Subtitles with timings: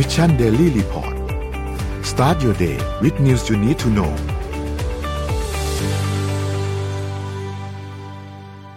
[0.00, 1.14] Mission Daily Report
[2.10, 4.12] start your day with news you need to know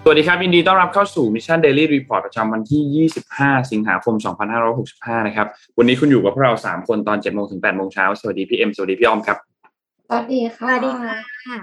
[0.04, 4.16] สวัสดีครับยินดีต้อนรับเข้าสู่ Mission Daily Report ประจำวันที่ 25 สิงหาคม
[4.72, 5.48] 2565 นะครับ
[5.78, 9.38] วันนี้คุณอยู่กับพวกเรา 3 คนตอน 7 โมงถึง 8 โมงเช้า สวัสดีพี่เอ็ม สวัสดีพี่อ้อมครับ
[10.08, 11.58] สวัสดีค่ะ สวัสดีค่ะ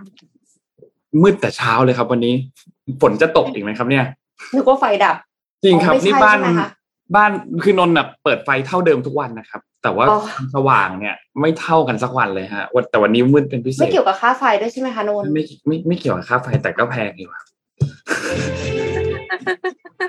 [1.23, 2.35] มืดแต่เช้าเลยครับวันนี้
[3.01, 4.05] ฝนจะตกอีกไหมครับเนี่ย
[4.55, 5.17] นึกว่าไฟดับ
[5.65, 6.71] จริงครับอ๋อไม่ใช่นี่บ้านใช่ไหมคะ
[7.15, 7.31] บ้าน
[7.63, 10.21] คือนนท์น่ะเปิดไฟเท่าเดิมทุกวันนะครับ แต่ว่าอ๋อ
[10.55, 17.47] สว่างเนี่ย ไม่เท่ากันสักวันเลยฮะวันแต่วันนี้มืดเป็นพิเศษไม่เกี่ยวกับค่าไฟด้วยใช่ไหมคะนนท์ไม่ไม่ไม่เกี่ยวกับค่าไฟแต่ก็แพงอยู่ครับ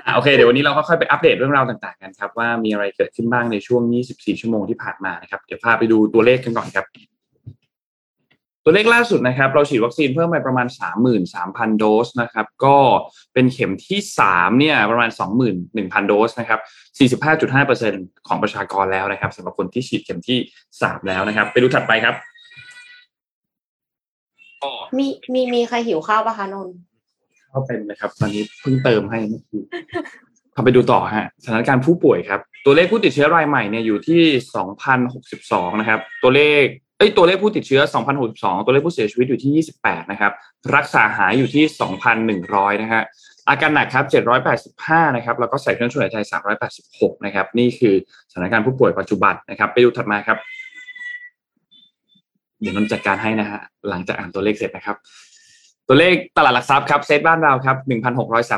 [0.06, 6.86] อะโอเคเดี๋ยววันนี้เราก็ค่อยไปอัปเดตเรื่องราวต่างๆกันครับ ว่ามีอะไรเกิดขึ้นบ้างในช่วง 24 ชั่วโมงที่ผ่านมานะครับ เดี๋ยวพาไปดูตัวเลขกันก่อนครับ
[8.70, 10.66] ตัวเลขล่าสุดนะครับ เราฉีดวัคซีนเพิ่มไปประมาณ
[11.22, 12.76] 33,000 โดสนะครับ ก็
[13.34, 15.10] เป็นเข็มที่ 3 เนี่ยประมาณ
[15.58, 16.60] 21,000 โดสนะครับ
[17.58, 20.38] 45.5%ของประชากรแล้วนะครับสำหรับคนที่ฉีดเข็มที่
[20.74, 22.14] 3 แล้วนะครับ ไปดูถัดไปครับ
[24.62, 26.74] ก็มีมีมีใครหิวข้าวปะคะนนท์
[27.48, 29.62] เข้าเป็นนะครับ ตอนนี้เพิ่งเติมให้เมื่อกี้
[30.54, 34.22] ทำไปดูต่อฮะสถานการณ์ผู้ป่วยครับ ตัวเลขผู้ติดเชื้อรายใหม่เนี่ยอยู่ที่
[35.00, 36.64] 2,062 นะครับ ตัวเลข
[37.00, 37.82] เอ้ยตัวเลขผู้ติดเชื้อ
[38.24, 40.32] 2,062 ตัวเลขผู้เสียชีวิตอยู่ที่ 28 นะครับ
[40.76, 41.64] รักษาหายอยู่ที่
[42.24, 43.02] 2,100 นะฮะ
[43.48, 44.04] อาการหนักครับ
[44.60, 46.18] 785 นะครับ แล้วก็ใส่เครื่องช่วยหายใจ
[46.72, 47.94] 386 นะครับ นี่คือ
[48.30, 50.38] สถานการณ์ผู้ป่วยปัจจุบันนะครับ ไปดูถัดมาครับ
[52.60, 54.96] เดี๋ยวนนจัดการให้นะฮะ หลังจากอ่านตัวเลขเสร็จนะครับ
[55.92, 57.76] ตัวเลขตลาดหลักทรัพย์ครับเซตบ้านเราครับ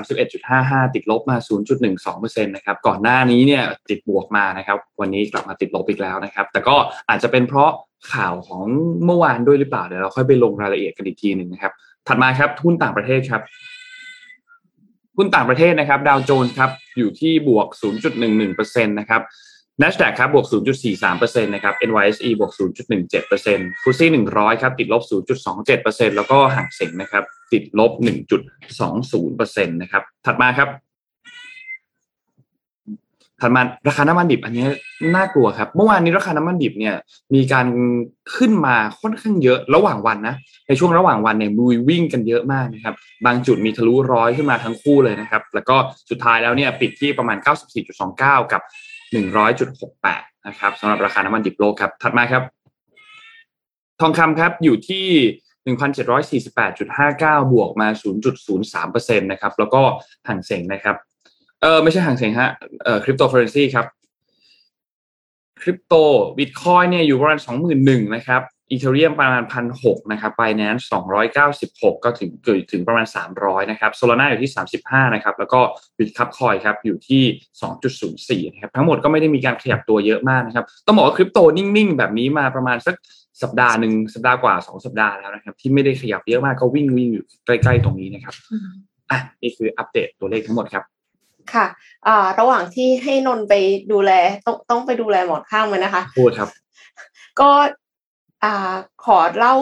[0.06, 1.36] 1,631.55 ติดลบมา
[1.94, 6.76] 0.12%นะครับก่อนหน้านี้เนี่ยติดบวกมานะครับวันนี้กลับมาติดลบอีกแล้วนะครับ แต่ก็
[7.08, 7.70] อาจจะเป็นเพราะ
[8.12, 8.64] ข่าวของ
[9.04, 11.72] เมื่อวานด้วยหรือเปล่าเดี๋ยวเราค่อยไปลงรายละเอียดกันอีกทีหนึ่งนะครับ
[12.06, 13.42] ถัดมาครับหุ้นต่างประเทศครับ
[15.16, 17.66] หุ้นต่างประเทศนะครับดาวโจนส์ครับอยู่ที่บวก
[18.26, 19.22] 0.11%นะครับ
[19.80, 20.46] NASDAQ ครับบวก
[20.94, 22.52] 0.43%นะครับ NYSE บวก
[23.18, 25.02] 0.17%ฟุตซี่100 ครับติดลบ
[25.60, 27.92] 0.27%แล้วก็ห่างเส็งนะครับติดลบ
[28.78, 30.68] 1.20%นะครับถัดมาครับ
[33.40, 34.66] ถัดมาราคาน้ำมันดิบอันนี้
[35.16, 36.94] น่ากลัวครับ เมื่อวานนี้ราคาน้ำมันดิบเนี่ย
[37.34, 37.66] มีการ
[38.36, 40.34] ขึ้นมาค่อนข้างเยอะระหว่างวันนะ
[40.68, 42.94] ในช่วงระหว่างวันเนี่ยมุยวิ่งกันเยอะมากนะครับ
[43.26, 45.76] บางจุดมีทะลุร้อยขึ้นมาทั้งคู่เลยนะครับแล้วก็
[46.10, 47.36] สุดท้ายแล้วเนี่ยปิดที่ประมาณ
[47.94, 48.62] 94.29 กับ
[49.12, 52.42] 100.68 นะครับสำหรับราคาน้ำมันดิบโลกครับ ถัดมาครับ
[54.00, 55.06] ทองคำครับอยู่ที่
[55.66, 57.88] 1,748.59 บวกมา
[58.54, 59.82] 0.03%นะครับ แล้วก็
[60.28, 60.96] ฮั่งเส็งนะครับ
[61.60, 62.50] เออไม่ใช่ฮั่งเส็งฮะ
[62.84, 63.86] เออคริปโตเคอเรนซีครับ
[65.62, 65.94] คริปโต
[66.38, 67.38] บิตคอยเนี่ยอยู่ประมาณ
[67.76, 69.44] 21,000นะครับ Ethereum ประมาณ
[69.76, 70.88] 1,600นะครับ Binance
[71.40, 73.06] 296ก็ถึงเกือบถึงประมาณ
[73.38, 75.60] 300นะครับ Solana อยู่ที่35นะครับแล้วก็
[75.98, 77.22] Bitkub Coin ครับอยู่ที่
[78.44, 82.96] 2.04นะครับทั้งหมดก็ไม่ได้มีการขยับตัวเยอะมากนะครับต้องบอกว่าคริปโตนิ่งๆ แบบนี้มาประมาณสัก
[83.42, 88.34] สัปดาห์หนึ่งสัปดาห์กว่า2สัปดาห์แล้วนะครับ ที่ไม่ได้ขยับเยอะมากก็วิ่งวิ่งอยู่ใกล้ๆตรงนี้นะครับ
[89.10, 90.84] อะนี่คืออัปเดตตัวเลขทั้งหมดครับ
[91.54, 91.66] ค่ะ
[92.06, 93.54] อ่าระหว่างที่ให้นนท์ไป
[93.92, 94.10] ดูแล
[94.46, 96.48] ต้องต้องไปดูแลหมอนข้างมันนะคะพูดครับ
[97.40, 97.50] ก็
[98.44, 99.54] อ่าขอเล่า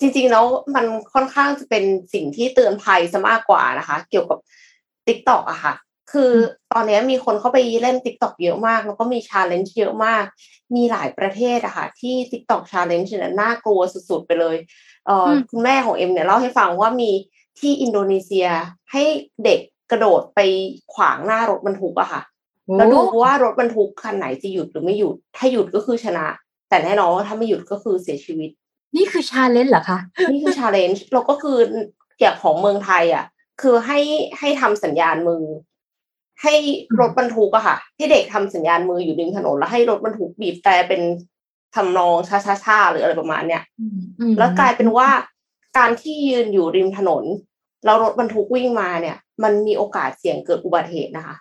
[0.00, 4.38] จริงๆแล้วมันค่อนข้างจะเป็นสิ่งที่เตือนภัยซะมากกว่านะคะ เกี่ยวกับ
[5.06, 5.74] TikTok อะค่ะ
[6.12, 6.32] คือ
[6.72, 10.24] ตอนนี้มีคนเข้าไปเล่น TikTok เยอะมาก แล้วก็มี challenge เยอะมาก
[10.74, 14.56] มีหลายประเทศอะค่ะ ที่ t ิ k t o k ชาเลนจ์เนี่ยน่ากลัวสุดๆ ไปเลย
[15.06, 17.10] เอออมคุณแม่ของเอ็มเนี่ยเล่าให้ฟังว่ามี
[17.58, 18.48] ที่อินโดนีเซีย
[18.92, 19.04] ให้
[19.44, 20.40] เด็กกระโดดไป
[20.94, 22.22] ขวางหน้ารถบรรทุกอะค่ะ
[22.76, 26.26] แล้วดูว่ารถบรรทุกคันไหนจะหยุดหรือไม่หยุด ถ้าหยุดก็คือชนะ
[26.68, 28.50] แต่แน่นอนว่าถ้าไม่หยุดก็คือเสียชีวิต
[28.96, 29.98] นี่คือ challenge เหรอคะ
[30.30, 31.56] นี่คือ challenge เราก็คือ
[32.18, 33.24] เกี่ยวของเมืองไทยอะ
[33.62, 34.00] คือให้
[34.38, 35.44] ให้ทำสัญญาณมือ
[36.42, 36.54] ให้
[37.00, 41.02] รถบรรทุกอะค่ะ ให้เด็กทำสัญญาณมืออยู่ริมถนนแล้วให้รถบรรทุกบีบแต่เป็น
[41.74, 43.62] ทำนองช้าๆๆหรืออะไรประมาณเนี้ย
[44.38, 45.08] แล้วกลายเป็นว่า
[45.78, 47.24] การที่ยืนอยู่ริมถนน
[47.84, 51.36] แล้วรถบรรทุกวิ่งมาเนี่ย มันมีโอกาสเสี่ยงเกิดอุบัติเหตุนะคะ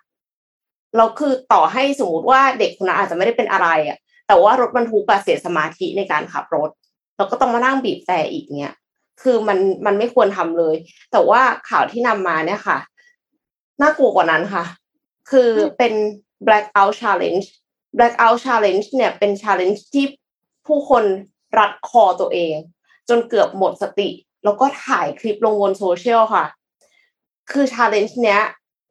[0.97, 3.97] เราคือต่อให้สมมติว่าเด็กคนนั้นอาจจะไม่ได้เป็นอะไรอะ่ะ
[4.27, 6.69] แต่ว่ารถบรรทุกเสียสมาธิในการขับรถ
[7.17, 8.73] เราก็ต้องมานั่งบีบแต่อีกเนี่ย
[9.21, 10.75] คือมันมันไม่ควรทำเลย
[11.11, 12.77] แต่ว่าข่าวที่นำมาเนี่ยค่ะ
[13.81, 14.63] น่ากลัวกว่านั้นค่ะ
[15.31, 15.93] คือเป็น
[16.45, 17.45] blackout challenge
[17.97, 20.05] blackout challenge เนี่ยเป็น challenge ที่
[20.67, 21.03] ผู้คน
[21.57, 22.55] รัดคอตัวเอง
[23.09, 24.09] จนเกือบหมดสติ
[24.43, 26.45] แล้วก็ถ่ายคลิปลงบนโซเชียลค่ะ
[27.51, 28.41] คือ challenge เนี้ย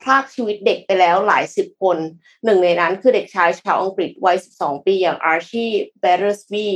[0.03, 1.99] พรากชีวิตเด็กไปแล้วหลายสิบคน
[2.45, 5.67] หนึ่งในนั้นคือเด็กชายชาวอังกฤษวัย 12 ปีอย่างอาร์ชี
[6.01, 6.67] เบเ r อร์สบี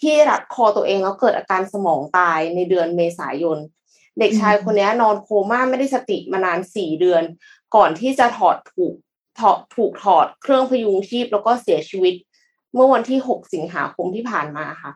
[0.00, 3.58] ที่รัดคอตัวเองแล้วเกิดอาการสมองตายในเดือนเมษายน
[4.18, 7.22] เด็กชายคนนี้นอนโคม่าไม่ได้สติมานานสี่เดือน
[7.74, 8.94] ก่อนที่จะถอดถูก
[9.40, 12.14] ถอดถูกถอดเครื่องพยุงชีพแล้วก็เสียชีวิต
[12.74, 14.92] เมื่อวันที่ 6 สิงหาคมที่ผ่านมาค่ะ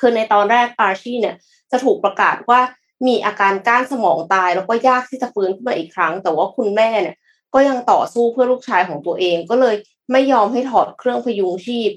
[0.00, 1.36] คือในตอนแรกอาร์ชี่เนี่ย
[1.70, 2.60] จะถูกประกาศว่า
[3.06, 7.16] มีอาการก้านสมองตาย แล้วก็ยากที่จะฟื้นขึ้นมาอีกครั้ง แต่ว่าคุณแม่เนี่ย
[7.54, 9.74] ก็ยังต่อสู้เพื่อลูกชายของตัวเอง ก็เลย
[10.12, 11.90] ไม่ยอมให้ถอดเครื่องพยุงชีพ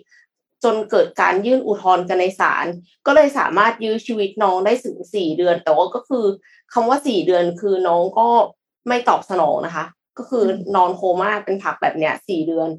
[0.64, 2.66] จนเกิดการยื่นอุทธรณ์กันในศาล
[3.06, 6.26] ก็เลยสามารถยื้อชีวิตน้องได้ถึงสี่เดือน แต่ว่าก็คือ
[6.74, 8.28] คำว่าสี่เดือนคือน้องก็
[8.88, 9.86] ไม่ตอบสนองนะคะ
[10.18, 12.70] ก็คือนอนโคม่าเป็นผักแบบเนี้ยสี่เดือน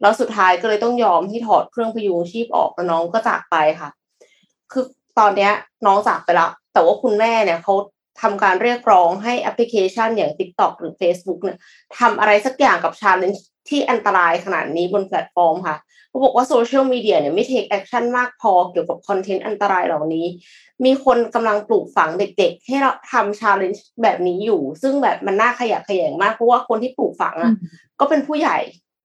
[0.00, 3.90] แล้วสุดท้ายก็เลยต้องยอมที่ถอดเครื่องพยุงชีพออกแล้วน้องก็จากไปค่ะ
[4.72, 4.84] คือ
[5.18, 5.52] ตอนเนี้ย
[5.86, 7.74] น้องจากไปแล้ว แต่ว่าคุณแม่เนี่ยเขา
[8.22, 11.58] ทำการเรียกร้องให้แอปพลิเคชันอย่าง TikTok หรือ Facebook เนี่ย
[11.98, 15.76] ทำอะไรสักอย่างกับ challenge ที่อันตรายขนาดนี้บนแพลตฟอร์มค่ะ
[16.08, 20.26] เขาบอกว่าโซเชียลมีเดียเนี่ยไม่ take action มากพอเกี่ยวกับ content อันตรายเหล่านี้
[20.84, 27.52] มีคนกำลังปลูกฝังเด็กๆ ให้เราทำชาเลนจ์แบบนี้อยู่ ซึ่งแบบมันน่าขยะแขยงมาก เพราะว่าคนที่ปลูกฝังอะ
[28.00, 28.58] ก็เป็นผู้ใหญ่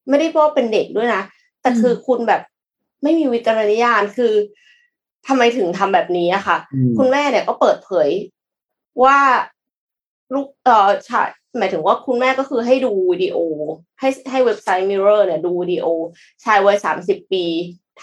[0.10, 1.24] ไม่ได้ว่าเป็นเด็กด้วยนะ
[1.62, 2.42] แต่คือคุณแบบ
[3.04, 4.34] ไม่มีวิจารณญาณคือ
[5.28, 6.58] ทำไมถึงทำแบบนี้อะค่ะ
[6.98, 8.10] คุณแม่เนี่ยก็เปิดเผย
[9.04, 9.18] ว่า
[10.34, 11.28] ลูกเอ่อชาย
[11.58, 13.38] หมายถึงว่าคุณแม่ก็คือให้ดูวิดีโอ
[14.00, 15.86] ให้ให้เว็บไซต์ Mirror เนี่ยดูวิดีโอ
[16.44, 17.46] ชายวัยสามสิบปี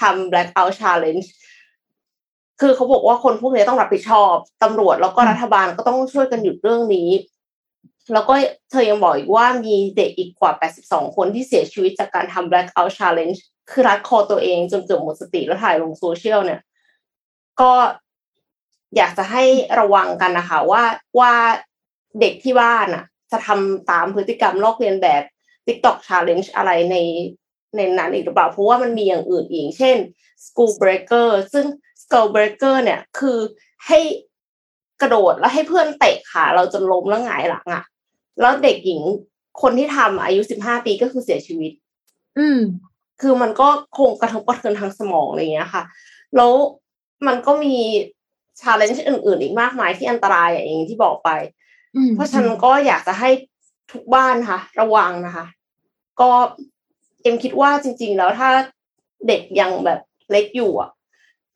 [0.00, 1.26] ทำ blackout challenge
[2.60, 7.10] คือเขาบอกว่าคนพวกนี้ต้องรับผิดชอบตำรวจแล้วก็รัฐบาลก็ต้องช่วยกันหยุดเรื่องนี้
[8.12, 8.34] แล้วก็
[8.70, 10.52] เธอยังบอกอีกว่ามีเด็กอีกกว่า
[10.84, 13.38] 82 คนที่เสียชีวิตจากการทำ blackout challenge
[13.70, 16.60] คือรัดคอตัวเองจนเกือบหมดสติแล้วถ่ายลงโซเชียลเนี่ย
[17.60, 17.72] ก็
[18.96, 19.44] อยากจะให้
[19.80, 20.82] ระวังกันนะคะว่า
[21.18, 21.32] ว่า
[22.20, 25.22] เด็กที่บ้านอะ จะทำตามพฤติกรรมลอกเลียนแบบ
[25.66, 26.96] TikTok Challenge อะไรใน
[27.76, 29.96] ในนั้นอีกหรือเปล่า เพราะว่ามันมีอย่างอื่นอีก เช่น
[30.46, 31.66] School Breaker ซึ่ง
[32.02, 33.38] School Breaker เนี่ยคือ
[33.86, 34.00] ให้
[35.00, 37.84] กระโดดแล้วให้เพื่อนเตะขาเราจนล้มแล้วหงายหลังอะ
[38.40, 39.02] แล้วเด็กหญิง
[39.62, 41.72] คนที่ทำอายุสิบห้าปีก็คือเสียชีวิต
[42.38, 42.60] อืม
[43.20, 43.68] คือมันก็
[43.98, 45.82] คงกระทบกระเทือนทางสมองอะไรเงี้ยค่ะ
[46.36, 46.52] แล้ว
[47.26, 47.76] มันก็มี
[48.60, 51.30] ชาเลนจ์อื่น ๆ อีกมากมายที่อันตรายอย่างที่บอกไป
[52.14, 53.30] เพราะฉะนั้นก็อยากจะให้
[53.92, 55.46] ทุกบ้านค่ะ ระวังนะคะ
[56.20, 56.30] ก็
[57.22, 58.48] เอ็มคิดว่าจริง ๆ แล้วถ้า
[59.28, 60.00] เด็กยังแบบ
[60.30, 60.90] เล็กอยู่อะ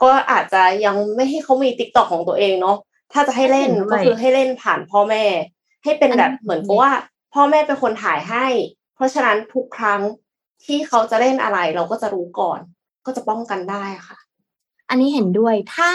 [0.03, 2.77] ก็อาจจะยังไม่ให้เขามีติ๊กต็อกของตัวเองเนาะ
[3.13, 5.25] ถ้าจะให้เล่นก็คือให้เล่นผ่านพ่อแม่
[5.85, 6.93] ให้เป็นแบบเหมือนกับว่า
[7.35, 8.47] พ่อแม่เป็นคนถ่ายให้
[8.95, 10.01] เพราะฉะนั้นทุกครั้ง
[10.65, 12.61] ที่เขาจะเล่นอะไรเราก็จะรู้ก่อน
[13.07, 14.19] ก็จะป้องกันได้ค่ะ
[14.93, 15.93] อันนี้เห็นด้วยถ้า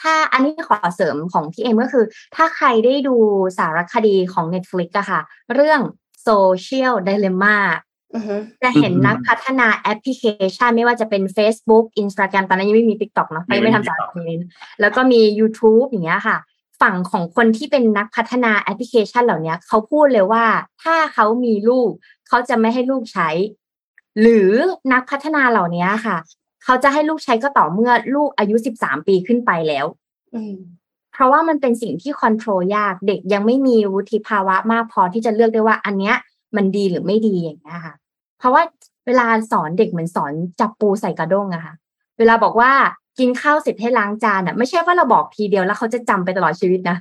[0.00, 2.04] ถ้าอันนี้ขอเสริมของพี่เอ็มก็คือ
[2.36, 3.16] ถ้าใครได้ดู
[3.58, 5.20] สารคดีของ Netflix อะค่ะ
[5.54, 5.80] เรื่อง
[6.28, 7.56] Social Dilemma
[8.62, 10.24] จะเห็นนักพัฒนาแอปพลิเค
[10.56, 14.34] ชันไม่ว่าจะเป็น Facebook Instagram ตอนนั้นยังไม่มี TikTok เนาะไม่ไม่ทำสารคดี
[14.80, 16.36] แล้วก็มี YouTube อย่างเงี้ยค่ะ
[16.80, 20.44] ฝั่งของคนที่เป็นนักพัฒนาแอปพลิเคชันเหล่านี้เขาพูดเลยว่า
[20.82, 21.90] ถ้าเขามีลูก
[22.28, 23.28] เขาจะไม่ให้ลูกใช้
[24.20, 24.50] หรือ
[24.92, 26.16] นักพัฒนาเหล่านี้ค่ะ
[26.64, 29.86] เขาจะให้ลูกใช้ก็ต่อเมื่อลูกอายุสิบสามปีขึ้นไปแล้ว
[31.12, 36.16] เพราะว่ามันเป็นสิ่งที่คอนโทรลยากเด็กยังไม่มีวุฒิภาวะมากพอที่จะเลือกได้ว่า อันเนี้ย
[36.56, 37.94] มันดีหรือไม่ดีอย่างเงี้ยค่ะ
[38.38, 38.62] เพราะว่า
[39.06, 41.74] เวลาสอนเด็กเหมือนสอนจับปูใส่กระด้งอะค่ะ
[42.18, 42.72] เวลาบอกว่า
[43.18, 46.96] กินข้าวเสร็จให้ล้างจานอะไม่ใช่ว่าเราบอกทีเดียวแล้วเขาจะจำไปตลอดชีวิตนะ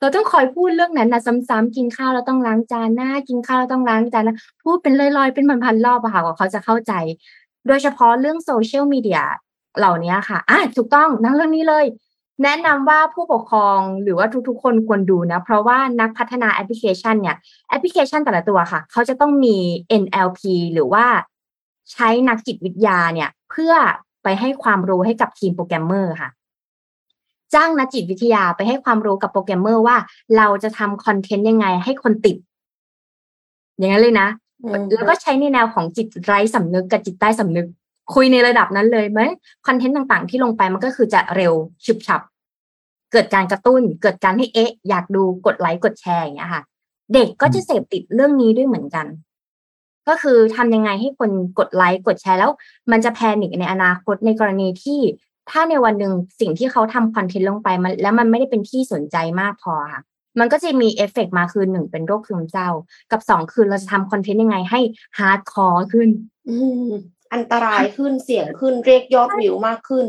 [0.00, 6.92] เราต้องคอยพูดเรื่องนั้นนะซ้ำๆกินข้าวเราต้องล้างจานนะกินข้าวเราต้องล้างจานนะพูดเป็นลอยๆเป็นพันๆรอบอะค่ะกว่าเขาจะเข้าใจ
[7.66, 9.22] โดยเฉพาะเรื่องโซเชียลมีเดีย
[9.78, 11.84] เหล่านี้ค่ะอะถูกต้องหนังเรื่องนี้เลย
[12.42, 17.36] แนะนำว่าผู้ปกครองหรือว่าทุกๆ คนควรดูนะ เพราะว่านักพัฒนาแอปพลิเคชันเนี่ย
[17.68, 19.56] แอปพลิเคชันแต่ละตัวค่ะ เขาจะต้องมี
[20.02, 20.40] NLP
[20.72, 21.04] หรือว่า
[21.92, 23.74] ใช้นักจิตวิทยาเนี่ย เพื่อ
[24.22, 26.30] ไปให้ความรู้ให้กับทีมโปรแกรมเมอร์ค่ะ
[27.54, 29.96] จ้างนักจิตวิทยาไปให้ความรู้กับโปรแกรมเมอร์ว่า
[30.36, 32.36] เราจะทำ content ยังไงให้คนติด
[33.76, 34.28] อย่างนั้นเลยนะ
[34.94, 37.66] แล้วก็ใช้ในแนวของจิตไร้สำนึกกับจิตใต้สำนึก
[38.14, 39.20] คุยในระดับนั้นเลยไหม
[39.66, 41.52] content ต่างๆ ที่ลงไปมันก็คือจะเร็ว
[41.86, 42.20] ฉุบฉับ
[43.12, 46.62] เกิดการกระตุ้น เกิดการให้เอ๊ะ อยากดูกดไลค์กดแชร์อย่างเงี้ยค่ะ
[47.14, 49.06] เด็กก็จะเสพติดเรื่องนี้ด้วยเหมือนกัน
[50.08, 52.50] ก็คือทำยังไงให้คนกดไลค์กดแชร์แล้ว
[52.90, 55.00] มันจะ panic ในอนาคตในกรณีที่
[55.50, 60.02] ถ้าในวันหนึ่งสิ่งที่เขาทำ content ลงไปมันแล้วมันไม่ได้เป็นที่สนใจมากพอค่ะ
[60.38, 62.68] มันก็จะมีเอฟเฟกมาคือหนึ่งเป็นโรคซึมเศร้า
[63.12, 64.80] กับสองคือเราจะทำ content ยังไงให้
[65.18, 66.08] hardcore ขึ้น
[66.48, 66.56] อือ
[67.32, 70.06] อันตรายขึ้นเสี่ยงขึ้นเรียกยอดวิวมากขึ้น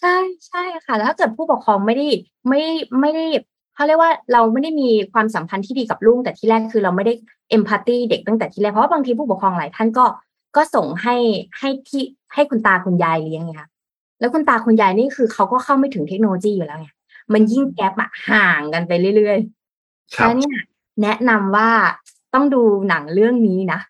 [0.00, 0.16] ใช่
[0.48, 2.06] ใช่ค่ะ แล้วถ้าเกิดผู้ปกครองไม่ได้
[2.48, 2.62] ไม่
[3.00, 3.26] ไม่ได้
[3.74, 7.12] เขาเรียกว่าเราไม่ได้มีความสัมพันธ์ที่ดีกับลูกแต่ที่แรกคือเราไม่ได้
[7.50, 10.04] empathy เด็กตั้งแต่ที่แรกเพราะว่าบางทีผู้ปกครองหลายท่านก็
[10.56, 11.16] ก็ส่งให้
[11.58, 12.02] ให้ที่
[12.34, 13.68] ให้คุณตาคุณยายเลี้ยงไงคะ
[14.20, 16.88] แล้วคุณตาคุณยายนี่คือเขาก็เข้าไม่ถึงเทคโนโลยีอยู่แล้วไง
[17.32, 20.56] มันยิ่งแกลบอะห่างกันไปเรื่อยๆแล้วเนี่ย
[21.02, 21.70] แนะนำว่า
[22.34, 23.80] ต้องดูหนังเรื่องนี้นะ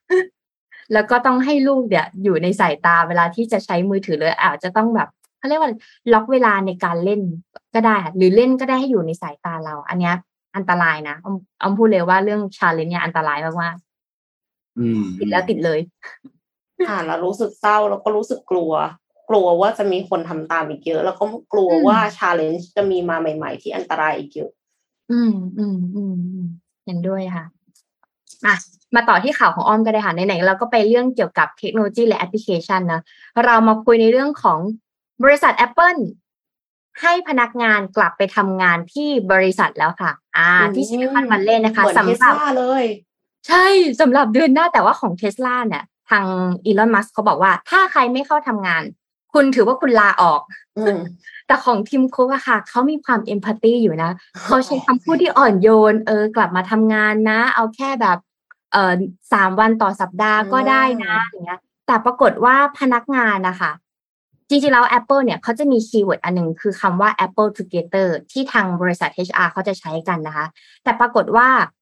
[0.92, 5.70] แล้วก็ต้องให้ลูกเนี่ยอยู่ในสายตาเวลาที่จะใช้มือถือเลยอาจจะต้องแบบเขาเรียกว่า
[6.12, 7.20] ล็อกเวลาในการเล่น
[7.74, 10.12] ก็ได้ หรือเล่นก็ได้ให้อยู่ในสายตาเรา อันนี้
[10.56, 11.28] อันตรายนะอ
[11.62, 15.80] อมพูดเลยว่าเรื่องชาเลนจ์เนี่ยอันตรายมากๆติดแล้วติดเลย
[16.88, 18.72] อ่าแล้วรู้สึกเศร้าแล้วก็รู้สึกกลัว
[19.28, 24.50] กลัวว่าจะมีคนทำตามอีกเยอะ แล้วก็กลัวว่าชาเลนจ์จะมีมาใหม่ ๆ ที่อันตรายอีกเยอะ
[25.12, 26.16] อืมอืมอืม
[26.86, 27.44] เห็นด้วยค่ะ
[28.46, 28.54] อะ
[28.94, 33.00] มาต่อที่ข่าวของอ้อมก็ได้ค่ะไหนๆเราก็ไปเรื่องเกี่ยวกับเทคโนโลยีและแอปพลิเคชันนะ
[33.44, 34.58] เรามาคุยในเรื่องของ
[35.22, 36.00] บริษัท Apple
[37.00, 42.84] ให้พนักงานกลับไปทำงานที่บริษัทแล้วค่ะ อ่า ที่ซิลิคอนวัลเลย์นะคะสำหรับเลย
[43.46, 43.64] ใช่
[44.00, 46.24] สำหรับเดือนหน้าแต่ว่าของเทสลาเนี่ย ทาง
[46.66, 48.82] อีลอนมัสก์เขาบอกว่า ถ้าใครไม่เข้าทำงาน
[49.36, 50.40] คุณถือว่าคุณลาออก
[51.46, 54.10] แต่ของทีมคุกอะค่ะเขามีความ empathy อยู่นะ
[54.44, 58.18] เขาใช้คำพูดที่อ่อนโยน เออกลับมาทำงานนะ เอาแค่แบบ
[58.72, 58.92] เออ
[59.32, 63.72] สามวันต่อสัปดาห์ก็ได้นะอย่างเงี้ย แต่ปรากฏว่าพนักงานนะคะ
[64.48, 70.46] จริงๆแล้ว Apple เนี่ยเขาจะมี keyword อันหนึ่งคือคำว่า Apple Together ที่ทางบริษัท HR เขาจะใช้กันนะคะ
[70.84, 71.75] แต่ปรากฏว่าคำ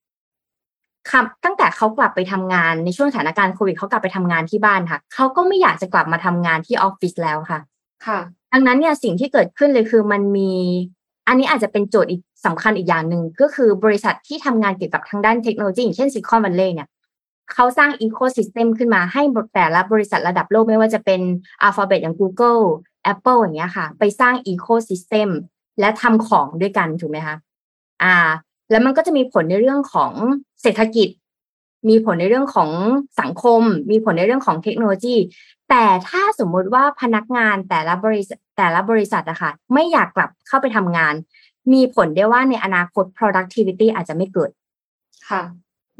[1.44, 7.60] ตั้งแต่เขากลับไปทำงานในช่วงสถานการณ์โควิดเขากลับไปทำงานที่บ้านค่ะเขาก็ไม่อยากจะกลับมาทำงานที่ออฟฟิศแล้วค่ะ
[8.06, 8.18] ค่ะ
[8.52, 10.52] ดังนั้นเนี่ยสิ่งที่เกิดขึ้นเลยคือมันมี
[11.28, 16.88] อันนี้อาจจะเป็นโจทย์อีกสำคัญอีกอย่างหนึ่งก็คือบริษัทที่ทำงานเกี่ยวกับทางด้านเทคโนโลยีอย่างเช่นซิลิคอนวัลเลย์เนี่ย
[17.52, 19.22] เขาสร้าง ecosystem ขึ้นมาให้
[19.54, 21.20] แต่ละบริษัทระดับโลกไม่ว่าจะเป็น
[21.66, 22.62] Alphabet อย่าง Google
[23.12, 25.28] Apple อย่างเงี้ยค่ะ ไปสร้าง ecosystem
[25.80, 27.36] และทำของด้วยกันถูกไหมคะ
[28.02, 28.16] อ่า
[28.70, 30.12] แล้วมันก็จะมีผลในเรื่องของ
[30.64, 31.08] เศรษฐกิจ
[31.88, 32.70] มีผลในเรื่องของ
[33.20, 35.16] สังคม มีผลในเรื่องของเทคโนโลยี
[35.70, 41.14] แต่ถ้าสมมุติว่าพนักงานแต่ละบริษัทแต่ละบริษัทอะค่ะไม่อยากกลับเข้าไปทำงาน
[41.72, 44.50] มีผลได้ว่าในอนาคต productivity อาจจะไม่เกิด
[45.28, 45.42] ค่ะ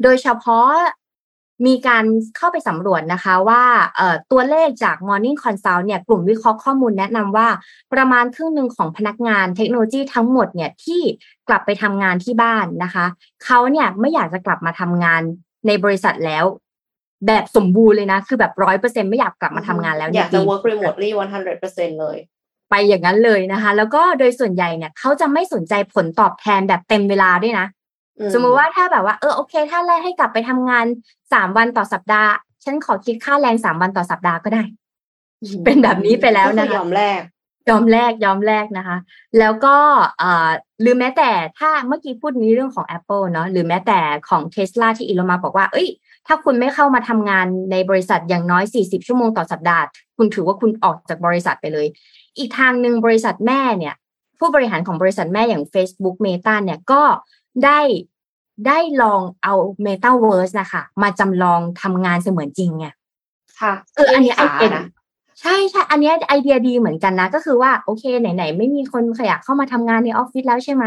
[0.03, 0.69] โดยเฉพาะ
[1.65, 2.05] มีการ
[2.37, 3.63] เข้าไปสำรวจนะคะว่า
[4.31, 7.47] ตัวเลขจาก Morning Consult เนี่ยกลุ่มวิเคราะห์ข้อมูลแนะนำว่า
[7.93, 11.01] ประมาณครึ่งหนึ่งของพนักงานเทคโนโลยีทั้งหมดเนี่ยที่
[11.49, 13.05] กลับไปทำงานที่บ้านนะคะ
[13.45, 15.21] เขาเนี่ยไม่อยากจะกลับมาทำงาน
[15.67, 16.45] ในบริษัทแล้ว
[17.27, 21.09] แบบสมบูรณ์เลยนะ คือแบบร้อยเปอร์เซ็นไม่อยากกลับมาทำงานแล้วอยากจะ work remotely
[21.55, 22.17] 100%เลย
[22.69, 27.67] ไปอย่างนั้นเลยนะคะ แล้วก็โดยส่วนใหญ่เนี่ยเขาจะไม่สนใจผลตอบแทนแบบเต็มเวลาด้วยนะ
[28.33, 30.85] สมมุติว่าถ้าแบบว่าเออโอเค ถ้าแรกให้กลับไปทำงาน
[31.33, 32.31] สามวันต่อสัปดาห์
[32.63, 34.63] ฉันขอคิดค่าแรงสามวันต่อสัปดาห์ก็ได้
[35.65, 37.21] เป็นแบบนี้ไปแล้วนะคะยอมแลก
[37.69, 38.97] ยอมแลกยอมแลกนะคะ
[39.39, 39.75] แล้วก็
[40.19, 40.49] เอ่อ
[40.81, 41.29] หรือแม้แต่
[41.59, 45.87] ถ้าเมื่อกี้พูดในเรื่องของ Apple เนาะหรือแม้แต่ของเทสลาที่อีลอนมาบอกว่า เอ้ย
[46.27, 49.83] ถ้าคุณไม่เข้ามาทำงานในบริษัทอย่างน้อย 40 ชั่วโมงต่อสัปดาห์
[50.17, 51.87] คุณถือว่าคุณออกจากบริษัทไปเลย
[52.37, 53.95] อีกทางหนึ่งบริษัทแม่เนี่ย
[54.39, 57.01] ผู้บริหารของบริษัทแม่อย่าง Facebook Meta เนี่ยก็
[57.63, 57.79] ได้
[58.67, 59.53] ได้ลองเอา
[59.85, 62.87] Metaverse นะคะมาจำลองทำงานเสมือนจริงไง
[63.59, 64.75] ค่ะเอออันนี้ไอเดีย
[65.41, 70.85] ใช่ใช่อันนี้ไอเดียดีเหมือนกันนะ ก็คือว่าโอเคไหนๆไม่มีคนอยากเข้ามาทำงานในออฟฟิศแล้วใช่ไหม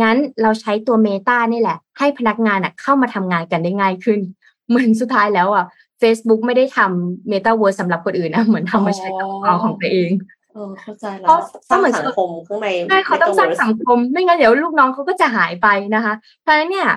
[0.00, 4.20] งั้นเราใช้ตัวเมตานี่แหละ ให้พนักงานอะเข้ามาทำงานกันได้ง่ายขึ้น
[4.68, 5.64] เหมือนสุดท้ายแล้วอะ
[6.02, 9.26] Facebook ไม่ได้ทำเมตาเวิร์สสำหรับคนอื่นนะ เหมือนทำมาใช้กับ
[9.64, 10.10] ของตัวเอง
[10.56, 11.28] เออเข้าใจแล้ว
[11.68, 16.88] สร้างสังคมข้างในใช่เขาต้องสร้างสังคม ไม่งั้นเดี๋ยวลูกน้องเขาก็จะหายไปนะคะ เพราะฉะนั้นเนี่ย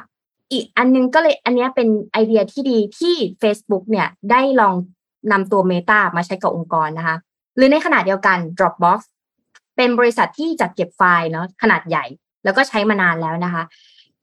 [0.51, 4.75] อีกอันนึงก็เลยอันนี้เป็นไอเดียที่ดีที่ Facebook เนี่ยได้ลอง
[5.31, 7.15] นำตัว Meta มาใช้กับองค์กรนะคะ
[7.55, 8.99] หรือในขณะเดียวกัน Dropbox
[9.75, 12.05] เป็นบริษัทที่จัดเก็บไฟล์เนาะขนาดใหญ่
[12.43, 13.63] แล้วก็ใช้มานานแล้วนะคะ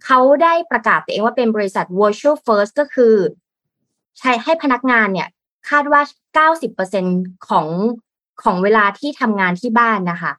[0.05, 3.15] เขาได้ประกาศตัวเองว่าเป็นบริษัท virtual first ก็คือ
[4.19, 5.29] ใช้ให้พนักงานเนี่ย
[5.71, 6.03] คาดว่า
[6.95, 7.67] 90%ของ
[8.43, 10.33] ของเวลาที่ทำงานที่บ้านนะคะ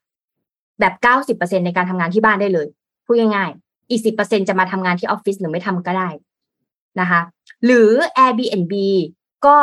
[0.80, 0.94] แบบ
[1.38, 2.68] 90%ในการทำงานที่บ้านได้เลย
[3.06, 6.10] พูดง่ายๆ อีกสิบเปอร์เซ็นจะมาทำงานที่ออฟฟิศหรือไม่ทำก็ได้
[7.00, 7.22] นะคะ
[7.66, 7.92] หรือ
[8.24, 8.74] Airbnb
[9.46, 9.58] ก็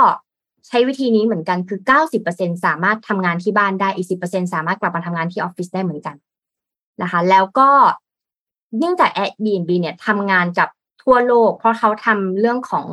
[0.69, 6.17] ใช้วิธีนี้เหมือนกันคือเก้าสิบเปอร์เซ็นสามารถทำงานที่บ้านได้อีกสิบเปอร์เซ็นสามารถกลับมาทำงานที่ออฟฟิศได้เหมือนกัน
[7.03, 7.69] นะคะ แล้วก็
[8.79, 10.69] เนื่องจาก Airbnb เนี่ยทำงานกับ
[11.03, 12.87] ทั่วโลก เพราะเขาทำเรื่องของ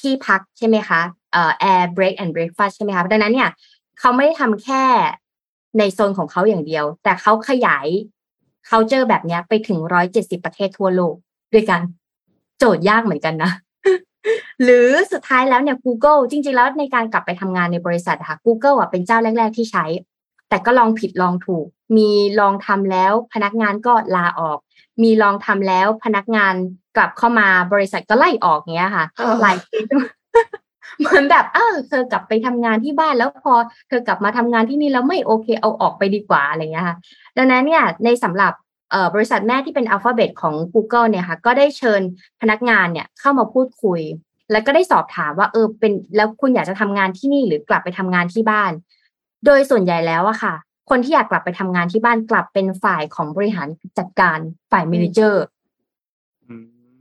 [0.00, 1.00] ที่พักใช่ไหมคะ
[1.32, 3.50] เอ่อ air break and breakfast ใช่ไหมคะดังนั้นเนี่ย
[4.00, 4.84] เขาไม่ได้ทำแค่
[5.78, 7.86] ในโซนของเขาอย่างเดียว แต่เขาขยาย
[8.68, 11.14] culture แบบนี้ไปถึงร้อยเจ็ดสิบประเทศทั่วโลก
[11.54, 11.80] ด้วยกัน
[12.58, 13.50] โจทย์ยากเหมือนกันนะ
[14.62, 19.84] หรือสุดท้ายแล้วเนี่ย Google จริง ๆ แล้วในการกลับไปทำงานในบริษัทค่ะ Google อะเป็นเจ้าแรก ๆ ที่ใช้
[20.48, 24.58] แต่ก็ลองผิดลองถูก มีลองทำแล้วพนักงานก็ลาออก
[25.02, 26.54] มีลองทำแล้วพนักงาน
[26.96, 29.06] กลับเข้ามาบริษัทก็ไล่ออกเงี้ยค่ะ
[29.42, 29.78] หลายที
[31.00, 33.54] เหมือนแบบเออเธอกลับไปทำงานที่บ้านแล้วพอ
[33.88, 36.96] เธอกลับมาทำงานที่นี่แล้วไม่โอเคเอาออกไปดีกว่าอะไรเงี้ยค่ะ
[37.36, 38.52] ดังนั้นเนี่ยในสำหรับ
[39.14, 42.00] บริษัทแม่ที่เป็นอัลฟาเบตของ Google เนี่ยค่ะก็ได้เชิญ
[42.40, 44.00] พนักงานเนี่ยเข้ามาพูดคุย
[44.50, 48.72] แล้วก็ได้สอบถามว่าเออเป็นแล้วคุณอยากจะทำงานที่นี่หรือกลับไปทำงานที่บ้าน
[49.46, 50.54] โดยส่วนใหญ่แล้วอะค่ะ
[50.90, 54.38] คนที่อยากกลับไปทำงานที่บ้านกลับเป็นฝ่ายของบริหารจัดการ
[54.70, 55.44] ฝ่าย manager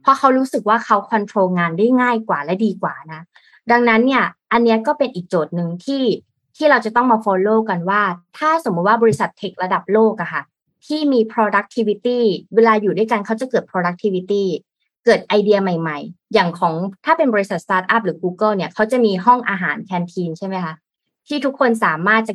[0.02, 3.22] เพราะเขารู้สึกว่าเขาควบคุมงานได้ง่ายกว่าและดีกว่านะ
[3.72, 6.03] ดังนั้นเนี่ยอันนี้ก็เป็นอีกโจทย์หนึ่งที่
[6.58, 8.01] ที่เราจะต้องมา follow กันว่า
[8.38, 10.41] ถ้าสมมติว่าบริษัท tech ระดับโลกอะค่ะ
[10.86, 12.20] ที่มี productivity
[12.56, 14.44] เวลาอยู่ด้วยกันเขาจะเกิด productivity
[15.06, 16.74] เกิดไอเดียใหม่ ๆ อย่างของ
[17.06, 20.74] ถ้าเป็นบริษัทสตาร์ทอัพหรือ Google เนี่ยเขาจะมีห้องอาหาร canteen ใช่ไหมคะ
[21.27, 22.34] ที่ทุกคนสามารถจะ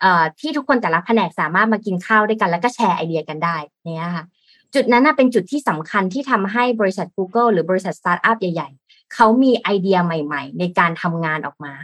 [0.00, 3.56] เอ่อที่ทุกคนแต่ละแผนกสามารถมากินข้าวด้วยกัน แล้วก็แชร์ไอเดียกันได้
[3.96, 4.24] เนี่ยค่ะ
[4.74, 8.68] จุดนั้นเป็นจุดที่สำคัญที่ทำให้บริษัท Google หรือบริษัทสตาร์ทอัพใหญ่
[9.14, 11.74] เขามีไอเดียใหม่ ๆ ในการทำงานออกมา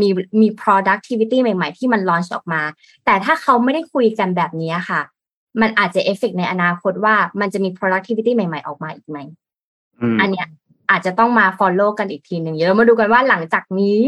[0.00, 0.08] มี
[0.40, 2.62] มี productivity ใหม่ ๆ ที่มัน launch ออกมา
[3.04, 5.02] แต่ถ้าเขาไม่ได้คุยกันแบบนี้ค่ะ
[5.60, 9.18] มันอาจจะเอฟเฟกในอนาคตว่ามันจะมี productivity ใหม่ ๆ ออกมาอีกไหม
[10.20, 10.46] อันเนี้ย
[10.90, 13.98] อาจจะต้องมา follow กันอีกทีหนึ่งเดี๋ยวเรามาดูกันว่าหลังจากนี้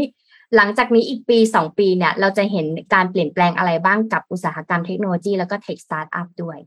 [0.55, 6.57] หลังจากนี้อีกปีสองปีเนี่ย เราจะเห็นการเปลี่ยนแปลงอะไรบ้างกับอุตสาหกรรมเทคโนโลยีแล้วก็ tech startup ด้วย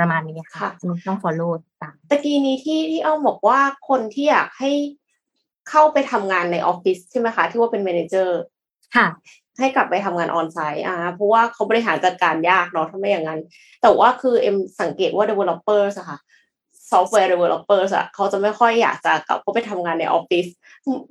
[0.00, 0.68] ประมาณนี้ค่ะ
[1.06, 1.52] ต้อง follow
[1.82, 4.72] ตามตะกี้นี้ที่ที่อ้อมบอกว่าคนที่อยากให้
[5.70, 8.40] เข้าไปทำงานในออฟฟิศใช่ไหมคะที่ว่าเป็น manager
[8.96, 9.06] ค่ะ
[9.58, 13.40] ให้กลับไปทำงาน on-site อ่าเพราะว่าเขาบริหารจัดการยากเนาะถ้าไม่อย่างนั้น
[13.82, 16.18] แต่ว่าคือเอ็มสังเกตว่า developers อะค่ะ
[16.90, 20.46] ซอฟต์แวร์ developers อะเขาจะไม่ค่อยอยากจะกลับเข้าไปทำงานในออฟฟิศ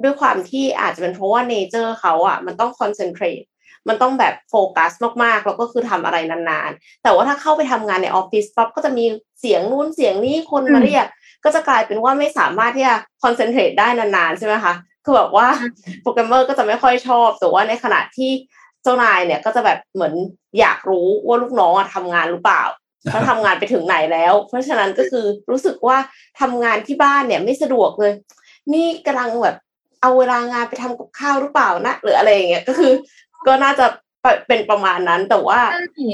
[0.04, 3.42] ด้วยความที่อาจจะเป็นเพราะว่า nature เขาอะมันต้อง concentrate
[3.88, 4.92] มันต้องแบบโฟกัส
[5.24, 9.06] มากๆแล้วก็คือทำอะไรนานๆ แต่ว่าถ้าเข้าไปทำงานในออฟฟิศปั๊บก็จะมี
[9.40, 11.06] เสียงนู้นเสียงนี้คนมาเรียก
[11.44, 14.74] ก็จะกลายเป็นว่าไม่สามารถที่จะ concentrate ได้นานๆใช่ไหมคะ
[15.06, 15.48] คือแบบว่า
[16.02, 18.32] โปรแกรมเมอร์ก็จะไม่ค่อยชอบ แต่ว่าในขณะที่
[18.84, 20.14] เจ้านายเนี่ยก็จะแบบเหมือน
[20.60, 22.64] อยากรู้ว่าลูกน้องทำงานหรือเปล่า
[23.12, 25.98] แล้วทำงานไปถึงไหนแล้ว เพราะฉะนั้นก็คือรู้สึกว่า
[26.40, 28.14] ทำงานที่บ้านเนี่ยไม่สะดวกเลย
[28.74, 29.56] นี่กำลังแบบ
[30.02, 32.92] เอาเวลางานไปทำกับข้าวหรือเปล่านะหรืออะไรอย่างเงี้ยก็คือ
[33.48, 33.86] ก็น่าจะ
[34.48, 35.60] เป็นประมาณนั้น แต่ว่า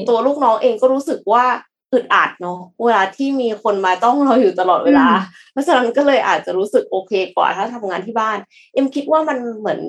[0.10, 1.45] ตัวลูกน้องเองก็รู้สึกว่า
[1.93, 5.08] อึดอัดเนาะเวลาที่มีคนมาจ้องเราอยู่ตลอดเวลา
[5.52, 8.38] เพราะฉะนั้นก็เลยอาจจะรู้สึกโอเคกว่าถ้าทำงานที่บ้าน
[8.73, 9.80] เอ็มคิดว่ามันเหมือน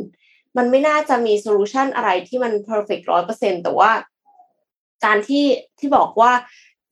[0.57, 3.91] มันไม่น่าจะมี solution อะไรที่มัน perfect ร้อยเปอร์เซ็นต์แต่ว่า
[5.05, 5.45] การที่
[5.79, 6.33] ที่บอกว่า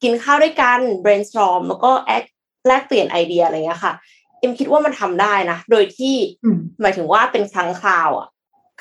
[0.02, 2.10] กินข้าวด้วยกัน brainstorm แล้วก็แอ
[2.66, 3.92] แลกเปลี่ยนไอเดียอะไรเงี้ยค่ะ
[4.40, 6.14] เอ็มคิดว่ามันทำได้นะ โดยที่
[6.80, 8.28] หมายถึงว่าเป็นครั้งคราวอะ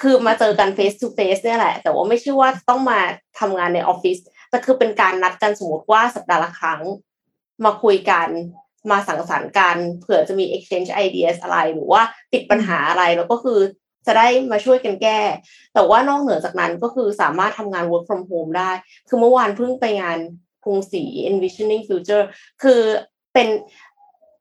[0.01, 2.99] คือมาเจอกัน face to face เนี่ยแหละ แต่ว่าไม่ใช่ว่าต้องมา
[3.39, 4.17] ทำงานในออฟฟิศ
[4.49, 6.81] แต่คือเป็นการนัดกันสมมติว่าสัปดาห์ละครั้ง
[7.65, 8.27] มาคุยกัน
[8.91, 12.01] มาสังสรรค์กันเผื่อจะมี exchange ideas อะไรหรือว่า
[12.34, 13.60] ติดปัญหาอะไรแล้วก็คือ
[14.08, 15.19] จะได้มาช่วยกันแก้
[15.73, 18.71] แต่ว่านอกเหนือจากนั้นก็คือสามารถทำงาน work from home ได้
[19.08, 20.19] คือเมื่อวานเพิ่งไปงาน
[20.65, 22.25] กรุงศรี envisioning future
[22.63, 22.81] คือ
[23.34, 23.47] เป็น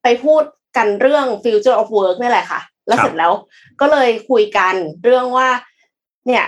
[0.02, 0.42] ไปพูด
[0.76, 3.32] กันเรื่อง future of work นี่แหละค่ะ แล้วเสร็จแล้ว
[3.80, 5.48] ก็เลยคุยกันเรื่องว่า
[6.26, 6.44] เนี่ย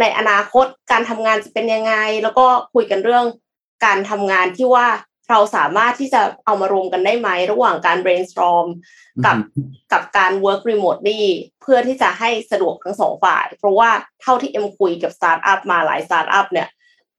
[0.00, 3.24] ในอนาคตการทำงานจะเป็นยังไง แล้วก็คุยกันเรื่อง
[3.84, 4.86] การทำงานที่ว่า
[5.30, 8.66] เราสามารถที่จะเอามารวมกันได้ไหม ระหว่างการ brainstorm
[9.24, 9.36] กับ
[9.92, 11.22] กับการ work remotely
[11.60, 13.90] เพื่อที่จะให้สะดวกทั้งสองฝ่าย เพราะว่า
[14.22, 16.68] เท่าที่เอ็มคุยกับสตาร์ทอัพมาหลายสตาร์ทอัพเนี่ย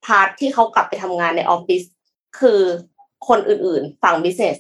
[0.06, 1.84] part ที่เขากลับไปทำงานในออฟฟิศ
[2.40, 2.62] คือ
[3.28, 4.58] คนอื่นๆ ฝั่ง business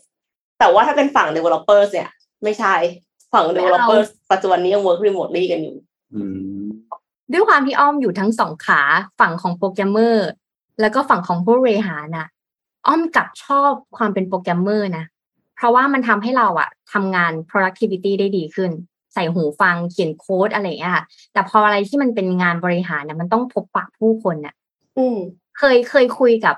[0.60, 2.10] แต่ว่าถ้าเป็นฝั่ง developers เนี่ย
[2.44, 2.76] ไม่ใช่
[3.34, 5.76] ฝั่ง developers ปัจจุบันนี้ยัง work remotely กันอยู่
[7.32, 8.82] ด้วยความที่อ้อมอยู่ทั้งสองขา
[9.20, 10.30] ฝั่งของโปรแกรมเมอร์
[10.82, 12.28] แล้วก็ฝั่งของผู้บริหารน่ะ
[12.88, 15.06] อ้อมกลับชอบความเป็นโปรแกรมเมอร์นะ
[15.56, 18.72] เพราะว่ามันทำให้เราอะทำงาน productivity ได้ดีขึ้น
[19.13, 24.54] ใส่หูฟังเขียนโค้ดอะไรอย่างเงี้ยค่ะแต่พออะไรที่มันเป็นงานบริหารเนี่ยมันต้องพบปะผู้คนเนี่ย
[25.58, 26.56] เคยเคยคุยกับ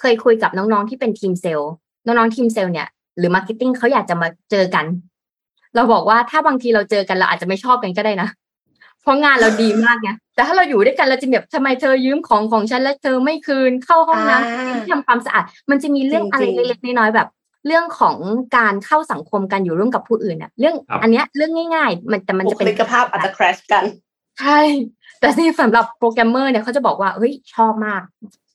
[0.00, 1.70] เคยคุยกับน้องๆที่เป็นทีมเซลล์
[2.06, 4.84] น้องๆทีมเซลล์เนี่ยหรือ marketing เขาอยากจะมาเจอกัน
[5.74, 8.28] เราบอกว่าถ้าบางทีเราเจอกันเราอาจจะไม่ชอบกันก็ได้นะ
[9.02, 17.28] เพราะงานเราดีมากไงแต่ถ้าเราอยู่ด้วยกันเราจะแบบทำไมเธอยืมของของฉันแล้วเธอไม่คืนเข้าห้องน้ำทำความสะอาด มันจะมีเรื่องอะไรเล็กๆน้อยๆแบบ
[17.66, 18.16] เรื่องของ
[18.56, 23.84] การเข้าสังคมกันอยู่ร่วมกับผู้อื่นเนี่ยเรื่องอันเนี้ยเรื่องง่าย ๆ มันแต่มันจะเป็นบุคลิกภาพอาจจะคราชกัน
[24.40, 24.60] ใช่
[25.20, 28.02] แต่ที่สำหรับโปรแกรมเมอร์เนี่ยเขาจะบอกว่าเฮ้ยชอบมาก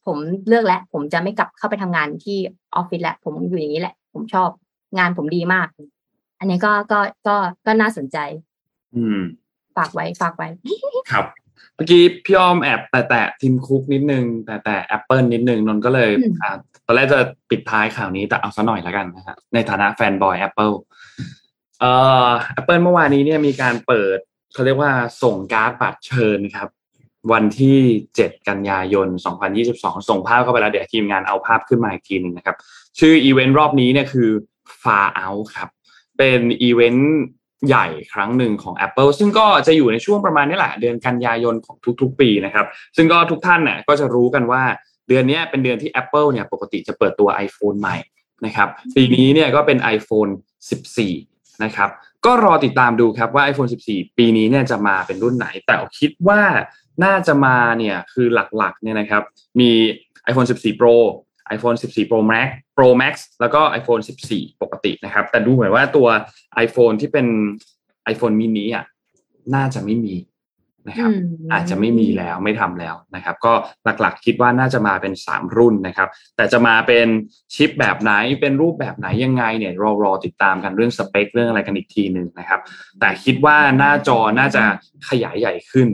[0.05, 2.37] ผมเลือกแล้ว ผมจะไม่กลับเข้าไปทำงานที่
[2.75, 4.49] ออฟฟิศแล้วผมอยู่อย่างนี้แหละ ผมชอบ
[4.97, 5.67] งานผมดีมาก
[6.39, 8.17] อันนี้ก็ก็ก็ก็น่าสนใจ
[8.95, 9.21] อืม
[9.77, 10.47] ฝากไว้ฝากไว้
[11.11, 11.25] ครับ
[11.75, 16.09] เมื่อกี้พี่อ้อมแอบแตะแตะทีมคุกนิดนึง แตะแตะแอปเปิลนิดนึงนนก็เลย
[16.41, 17.19] อ่าตอนแรกจะ
[17.49, 20.71] ปิดท้ายข่าวนี้แต่เอาซะหน่อยแล้วกันนะฮะในฐานะ fanboy แอปเปิล
[21.79, 21.91] เอ่
[22.27, 24.17] อแอปเปิลเมื่อวานนี้เนี่ยมีการเปิด
[24.53, 24.91] เขาเรียกว่า
[25.23, 26.69] ส่งการ์ดบัตรเชิญครับ
[27.33, 27.79] วันที่
[28.13, 29.07] 7 กันยายน
[29.57, 32.55] 2022 ส่งภาพเข้าไปแล้ว เดี๋ยวทีมงานเอาภาพขึ้นมาอีกทีหนึ่งนะครับ
[32.99, 34.29] ชื่ออีเวนต์รอบนี้เนี่ยคือ
[34.83, 35.69] Far Out ครับ
[36.17, 37.13] เป็นอีเวนต์
[37.67, 44.63] ใหญ่ครั้งหนึ่งของ Apple ซึ่งก็จะอยู่ในช่วงประมาณนี้แหละ เดือนกันยายนของทุกๆ ปีนะครับ ซึ่งก็ทุกท่านเนี่ยก็จะรู้กันว่า
[45.07, 47.97] เดือนนี้เป็นเดือนที่ Apple เนี่ยปกติจะเปิดตัว iPhone ใหม่
[48.45, 50.31] นะครับปีนี้เนี่ยก็เป็น iPhone
[50.99, 51.89] 14 นะครับ
[52.25, 56.41] ก็รอติดตามดูครับว่า iPhone 14 ปีนี้เนี่ยจะมาเป็นรุ่นไหน แต่คิดว่า
[57.03, 59.23] น่าจะมาเนี่ยคือหลักๆเนี่ยนะครับ
[59.59, 59.71] มี
[60.29, 60.95] iPhone 14 Pro
[61.55, 66.07] iPhone 14 Pro Max Pro Max แล้วก็ iPhone 14 ปกตินะครับ แต่ดูเหมือนว่าตัว
[66.65, 67.27] iPhone ที่เป็น
[68.13, 68.85] iPhone mini อะ
[69.55, 70.15] น่าจะไม่มี
[70.89, 71.11] นะครับ
[71.53, 73.53] อาจจะไม่มีแล้วไม่ทำแล้วนะครับ ก็
[74.01, 77.07] หลักๆคิดว่าน่าจะมาเป็น 3 รุ่นนะครับ แต่จะมาเป็น
[77.55, 82.59] ชิปแบบไหนเป็นรูปแบบไหนยังไงเนี่ยรอรอติดตามกันเรื่องสเปคเรื่องอะไรกันอีกทีหนึ่งนะครับ
[82.99, 84.63] แต่คิดว่าหน้าจอน่าจะ
[85.09, 85.87] ขยายใหญ่ขึ้น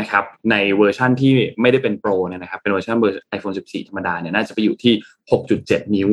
[0.00, 4.94] นะครับในเวอร์ชันที่ไม่ได้เป็น Pro เนี่ยนะครับเป็นเวอร์ชันเบอร์ iPhone 14 ธรรมดาเนี่ยน่าจะไปอยู่ที่
[5.44, 6.10] 6.7 นิ้ว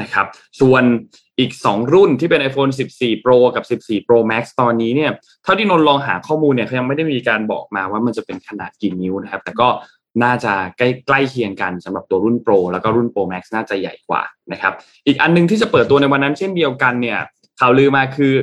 [0.00, 0.26] นะครับ
[0.60, 0.82] ส่วน
[1.38, 5.10] อีก 2 รุ่นที่เป็น iPhone 14 Pro กับ 14 Pro Max ตอนนี้เนี่ย
[5.44, 9.68] เท่าที่นนลองหาข้อมูลเนี่ยเขายังไม่ได้มีการบอกมาว่ามันจะเป็นขนาดกี่นิ้วนะครับแต่ก็
[10.22, 14.72] น่าจะใกล้ใกล้เคียงกันสำหรับตัวรุ่น Pro แล้วก็รุ่น Pro Max น่าจะใหญ่กว่านะครับ
[15.06, 17.18] อีกอันนึงที่จะเปิดตัวในวันนั้นเช่นเดียวกันเนี่ย
[17.60, 18.34] ข่าวลือมาคือ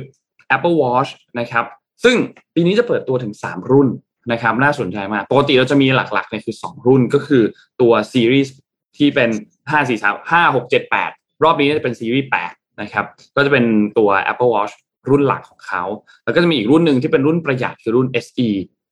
[0.56, 1.64] Apple Watch นะครับ
[2.04, 2.16] ซึ่ง
[2.54, 3.88] ปีนี้จะเปิดตัวถึง 3 รุ่น
[4.32, 7.42] นะครับน่าสนใจมากปกติเราจะมีหลักๆเนี่ยคือ 2 รุ่นก็คือ
[7.80, 8.54] ตัวซีรีส์
[8.96, 9.30] ที่เป็น
[9.70, 13.04] 5 4 3 5 6 7 8 รอบนี้จะเป็นซีรีส์8นะครับ
[13.36, 13.64] ก็จะเป็น
[13.98, 14.72] ตัว Apple Watch
[15.10, 15.84] รุ่นหลักของเขา
[16.24, 18.48] แล้วก็จะมีอีกรุ่นหนึ่งที่เป็นรุ่นประหยัดคือรุ่น SE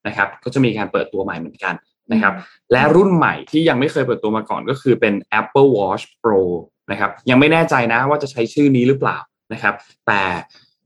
[0.07, 1.73] นะครับก็จะมีการเปิดตัวใหม่เหมือนกัน
[2.11, 2.33] นะครับ
[2.71, 6.39] และรุ่นใหม่ที่ยังไม่เคยเปิดตัวมาก่อนก็คือเป็น Apple Watch Pro
[6.91, 9.17] นะครับยังไม่แน่ใจนะว่าจะใช้ชื่อนี้หรือเปล่า
[9.53, 9.73] นะครับ
[10.07, 10.21] แต่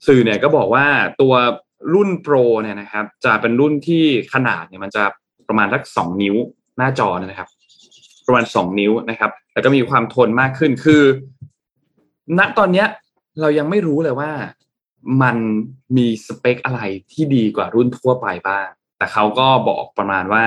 [0.07, 0.85] สื่อเนี่ยก็บอกว่า
[1.21, 1.33] ตัว
[1.93, 5.03] รุ่นโปรเนี่ยนะครับ จะเป็นรุ่นที่ขนาดเนี่ยมันจะ
[5.47, 6.35] ประมาณสักสองนิ้ว
[6.77, 7.49] หน้าจอนะครับ
[8.27, 11.03] ประมาณสองนิ้วนะครับ แล้วก็มีความทนมากขึ้นคือ
[12.39, 12.87] ณตอนเนี้ย
[13.41, 14.31] เรายังไม่รู้เลยว่า
[15.21, 15.37] มัน
[15.97, 18.67] มีสเปคอะไรที่ดีกว่ารุ่นทั่วไปบ้าง
[18.97, 20.43] แต่เขาก็บอกประมาณว่า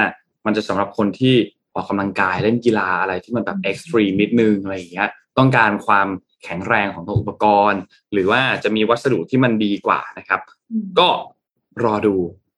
[0.46, 1.34] มันจะสำหรับคนที่
[1.74, 6.08] ออกกำลังกายเล่นกีฬาอะไรที่มันแบบ extreme นิดนึงอะไรอย่างเงี้ย ต้องการความ
[6.44, 7.80] แข็งแรงของตัวอุปกรณ์
[8.12, 10.40] หรือว่าจะมีวัสดุที่มันดีกว่านะครับ
[10.98, 11.08] ก็
[11.84, 12.14] รอดู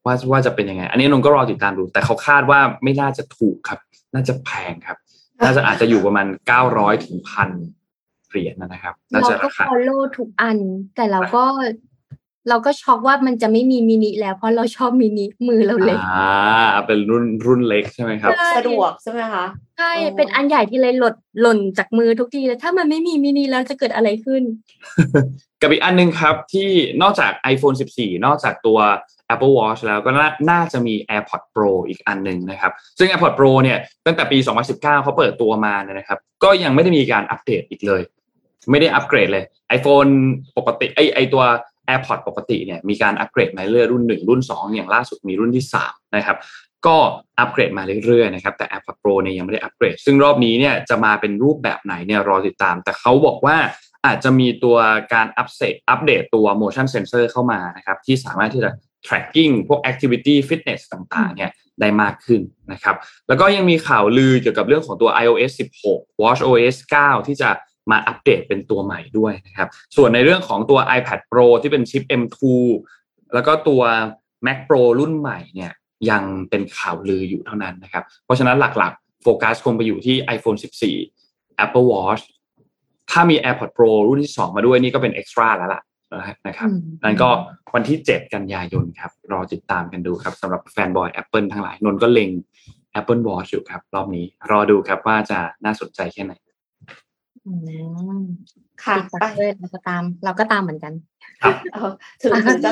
[0.07, 3.79] ว่าว่าจะเป็นยังไง อันนี้นนก็รอติดตามดู แต่เขาคาดว่าไม่น่าจะถูกครับ
[4.15, 4.99] น่าจะแพงครับ
[5.45, 7.51] น่าจะอาจจะอยู่ประมาณเก้าร้อยถึงพัน
[8.29, 10.59] เหรียญนะครับน่าจะราคาเราก็ฟอลโล่ทุกอัน
[10.97, 11.45] แต่เราก็
[12.49, 16.33] เราก็ช็อกว่ามันจะไม่มีมินิแล้ว เพราะเราชอบมินิมือเราเล็กอ่า
[16.87, 19.45] เป็นรุ่นรุ่นเล็กใช่ไหมครับ สะดวกใช่ไหมคะ
[19.79, 24.43] ใช่เป็นอันใหญ่ที่เลยหล่นหล่นจากมือทุกทีเลยถ้ามันไม่มีมินิแล้วจะเกิดอะไรขึ้น
[25.63, 26.69] กับอีกอันนึงครับที่
[27.03, 28.79] นอกจาก iPhone 14 นอกจากตัว
[29.35, 30.11] Apple Watch แล้วก็
[30.51, 38.03] น่าจะมี AirPods Pro อีกอันหนึ่งนะครับ ซึ่ง AirPods Pro เนี่ยตั้งแต่ปี 2019 เขาเปิดตัวมาเนี่ยนะครับ ก็ยังไม่ได้มีการอัปเดตอีกเลย
[38.71, 39.45] ไม่ได้อัปเกรดเลย
[39.77, 40.11] iPhone
[40.57, 41.43] ปกติไอไอตัว
[41.89, 46.37] AirPods ปกติเนี่ยมีการอัปเกรดมาเรื่อยรุ่น 1 รุ่น 2 อย่างล่าสุดมีรุ่นที่ 3 นะครับ
[46.87, 46.97] ก็
[47.39, 53.57] อัปเกรดมาเรื่อยๆนะครับแต่ AirPods Pro เนี่ยยังไม่ได้อัปเกรด ซึ่งรอบนี้เนี่ยจะมาเป็นรูปแบบไหนเนี่ยรอติดตาม แต่เขาบอกว่า
[54.07, 54.77] อาจจะมีตัว
[55.15, 58.71] การอัปเดตอัปเดตตัว motion sensor เข้ามานะครับที่สามารถที่จะ
[59.07, 62.41] tracking พวก activity fitness ต่างๆเนี่ยได้มากขึ้น
[62.73, 62.97] นะครับ
[63.29, 65.53] แล้วก็ยังมีข่าวลือเกี่ยวกับเรื่องของตัว iOS
[65.87, 67.51] 16 watchOS 9 ที่จะ
[67.91, 72.39] มาอัปเดตเป็นตัวใหม่ด้วยนะครับส่วนในเรื่องของตัว iPad Pro ที่เป็นชิป M2
[73.35, 73.83] แล้วก็ตัว
[74.47, 75.73] Mac Pro รุ่นใหม่เนี่ย
[76.11, 80.59] ยังเป็นข่าวลืออยู่เท่านั้นนะครับ เพราะฉะนั้นหลักๆ โฟกัสคงไปอยู่ที่ iPhone
[81.09, 82.23] 14 Apple Watch
[83.11, 85.83] ถ้ามี AirPods Pro รุ่นที่ 2 มาด้วยนี่ก็เป็น extra แล้วล่ะ
[86.47, 86.71] นะครับ
[87.05, 87.31] นั่นก็
[87.75, 92.31] วันที่ 7 กันยายนครับ รอติดตามกันดูครับสำหรับแฟนบอย Apple ทั้งหลาย นนก็เล็ง
[92.99, 96.33] Apple Watch อยู่ครับ รอบนี้ รอดูครับว่าจะน่าสนใจแค่ไหน
[98.85, 99.25] ค่ะไป
[99.59, 100.93] เราก็ตาม เราก็ตามเหมือนกัน
[102.23, 102.71] ถึงถึงจะ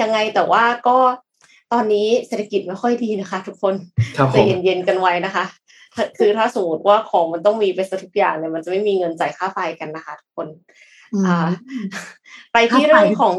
[0.00, 0.98] ยังไงแต่ว่าก็
[1.72, 3.74] ตอนนี้เศรษฐกิจไม่ค่อยดีนะคะ ทุกคน
[4.32, 5.44] ใจเย็นๆกันไว้นะคะ
[6.18, 10.48] คือถ้าสมมติว่าของมันต้องมีไปสักทุกอย่างเนี่ยมันจะไม่มีเงินจ่ายค่าไฟกันนะคะ ทุกคน
[11.26, 11.48] อ่า
[12.52, 13.34] ไปที่เรื่องของ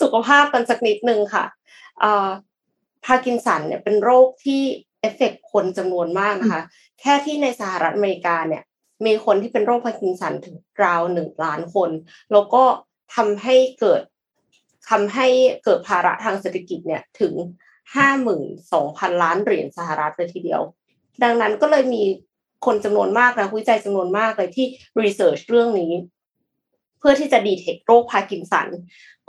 [0.00, 1.44] สุขภาพกันสักนิดนึงค่ะ
[2.02, 2.28] อ่า
[3.04, 4.62] พาร์กินสันเนี่ยเป็นโรคที่
[5.00, 6.62] affect คนจำนวนมากนะคะ
[7.00, 8.62] แค่ที่ในสหรัฐอเมริกาเนี่ย
[9.06, 11.90] มีคนที่เป็นโรคพาร์กินสันถึงราวหนึ่งล้านคน
[12.32, 12.62] แล้วก็
[13.14, 14.02] ทำให้เกิด
[14.90, 15.26] ทำให้
[15.64, 17.34] เกิดภาระทางเศรษฐกิจเนี่ยถึง
[17.94, 20.62] ห้าหมื่นสองพันล้านเหรียญสหรัฐเลยทีเดียว
[21.22, 22.02] ดังนั้นก็เลยมี
[22.66, 24.66] คนจำนวนมากนักวิจัยจำนวนมากเลยที่
[25.02, 25.92] research เรื่องนี้
[26.98, 28.68] เพื่อที่จะ detect โรคพาร์กินสัน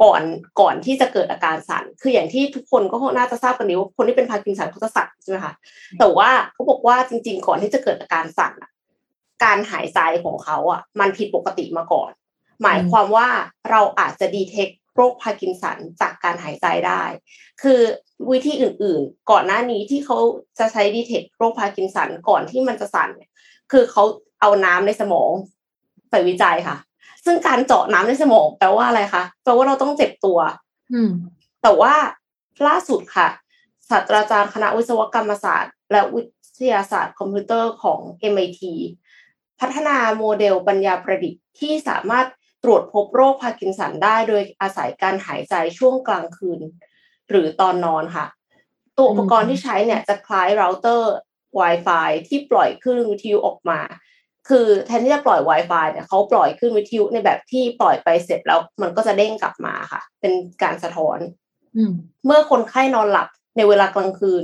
[0.04, 0.22] ก่อน
[0.62, 5.54] ก่อนที่จะเกิดอาการสั่นคืออย่างที่ทุกคนก็น่าจะทราบกันดีว่าคนที่เป็นพาร์กินสันเขาจะสั่นใช่ไหมคะ
[6.00, 8.54] แต่ว่าเขาบอกว่าจริง ๆ ก่อนที่จะเกิดอาการสั่น
[9.44, 12.12] การหายใจของเขาอะ มันผิดปกติมาก่อน
[12.64, 13.28] หมายความว่า
[13.70, 17.04] เราอาจจะ detect โรคพาร์กินสันจากการหายใจได้
[17.62, 17.80] คือ
[18.32, 20.18] วิธีอื่นๆ ก่อนหน้านี้ที่เขา
[20.60, 23.10] จะใช้ detect โรคพาร์กินสันก่อนที่มันจะสั่น
[23.72, 24.04] คือเขา
[24.42, 25.32] เอาน้ำในสมอง
[26.10, 26.78] ไปวิจัยค่ะ
[27.26, 30.40] ซึ่งการเจาะน้ำในสมองแปลว่าอะไรคะแปลว่าเราต้องเจ็บตัว
[30.94, 31.12] อืม
[31.64, 31.94] แต่ว่า
[32.68, 33.28] ล่าสุดค่ะ
[33.90, 36.22] ศาสตราจารย์คณะวิศวกรรมศาสตร์ และวิ
[36.60, 38.00] ทยาศาสตร์คอมพิวเตอร์ของ
[38.34, 38.62] MIT
[39.60, 42.28] พัฒนาโมเดลปัญญาประดิษฐ์ที่สามารถ
[42.64, 46.60] ตรวจพบโรคพาร์กินสันได้โดยอาศัยการหายใจช่วงกลางคืน
[47.30, 48.26] หรือตอนนอนค่ะ
[48.98, 51.14] ตัวอุปกรณ์ที่ใช้เนี่ยจะคล้ายเราเตอร์
[51.60, 53.80] Wi-Fi ที่ปล่อยคลื่นวิทยุออกมา
[54.50, 61.20] คือแทนที่จะปล่อย Wi-Fi เนี่ยเขาปล่อยคลื่นวิทยุในแบบที่ปล่อยไปเสร็จแล้วมันก็จะเด้งกลับมาค่ะ เป็นการสะท้อน
[62.26, 64.44] เมื่อคนไข้นอนหลับในเวลากลางคืน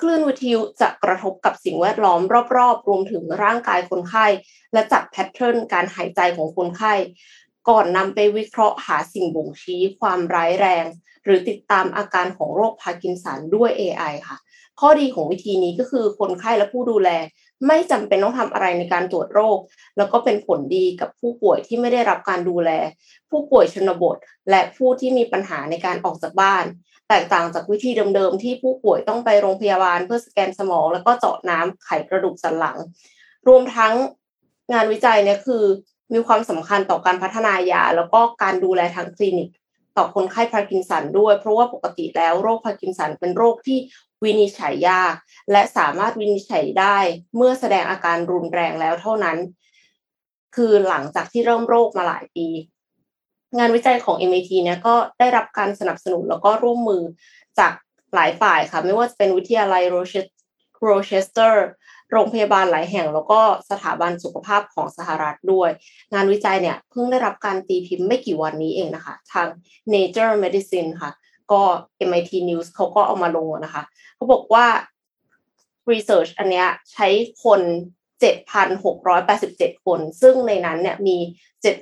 [0.00, 2.20] คลื่นวิทยุจะกระทบกับสิ่งแวดล้อม
[2.56, 4.26] รอบๆ รวมถึงร่างกายคนไข้
[4.72, 6.94] และจับแพทเทิร์นการหายใจของคนไข้
[7.68, 10.84] ก่อนนำไปวิเคราะห์หาสิ่งบ่งชี้ความร้ายแรง
[11.24, 14.36] หรือติดตามอาการของโรคพาร์กินสันด้วย AI ค่ะ
[14.80, 17.10] ข้อดีของวิธีนี้ก็คือคนไข้และผู้ดูแล
[17.66, 19.58] ไม่จำเป็นต้องทำอะไรในการตรวจโรค
[19.96, 22.70] แล้วก็เป็นผลดีกับผู้ป่วยที่ไม่ได้รับการดูแล
[23.30, 24.16] ผู้ป่วยชนบท
[24.50, 26.64] และผู้ที่มีปัญหาในการออกจากบ้าน
[27.08, 32.78] แตกต่างจากวิธีเดิมๆ ที่ผู้ป่วยต้องไปโรงพยาบาล เพื่อสแกนสมอง แล้วก็เจาะน้ำไขกระดูกสันหลัง
[33.48, 33.94] รวมทั้ง
[34.72, 35.64] งานวิจัยเนี่ยคือ
[36.12, 39.50] มีความสำคัญต่อการพัฒนายา แล้วก็การดูแลทางคลินิก
[39.96, 43.78] ต่อคนไข้พาร์กินสันด้วย เพราะว่าปกติแล้วโรคพาร์กินสันเป็นโรคที่
[44.24, 45.14] วินิจฉัยยาก
[45.52, 46.98] และสามารถวินิจฉัยได้
[47.36, 49.38] เมื่อแสดงอาการรุนแรงแล้วเท่านั้น
[50.56, 52.46] คือหลังจากที่เริ่มโรคมาหลายปี
[53.58, 57.02] งานวิจัยของ MIT เนี่ยก็ได้รับการสนับสนุนแล้วก็ร่วมมือ
[57.58, 57.72] จาก
[58.14, 59.96] หลายฝ่ายค่ะ ไม่ว่าจะเป็นวิทยาลัยโร
[61.06, 61.66] เชสเตอร์
[62.12, 65.70] โรงพยาบาลหลายแห่ง แล้วก็สถาบันสุขภาพของสหรัฐด้วย
[66.14, 69.48] งานวิจัยเนี่ยเพิ่งได้รับการตีพิมพ์ไม่กี่วันนี้เองนะคะ ทาง
[69.94, 71.10] Nature Medicine ค่ะ
[71.52, 71.62] ก็
[72.08, 73.82] MIT News เขาก็เอามาลงนะคะ
[74.16, 74.66] เขาบอกว่า
[75.92, 77.08] research อันเนี้ยใช้
[77.44, 77.60] คน
[78.22, 81.16] 7,687 คน ซึ่งในนั้นเนี่ยมี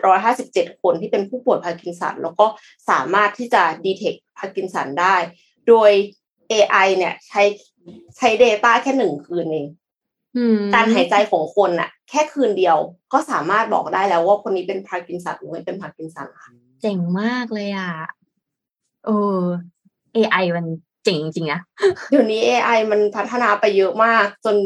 [0.09, 2.47] 757 คนที่เป็นผู้ป่วยพาร์กินสัน แล้วก็
[2.91, 5.17] สามารถที่จะ detect พาร์กินสันได้
[5.69, 5.91] โดย
[6.53, 7.43] AI เนี่ยใช้
[8.17, 9.67] ใช้ Data แค่หนึ่งคืนเอง
[10.75, 12.77] การหายใจของคนน่ะแค่คืนเดียว
[13.13, 16.51] ก็สามารถบอกได้แล้วว่าคนนี้เป็นพาร์กินสันหรือไม่เป็นพาร์กินสันค่ะ
[16.83, 17.93] เจ๋งมากเลยอะ
[19.05, 19.39] เออ
[20.17, 20.67] AI มัน
[21.05, 21.61] เจ๋งจริงอะ
[22.11, 24.57] เดี๋ยวนี้ AI มันพัฒนาไปเยอะมาก จน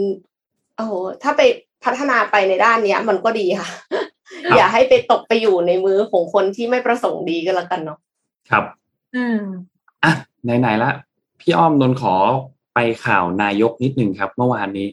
[0.76, 1.42] โอ้โหถ้าไป
[1.84, 3.68] พัฒนาไปในด้านเนี้ย มันก็ดีค่ะ
[4.56, 7.98] อย่าให้ไปตกไปอยู่ในมือของคนที่ไม่ประสงค์ดีก็แล้วกันเนาะ
[8.50, 8.64] ครับ
[9.16, 9.40] อืม
[10.04, 10.12] อะ
[10.44, 10.90] ไหนๆละ
[11.40, 12.14] พี่อ้อมนนขอ
[12.74, 14.88] ไปข่าวนายกนิดนึงครับ เมื่อวานนี้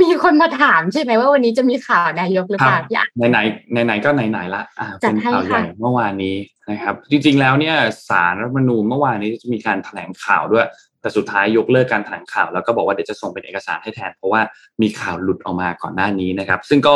[0.00, 6.34] มีคนมาถามใช่ไหมว่าวันนี้จะมีข่าวนายกหรือเปล่าอยากไหนๆไหนๆก็ไหนๆละอ่าเป็นข่าวใหญ่เมื่อวานนี้
[6.70, 7.76] นะครับจริงๆแล้วเนี่ย
[8.08, 10.66] สารรัฐมนูญเมื่อวานนี้จะมีการแถลงข่าวด้วย
[11.00, 14.40] แต่สุดท้ายยกเลิกการแถลงข่าว แล้วก็บอกว่าเดี๋ยวจะส่งเป็นเอกสารให้แทน เพราะว่า
[14.82, 16.94] มีข่าวหลุดออกมาก่อนหน้านี้นะครับ ซึ่งก็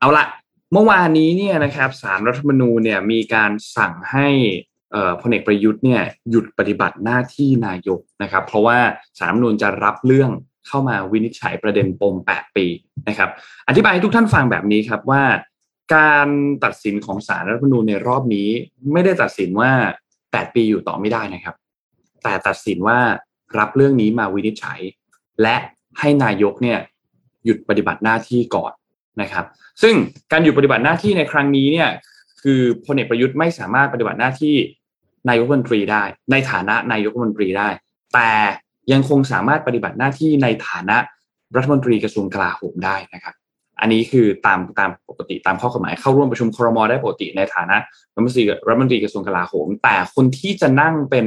[0.00, 0.24] เอาละ
[0.72, 4.28] เมื่อวานนี้เนี่ยนะครับสารรัฐมนูญเนี่ยมีการสั่งให้
[5.20, 8.78] พลเอกประยุทธ์เนี่ยหยุดปฏิบัติหน้าที่นายกนะครับ เพราะว่า
[9.18, 10.30] สารรัฐมนูญจะรับเรื่อง
[10.66, 12.66] เข้ามาวินิจฉัยประเด็นปม 8 ปี
[13.08, 13.30] นะครับ
[13.68, 15.22] อธิบายให้ทุกท่านฟังแบบนี้ครับว่า
[15.94, 16.28] การ
[16.64, 18.48] ตัดสินของสารรัฐธรรมนูญในรอบนี้
[18.92, 19.70] ไม่ได้ตัดสินว่า
[20.14, 21.56] 8 ปีอยู่ต่อไม่ได้นะครับ
[22.22, 22.98] แต่ตัดสินว่า
[23.58, 24.80] รับเรื่องนี้มาวินิจฉัย
[25.42, 25.56] และ
[25.98, 26.78] ให้นายกเนี่ย
[27.44, 28.72] หยุดปฏิบัติหน้าที่ก่อน
[29.20, 29.44] นะครับ
[29.82, 29.94] ซึ่ง
[30.32, 31.90] การหยุดปฏิบัติหน้าที่ในครั้งนี้เนี่ย
[32.42, 34.54] คือพลเอกประยุทธ์ไม่สามารถปฏิบัติหน้าที่
[35.28, 37.68] นายกรัฐมนตรีได้ ในฐานะนายกรัฐมนตรีได้
[38.14, 38.30] แต่
[38.92, 40.96] ยังคงสามารถปฏิบัติหน้าที่ในฐานะ
[41.56, 43.34] รัฐมนตรีกระทรวงกลาโหมได้นะครับ
[43.80, 47.76] อันนี้คือตามตามปกติตามข้อกฎหมายเข้าร่วมประชุมครมได้ปกติในฐานะ
[48.14, 51.26] รัฐมนตรีรัฐมนตรีกระทรวงกลาโหม แต่คนที่จะนั่งเป็น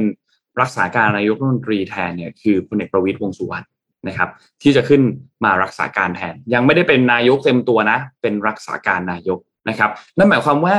[0.60, 3.66] รักษาการนายกรัฐมนตรีแทนเนี่ยคือพลเอกประวิตยวงสุวรรณ
[4.08, 4.28] นะครับ
[4.62, 5.02] ที่จะขึ้น
[5.44, 10.76] มารักษาการแทน ยังไม่ได้เป็นนายกเต็มตัวนะ เป็นรักษาการนายกนะครับนั่นหมายความว่า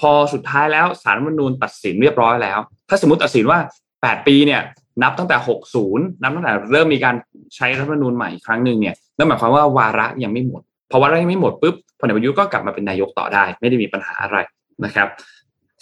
[0.00, 2.58] พอสุดท้ายแล้วสารรัฐมนูญตัดสินเรียบร้อยแล้ว
[2.88, 3.58] ถ้าสมมติตัดสินว่า
[3.92, 4.60] 8 ปีเนี่ย
[5.02, 5.36] นับตั้งแต่
[5.80, 7.14] 60 นับตั้งแต่เริ่มมีการ
[7.56, 10.62] ใช้รัฐมนูญใหม่ครั้งหนึ่งเนี่ยนั่นหมายความว่าวาระยังไม่หมด
[10.94, 14.36] อวาระยังไม่หมดปุ๊บพลเอกประยุทธ์ก็กลับมาเป็นนายกต่อได้ ไม่ได้มีปัญหาอะไร
[14.84, 15.08] นะครับ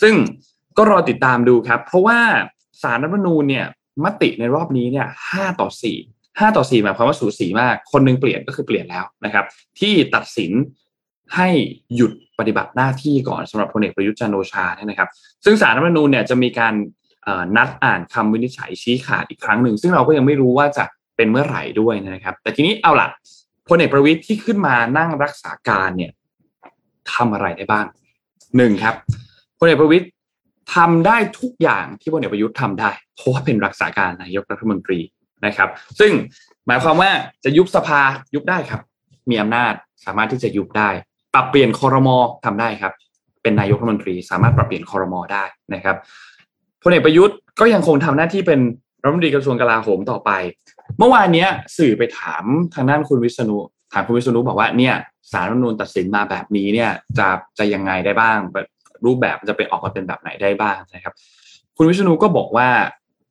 [0.02, 0.14] ซึ่ง
[0.76, 2.18] ก็รอติดตามดูครับ เพราะว่า
[2.82, 3.66] สารรัฐมนูญเนี่ย
[4.04, 5.98] มติในรอบนี้เนี่ยห้าต่อสี่
[6.40, 9.44] ห้าต่อสี่หมายความว่าสูสีมาก คนนึงเปลี่ยนก็คือเปลี่ยนแล้วนะครับ
[9.80, 10.52] ที่ตัดสิน
[11.36, 11.48] ให้
[11.96, 15.08] หยุดปฏิบัติหน้าที่ก่อนสำหรับพลเอกประยุทธ์จันโอชาเนี่ยนะครับ
[15.44, 16.74] ซึ่งสารรัฐมนูญเนี่ยจะมีการ
[17.56, 20.84] นัดอ่านคำวินิจฉัยชี้ขาดอีกครั้งหนึ่ง ซึ่งเราก็ยังไม่รู้ว่าจะ
[21.16, 23.08] เป็นเมื่อไหร่ด้วยนะครับ แต่ทีนี้เอาล่ะ
[23.68, 26.12] พลเอกประวิทย์ที่ขึ้นมานั่งรักษาการเนี่ย
[27.12, 27.86] ทำอะไรได้บ้าง
[28.56, 28.94] หนึ่งครับ
[29.58, 30.08] พลเอกประวิทย์
[30.74, 34.98] ทำได้ทุกอย่างที่พลเอกประยุทธ์ทำได้ เพราะว่าเป็นรักษาการนายกรัฐมนตรี
[35.46, 35.68] นะครับ
[36.00, 36.12] ซึ่ง
[36.66, 37.10] หมายความว่า
[37.44, 38.00] จะยุบสภา
[38.34, 38.80] ยุบได้ครับ
[39.30, 39.72] มีอำนาจ
[40.04, 40.90] สามารถที่จะยุบได้
[41.34, 42.92] ปรับเปลี่ยนคอรมอทำได้ครับ
[43.42, 45.44] เป็นนายกรัฐมนตรี สามารถปรับเปลี่ยนคอรมอได้
[45.74, 45.96] นะครับ
[46.82, 48.60] พลเอกประยุทธ์ก็ยังคงทำหน้าที่เป็น
[49.02, 50.30] รัฐมนตรีกระทรวงกลาโหมต่อไป
[50.98, 51.46] เมื่อวานนี้
[51.78, 53.58] สื่อไปถามทางด้านคุณวิษณุ
[53.92, 54.94] ถามคุณวิษณุบอกว่าเนี่ย
[55.32, 57.28] สารรัฐมนูญตัดสินมาแบบนี้เนี่ยจะ
[57.58, 58.38] จะยังไงได้บ้าง
[59.04, 61.14] รูปแบบจะเป็นออกมาเป็นแบบไหนได้บ้างนะครับ
[61.76, 62.68] คุณวิษณุก็บอกว่า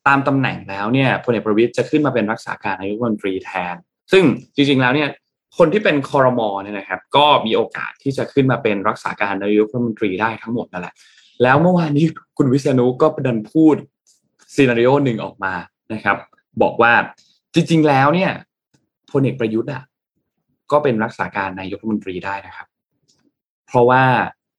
[0.08, 3.76] ตามตำแหน่งแล้วเนี่ยพลเอกประวิตยจะขึ้นมาเป็นรักษาการนายกรัฐมนตรีแทน
[4.12, 4.24] ซึ่ง
[4.56, 5.10] จริงๆแล้วเนี่ย
[5.58, 10.94] คนที่เป็นคอรมอเนี่ยนะครับก็มีโอกาสที่จะขึ้นมาเป็นรักษาการนายกรัฐมนตรีได้ทั้งหมดนั่นแหละ
[11.44, 12.06] แล้วเมื่อวานนี้
[12.38, 13.76] คุณวิษณุก็ประดันพูด
[14.56, 15.54] ซีนารีโอหนึ่งออกมา
[15.94, 16.18] นะครับ
[16.62, 16.94] บอกว่า
[17.54, 18.32] จริง ๆ แล้วเนี่ย
[19.12, 19.84] พลเอกประยุทธ์อะ
[20.72, 22.68] ก็เป็นรักษาการนายกรัฐมนตรีได้นะครับ
[23.68, 24.04] เพราะว่า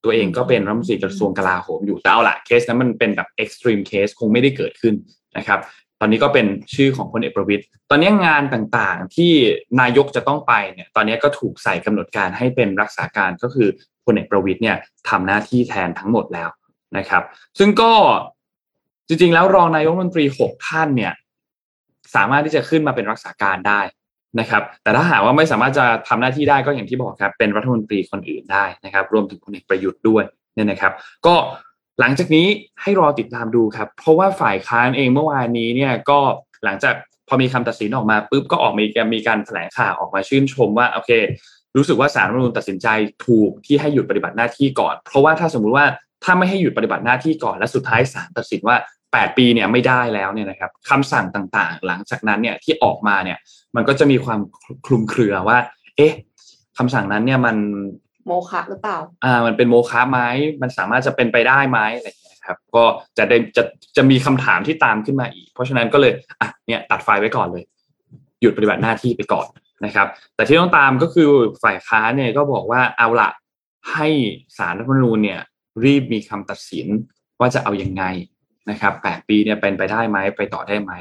[0.05, 4.95] ตัวเองก็เป็นรัฐมนตรีกระทรวงกลาโหมอยู่แต่เอาละเคสนั้นมันเป็นแบบ extreme case คงไม่ได้เกิดขึ้น
[5.39, 5.61] นะครับ
[6.01, 9.33] ตอนนี้ก็เป็นชื่อของพลเอกประวิตร ตอนนี้งานต่างๆที่
[9.81, 13.69] นายกจะต้องไปเนี่ย ตอนนี้ก็ถูกใส่กำหนดการให้เป็นรักษาการก็คือ
[14.05, 14.77] พลเอกประวิตรเนี่ย
[15.09, 16.49] ทำหน้าที่แทนทั้งหมดแล้ว
[16.99, 17.23] นะครับ
[17.59, 17.93] ซึ่งก็
[19.09, 21.13] จริงๆแล้วรองนายกรัฐมนตรีหกท่านเนี่ย
[22.16, 23.81] สามารถที่จะขึ้นมาเป็นรักษาการได้
[24.40, 30.92] นะครับ แต่ถ้าหากว่าไม่สามารถจะทำหน้าที่ได้ก็อย่างที่บอกครับ เป็นรัฐมนตรีคนอื่นได้นะครับ รวมถึงพลเอกประยุทธ์ด้วยเนี่ยนะครับ
[31.27, 31.35] ก็
[32.01, 32.46] หลังจากนี้
[32.83, 36.18] ให้รอติดตามดูครับ เพราะว่าฝ่ายค้านเองเมื่อวานนี้เนี่ยก็
[36.64, 36.94] หลังจาก
[37.29, 41.11] พอมีคำตัดสินออกมาปุ๊บก็ออกมีมีการแถลงข่าวออกมาชื่นชมว่าโอเค
[41.77, 42.88] รู้สึกว่าสารรัฐมนูญตัดสินใจ
[43.27, 45.87] ถูกที่ให้หยุดปฏิบัติหน้าที่ก่อน เพราะว่าถ้าสมมุติว่า
[46.25, 48.77] ถ้าไม่ให้หยุดปฏิบัติหน้าที่ก่อนและสุดท้ายศาลตัดสินว่า
[49.20, 53.38] 8 ปีเนี่ยไม่ได้แล้วเนี่ยนะครับคำสั่งต่างๆ หลังจากนั้นเนี่ยที่ออกมาเนี่ย
[53.77, 54.40] มันก็จะมีความ
[54.87, 55.59] คลุมเครือว่า
[55.96, 56.12] เอ๊ะ
[56.79, 57.57] คำสั่งนั้นเนี่ยมัน
[58.27, 60.20] โมฆะหรือเปล่า อ่า มันเป็นโมฆะไหม
[60.62, 62.85] มันสามารถจะเป็นไปได้ไหมอะไรอย่างเงี้ยครับ ก็
[63.18, 63.62] จะได้จะ
[63.96, 67.64] จะมีคำถามที่ตามขึ้นมาอีก เพราะฉะนั้นก็เลยอะเนี่ยตัดไฟไว้ก่อนเลย
[68.40, 69.46] หยุดปฏิบัติหน้าที่ไปก่อน
[69.85, 71.31] นะครับ แต่ที่ต้องตามก็คือ
[71.62, 73.31] ฝ่ายค้าเนี่ยก็บอกว่าเอาละ
[73.92, 74.09] ให้
[74.59, 75.40] สารรัฐมนูญเนี่ย
[75.85, 76.87] รีบมีคำตัดสิน
[77.40, 78.05] ว่าจะเอาอยัางไง
[78.70, 80.92] นะครับแปดปีเนี่ยเป็นไปได้ไหมไปต่อได้ไหม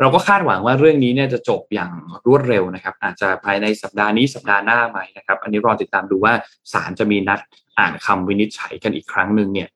[0.00, 1.92] เราก็คาดหวังว่าเรื่องนี้เนี่ยจะจบอย่าง
[2.26, 6.32] รวดเร็วนะครับ อาจจะภายในสัปดาห์นี้สัปดาห์หน้าไหมนะครับ อันนี้รอติดตามดูว่า
[6.72, 7.40] ศาลจะมีนัด
[7.78, 9.68] อ่านคำวินิจฉัยกันอีกครั้งหนึ่งเนี่ย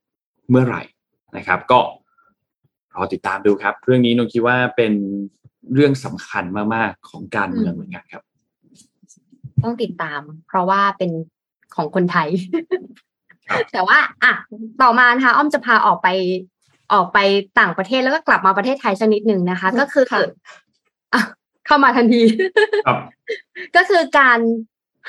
[0.50, 0.82] เมื่อไหร่
[1.36, 1.80] นะครับ ก็
[2.94, 4.92] รอติดตามดูครับ เรื่องนี้นงคิดว่าเป็น
[5.74, 8.22] เรื่องสำคัญมากๆของการเมืองเหมือนกันครับ
[9.62, 11.10] ต้องติดตาม เพราะว่าเป็น
[11.74, 12.28] ของคนไทย
[13.72, 14.32] แต่ว่า อะ
[14.82, 16.08] ต่อมานะคะอ้อมจะพาออกไป
[16.92, 17.18] ออกไป
[17.61, 20.05] ต่างประเทศแล้วก็กลับมาประเทศไทยสักนิดหนึ่งนะคะ ก็คือ
[21.66, 22.22] เข้ามาทันที
[23.76, 24.38] ก็คือการ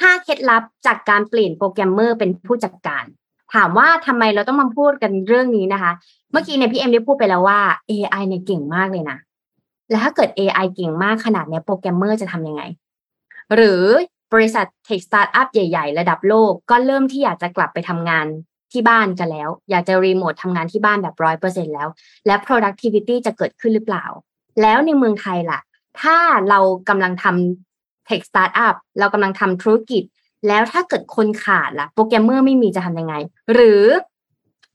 [0.02, 3.06] ห้าเคล็ดลับจากการเปลี่ยนโปรแกรมเมอร์เป็นผู้จัดการ
[3.54, 5.92] ถามว่าทำไมเราต้องมาพูดกันเรื่องนี้นะคะ
[6.32, 9.18] เมื่อกี้เนี่ยพี่เอ็มได้พูดไปแล้วว่า AI เนี่ยเก่งมากเลยนะ
[9.90, 12.62] แล้วถ้าเกิด AI เก่งมากขนาดนี้โปรแกรมเมอร์จะทำยังไง
[13.56, 13.84] หรือ
[14.34, 18.28] บริษัท tech startup ใหญ่ ๆ ระดับโลกก็เริ่มที่อยากจะกลับไปทำงาน
[18.74, 21.88] ที่บ้านกันแล้ว อยากจะรีโมททำงานที่บ้านแบบร้อยเปอร์เซ็นต์แล้ว
[22.28, 24.06] และ productivity จะเกิดขึ้นหรือเปล่า
[24.62, 25.60] แล้วในเมืองไทยล่ะ
[26.02, 26.18] ถ้า
[26.50, 30.04] เรากำลังทำ tech startup เรากำลังทำธุรกิจ
[30.48, 33.16] แล้วถ้าเกิดคนขาดล่ะ โปรแกรมเมอร์ไม่มีจะทำยังไง
[33.54, 33.84] หรือ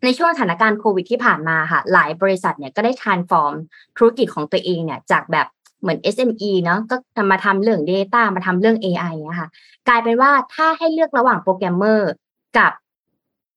[0.04, 3.54] ในช่วงสถานการณ์โควิดที่ผ่านมาค่ะ หลายบริษัทเนี่ยก็ได้ transform
[3.96, 5.46] ธุรกิจของตัวเองเนี่ยจากแบบ
[5.80, 6.96] เหมือน SME เนาะก็
[7.30, 9.48] มาทำเรื่อง Data มาทำเรื่อง AI นี่ยค่ะ
[9.88, 12.10] กลายเป็นว่าถ้าให้เลือกระหว่างโปรแกรมเมอร์
[12.58, 12.72] กับ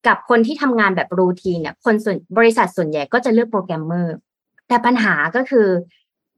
[0.06, 4.14] กับคนที่ทำงานแบบ routine เนี่ยคนส่วนบริษัทส่วนใหญ่ก็จะเลือกโปรแกรมเมอร์
[4.68, 5.66] แต่ปัญหาก็คือ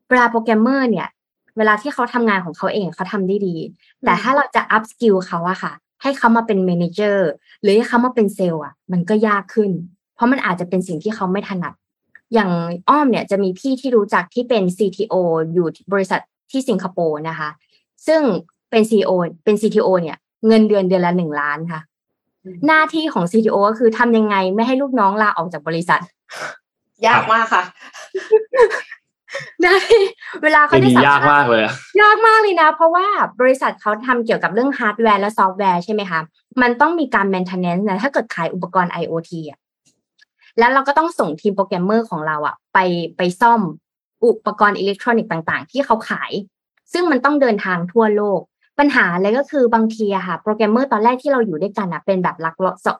[0.09, 1.09] เวลาโปรแกรมเมอร์เนี่ย
[1.57, 3.57] เวลาที่เขาทำงานของเขาเองเขาทำได้ดี
[4.05, 5.73] แต่ถ้าเราจะ upskill เขาอะค่ะ
[6.03, 9.71] ให้เขามาเป็น manager หรือให้เขามาเป็นเซลล์อะมันก็ยากขึ้น
[10.15, 11.75] เพราะมันอาจจะเป็นสิ่งที่เขาไม่ถนัด
[12.35, 12.51] อย่าง
[12.89, 15.15] อ้อมเนี่ยจะมีพี่ที่รู้จักที่เป็น CTO
[15.55, 16.21] อยู่บริษัท
[16.51, 17.51] ที่สิงคโปร์นะคะ
[18.07, 18.21] ซึ่ง
[18.71, 19.11] เป็น CEO
[19.45, 21.81] เป็น CTO เนี่ยเงินเดือนเดือนละหนึ่งล้านค่ะ
[22.67, 26.01] หน้าที่ของ CTO ก็คือทำยังไงไม่ให้ลูกน้องลาออกจากบริษัท
[27.07, 27.63] ยากมากค่ะ
[29.63, 30.03] หน้าที่
[30.43, 31.63] เวลาเขาได้สัมภาษณ์ยากมากเลย
[32.03, 33.07] ยากมากเลยนะ เพราะว่า
[33.41, 36.21] บริษัทเขาทำเกี่ยวกับเรื่องฮาร์ดแวร์และซอฟต์แวร์ใช่ไหมคะ
[36.63, 39.59] มันต้องมีการ maintenance นะถ้าเกิดขายอุปกรณ์ IoT อะ
[40.59, 42.79] แล้วเราก็ต้องส่งทีมโปรแกรมเมอร์ของเราอะ ไป
[43.17, 43.61] ไปซ่อม
[44.25, 46.33] อุปกรณ์อิเล็กทรอนิกส์ต่าง ๆ ที่เขาขาย
[46.93, 48.41] ซึ่งมันต้องเดินทางทั่วโลก
[48.79, 52.57] ปัญหาเลยก็คือบางทีอะค่ะ โปรแกรมเมอร์ตอนแรกที่เราอยู่ด้วยกันอะเป็นแบบหลัก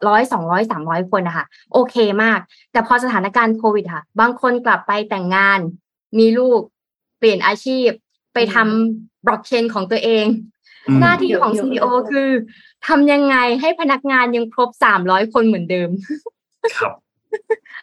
[0.09, 2.39] ร้อยสองร้อยสามร้อยคนอะค่ะโอเคมาก
[2.73, 5.61] แต่พอสถานการณ์โควิดค่ะ บางคนกลับไปแต่งงาน
[6.19, 6.61] มีลูก
[7.19, 7.89] เปลี่ยนอาชีพ
[8.35, 10.25] ไปทำบล็อกเชนของตัวเอง
[11.01, 12.31] หน้าที่ของ CEO คือ
[12.87, 15.89] ทำยังไงให้พนักงานยังครบสามร้อยคนเหมือนเดิม
[16.79, 16.95] ครับ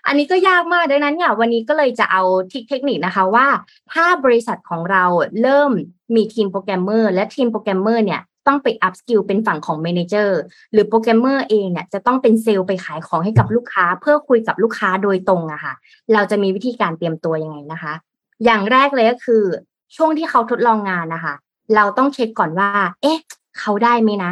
[0.06, 3.48] อันนี้ก็ยากมากดังนั้นเนี่ยวันนี้ก็เลยจะเอาทิคเทคนิคนะคะว่า
[3.94, 5.06] ถ้าบริษัทของเรา
[5.42, 5.72] เริ่ม
[6.16, 10.40] มีทีมโปรแกรมเมอร์และทีมโปรแกรมเมอร์เนี่ยต้องไป upskill เป็นฝั่งของ manager
[10.72, 15.74] หรือโปรแกรมเมอร์เองเนี่ยจะต้องเป็นเซลล์ไปขายของให้กับลูกค้า เพื่อคุยกับลูกค้าโดยตรงอะค่ะ
[16.14, 17.94] เราจะมีวิธีการเตรียมตัวยังไงนะคะ
[18.46, 19.44] อย่างแรกเลยก็คือ
[19.96, 21.36] ช่วงที่เขาทดลองงานนะคะ
[21.76, 22.70] เราต้องเช็คก่อนว่า
[23.02, 23.20] เอ๊ะ
[23.60, 24.32] เขาได้ไหมนะ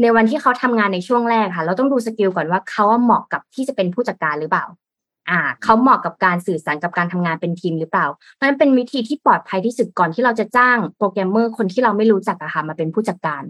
[0.00, 4.64] ในวันที่เขาทำงานในช่วงแรกค่ะ เราต้องดู skill ก่อนว่าเขาเหมาะกับที่จะเป็นผู้จัดการหรือเปล่า
[5.30, 13.42] อ่าเขาเหมาะกับการสื่อสารกับการทำงานเป็นทีมหรือเปล่า เพราะฉะนั้นเป็นวิธีที่ปลอดภัยที่สุดก่อนที่เราจะจ้างโปรแกรมเมอร์คนที่เราไม่รู้จักอะค่ะมาเป็นผู้จัดการ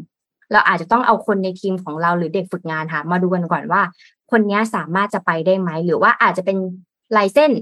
[0.53, 3.83] เราอาจจะต้องเอาคนในทีมของเราหรือเด็กฝึกงานค่ะ มาดูกันก่อนว่า
[4.31, 6.57] คนนี้สามารถจะไปได้ไหมหรือว่าอาจจะเป็น
[7.17, 7.53] ลายเส้น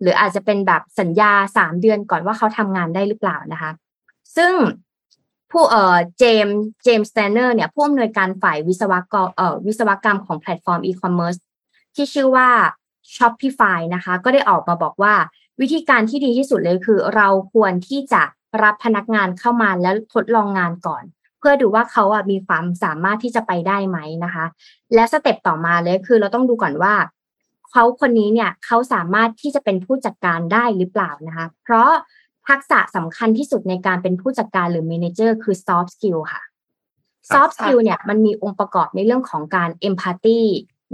[0.00, 3.70] หรืออาจจะเป็นแบบสัญญาสามเดือนก่อนว่าเขาทำงานได้หรือเปล่านะคะ
[4.36, 4.52] ซึ่ง
[5.54, 6.46] ผู้เอ่อเจม
[6.84, 11.36] เจมส์สแตนเนอร์เนี่ยผู้อำนวยการฝ่ายวิศวกรเอ่อวิศวกรรมของแพลตฟอร์มอีคอมเมิร์ซ
[11.94, 12.48] ที่ชื่อว่า
[13.14, 15.14] Shopify นะคะ ก็ได้ออกมาบอกว่า
[15.60, 18.22] วิธีการที่ดีที่สุดเลยคือ เราควรที่จะ
[18.62, 21.02] รับพนักงานเข้ามาแล้วทดลองงานก่อน
[21.38, 24.44] เพื่อดูว่าเขาอะมีความสามารถที่จะไปได้ไหมนะคะ
[24.94, 26.94] และสเต็ปต่อมาเลยคือเราต้องดูก่อนว่า
[27.70, 31.90] เขาคนนี้เนี่ยเขาสามารถที่จะเป็นผู้จัดการได้หรือเปล่านะคะ เพราะ
[32.48, 36.42] ทักษะสำคัญที่สุดในการเป็นผู้จัดการหรือเมนเจอร์คือ soft skill ค่ะ
[37.32, 40.40] soft skill เนี่ยมันมีองค์ประกอบในเรื่องของการ empathy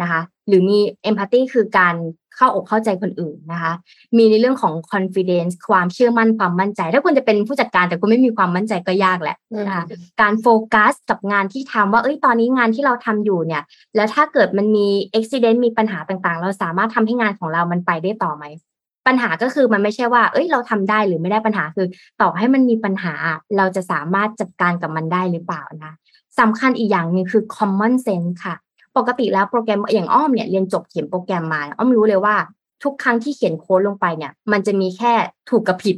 [0.03, 0.79] นะคะ หรือมี
[1.09, 1.97] empathy คือการ
[2.37, 3.73] เข้าอกเข้าใจคนอื่นนะคะ
[4.17, 9.37] มีในเรื่องของ confidence ความเชื่อมั่นความมั่นใจ ถ้าคุณจะเป็นผู้จัดการแต่คุณไม่มีความมั่นใจก็ยากแหละ
[9.67, 9.85] นะคะ
[10.21, 13.63] การโฟกัสกับงานที่ทำว่าเอ้ยตอนนี้งานที่เราทำอยู่เนี่ย
[13.97, 14.87] แล้วถ้าเกิดมันมี
[15.19, 18.45] accident มีปัญหาต่างๆ เราสามารถทำให้งานของเรามันไปได้ต่อไหม
[19.07, 21.87] ปัญหาก็คือมันไม่ใช่ว่า เอ้ย เราทำได้หรือไม่ได้ปัญหาคือ
[22.21, 23.15] ต่อให้มันมีปัญหา
[23.57, 25.93] เราจะสามารถจัดการกับมันได้หรือเปล่านะ
[26.41, 28.55] สำคัญอีกอย่างนึงคือ common sense ค่ะ
[28.97, 32.35] ปกติแล้วโปรแกรมอย่างอ้อมเนี่ยเรียนจบเขียนโปรแกรมมาอ้อมรู้เลยว่า
[32.83, 35.13] ทุกครั้งที่เขียนโค้ดลงไปเนี่ย มันจะมีแค่
[35.51, 35.97] ถูกกับผิด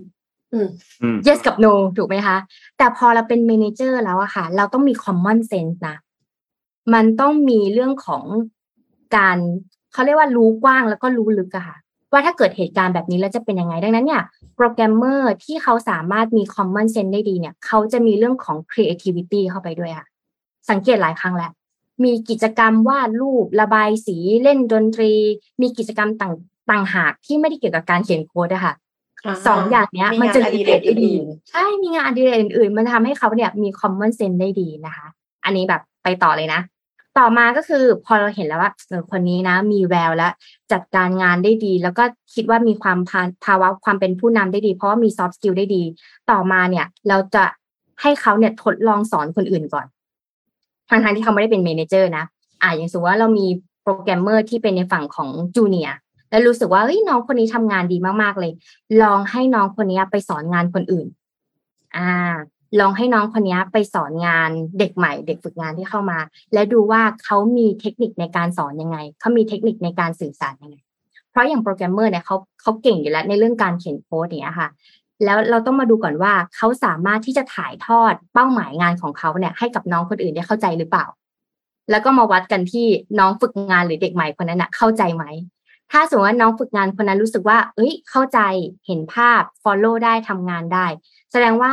[1.26, 2.36] yes กับ no ถูกไหมคะ
[2.78, 5.96] แต่พอเราเป็น manager แล้วอะค่ะ เราต้องมี common sense นะ
[6.94, 8.24] มันต้องมีเรื่องของ
[9.16, 9.38] การ
[9.92, 11.76] เขาเรียกว่ารู้กว้างแล้วก็รู้ลึกอะค่ะ
[12.12, 14.22] ว่าถ้าเกิดเหตุการณ์แบบนี้แล้วจะเป็นยังไง ดังนั้นเนี่ย
[14.56, 20.06] โปรแกรมเมอร์ที่เขาสามารถมี common sense ได้ดีเนี่ย เขาจะมีเรื่องของ creativity เข้าไปด้วยค่ะ
[20.70, 21.52] สังเกตหลายครั้งแล้ว
[22.04, 25.12] มีกิจกรรมวาดรูประบายสีเล่นดนตรี
[25.60, 26.32] มีกิจกรรมต่าง
[26.70, 28.74] ต่างหากที่ไม่ได้เกี่ยวกับการเขียนโค้ดอะค่ะ
[29.46, 31.12] สองอย่างเนี้ย มันจะรีเลทได้ดี
[31.50, 35.06] ใช่มีงานอดิเรกอื่น ๆ มันทำให้เขาเนี่ยมี common sense ได้ดีนะคะ
[35.44, 36.60] อันนี้แบบไปต่อเลยนะ
[37.18, 40.32] ต่อมาก็คือพอเราเห็นแล้วว่าเออคนนี้นะมีแววแล้ว
[40.72, 42.04] จัดการงานได้ดี แล้วก็
[42.34, 42.98] คิดว่ามีความ
[43.44, 45.82] ภาวะความเป็นผู้นำได้ดี เพราะามี soft skill ได้ดี
[46.30, 47.44] ต่อมาเนี่ยเราจะ
[48.02, 49.86] ให้เขาเนี่ยทดลองสอนคนอื่นก่อน
[50.88, 52.24] ทางทางที่เขาไม่ได้เป็น manager นะ
[52.62, 53.46] อ่าอย่างสมมติว่าเรามี
[53.82, 55.90] โปรแกรมเมอร์ที่เป็นในฝั่งของจูเนีย
[56.30, 58.52] แล้วรู้สึกว่าเฮ้ยน้องคนนี้ทำงานดีมากๆเลย
[59.02, 61.06] ลองให้น้องคนนี้ไปสอนงานคนอื่น
[61.96, 62.10] อ่า
[62.80, 66.18] ลองให้น้องคนนี้ไปสอนงานเด็กใหม่ เด็กฝึกงานที่เข้ามา
[66.52, 70.76] และดูว่าเขามีเทคนิคในการสอนยังไงเขามีเทคนิคในการสื่อสารยังไง
[71.30, 74.68] เพราะอย่างโปรแกรมเมอร์เนี่ยเขาเขาเก่งอยู่แล้วในเรื่องการเขียนโค้ดเนี้ยค่ะ
[75.24, 81.06] แล้วเราต้องมาดูก่อนว่าเขาสามารถที่จะถ่ายทอดเป้าหมายงานของเขาเนี่ยให้กับน้องคนอื่นได้เข้าใจหรือเปล่า
[81.90, 82.86] แล้วก็มาวัดกันที่
[83.18, 85.24] น้องฝึกงานหรือเด็กใหม่คนนั้นนะเข้าใจไหม
[85.92, 88.40] ถ้าสมมติว่าน้องฝึกงานคนนั้นรู้สึกว่า เอ้ย เข้าใจ
[88.86, 90.86] เห็นภาพ follow ได้ทำงานได้
[91.32, 91.72] แสดงว่า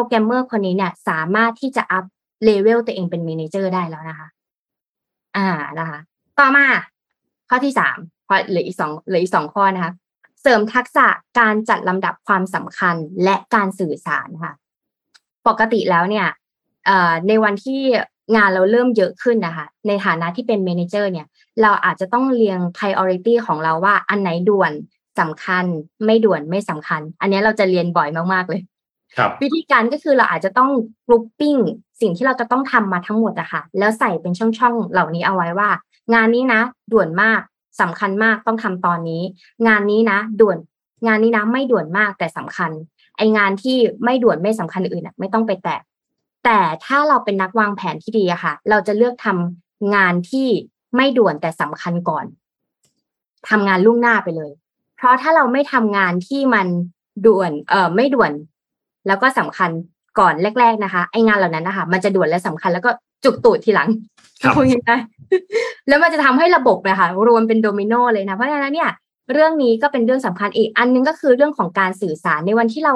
[0.00, 4.28] โปรแกรมเมอร์คนนี้เนี่ย สามารถที่จะ up level ตัวเองเป็น manager ได้แล้วนะคะ
[5.36, 5.98] อ่านะคะ
[6.38, 6.66] ต่อมา
[7.48, 9.92] ข้อที่สามพอเหลืออีกสองเหลืออีกสองข้อนะคะ
[10.42, 11.06] เสริมทักษะ
[11.38, 14.52] การจัดลำดับความสำคัญและการสื่อสารค่ะ
[15.46, 16.26] ปกติแล้วเนี่ย
[17.28, 17.82] ในวันที่
[18.36, 21.26] งานเราเริ่มเยอะขึ้นนะคะ ในฐานะที่เป็น manager เนี่ย
[21.62, 24.72] เราอาจจะต้องเรียง priority ของเราว่าอันไหนด่วน
[25.20, 25.64] สำคัญ
[26.04, 28.62] ไม่ด่วนไม่สำคัญ อันนี้เราจะเรียนบ่อยมาก ๆ เลย
[29.42, 30.70] วิธีการก็คือเราอาจจะต้อง
[31.06, 31.56] grouping
[32.00, 35.70] สิ่งที่เราจะต้องทำมาทั้งหมดอะค่ะ แล้วใส่เป็นช่องๆเหล่านี้เอาไว้ว่า
[36.14, 36.60] งานนี้นะ
[36.92, 37.40] ด่วนมาก
[37.80, 39.22] สำคัญมากต้องทำตอนนี้
[39.66, 40.58] งานนี้นะด่วน
[41.06, 42.70] งานนี้นะไม่ด่วนมากแต่สำคัญ
[43.16, 45.80] ไองานที่ไม่ด่วนไม่สำคัญอื่นอะไม่ต้องไปแตะ
[46.44, 50.48] แต่ถ้าเราเป็นนักวางแผนที่ดีอะค่ะ เราจะเลือกทำงานที่
[50.96, 52.26] ไม่ด่วนแต่สำคัญก่อน
[53.48, 54.52] ทำงานล่วงหน้าไปเลย
[54.96, 56.66] เพราะถ้าเราไม่ทำงานที่มัน
[57.26, 58.32] ด่วนเอ่อไม่ด่วน
[59.08, 59.70] แล้วก็สำคัญ
[60.18, 62.90] ก่อนแรก ๆนะคะ ไองานเหล่านั้นนะคะ มันจะด่วนและสำคัญแล้วก็
[63.24, 63.88] จุกตูดทีหลัง
[64.54, 68.90] พูดง่ายๆแล้วมันจะทำให้ระบบนะคะรวมเป็นโดมิโนเลยนะ เพราะฉะนั้นเนี่ย
[69.32, 72.94] เรื่องนี้ก็เป็นเรื่องสำคัญอีกอันนึงก็คือเรื่องของการสื่อสารในวันที่เรา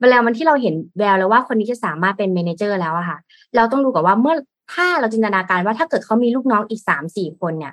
[0.00, 3.18] เวลาวันที่เราเห็นแววแล้วว่าคนนี้จะสามารถเป็นเมนเจอร์แล้วอะค่ะ
[3.56, 4.34] เราต้องดูกับว่าเมื่อ
[4.74, 7.72] ถ้าเราจินตนาการว่าถ้าเกิดเขามีลูกน้องอีกสามสี่คนเนี่ย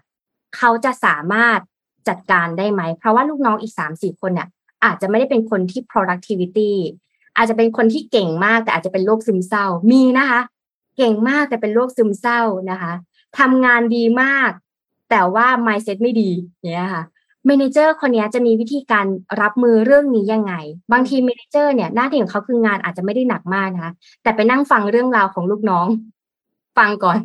[0.57, 1.59] เขาจะสามารถ
[2.09, 4.47] จัดการได้ไหม เพราะว่าลูกน้องอีกสามสี่คนเนี่ย
[4.85, 6.71] อาจจะไม่ได้เป็นคนที่ productivity
[7.37, 10.41] อาจจะเป็นคนที่เก่งมากแต่อาจจะเป็นโรคซึมเศร้ามีนะคะ
[10.97, 12.93] เก่งมากแต่เป็นโรคซึมเศร้านะคะ
[13.39, 14.51] ทำงานดีมาก
[15.09, 16.31] แต่ว่า mindset ไม่ดี
[16.73, 17.03] เนี่ยค่ะ
[17.45, 19.05] เมนเจอร์คนนี้จะมีวิธีการ
[19.41, 20.53] รับมือเรื่องนี้ยังไง
[20.91, 25.87] บางทีเมนเจอร์เนี่ยหน้าที่ของเขาคืองานอาจจะไม่ได้หนักมากนะคะแต่ไปนั่งฟังเรื่องราวของลูกน้อง
[26.77, 27.19] ฟังก่อน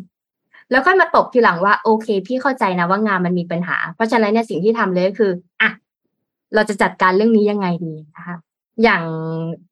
[0.70, 5.32] แล้วค่อยมาตบทีหลังว่าโอเค พี่เข้าใจนะว่างานมันมีปัญหา เพราะฉะนั้นเนี่ยสิ่งที่ทำเลยก็คือ
[5.62, 5.70] อะ
[6.54, 8.36] เราจะจัดการเรื่องนี้ยังไงดีนะคะ
[8.82, 9.04] อย่าง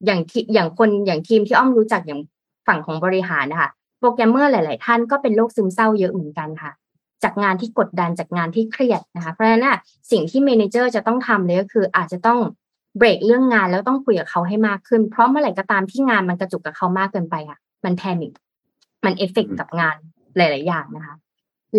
[0.07, 2.21] อย่างที่อย่างคนอย่างทีมที่อ้อมรู้จักอย่าง
[2.67, 6.73] ฝั่งของบริหารนะคะโปรแกรมเมอร์หลาย ๆ ท่านก็เป็นโรคซึมเศร้าเยอะเหมือนกันค่ะ
[7.25, 9.69] จากงานที่กดดันจากงานที่เครียดนะคะ เพราะฉะนั้น
[10.11, 12.41] สิ่งที่ manager จะต้องทำเลยก็คืออาจจะต้อง
[12.99, 18.33] เบรกเรื่องงานแล้วต้องคุยกับเขาให้มากขึ้น เพราะเมื่อไหร่ก็ตามที่งานมันกระจุกกับเขามากเกินไปค่ะ มัน panic
[19.05, 19.97] มันเอฟเฟกกับงาน
[20.37, 21.15] หลาย ๆ อย่างนะคะ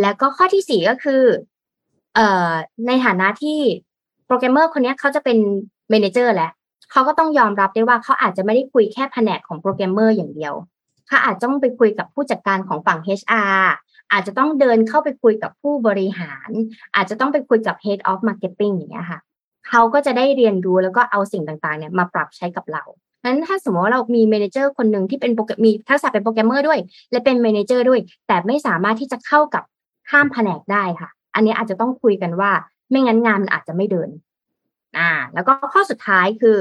[0.02, 1.24] แล้วก็ข้อที่สี่ก็คือ
[2.16, 2.52] เอ่อ
[2.88, 3.60] ในฐานะที่
[4.26, 5.38] โปรแกรมเมอร์คนนี้เขาจะเป็น
[5.90, 6.52] manager แหละ
[6.92, 10.54] เขาก็ต้องยอมรับได้ว่าเขาอาจจะไม่ได้คุยแค่แผนกของโปรแกรมเมอร์อย่างเดียว
[11.08, 13.60] เขาอาจจะต้องไปคุยกับผู้จัดการของฝั่ง HR
[14.12, 16.50] อาจจะต้องเดินเข้าไปคุยกับผู้บริหาร
[16.96, 19.20] อาจจะต้องไปคุยกับ Head of Marketing อย่างเงี้ยค่ะ
[19.70, 22.84] เขาก็จะได้เรียนรู้แล้วก็เอาสิ่งต่างๆเนี่ยมาปรับใช้กับเรา
[23.26, 25.32] นั้นถ้าสมมติว่าเรามี manager คนหนึ่งที่เป็น
[25.66, 26.80] มีทักษะเป็นโปรแกรมเมอร์ด้วย
[27.12, 29.64] และเป็น manager ด้วย แต่ไม่สามารถที่จะเข้ากับ
[30.10, 32.52] ข้ามแผนกได้ค่ะ อันนี้อาจจะต้องคุยกันว่า
[32.90, 34.10] ไม่งั้นงานมันอาจจะไม่เดิน
[34.98, 36.58] อ่า แล้วก็ข้อสุดท้ายคือ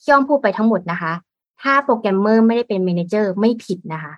[0.00, 1.12] ที่อ้อมพูดไปทั้งหมดนะคะ
[1.62, 4.12] ถ้าโปรแกรมเมอร์ไม่ได้เป็น manager ไม่ผิดนะคะ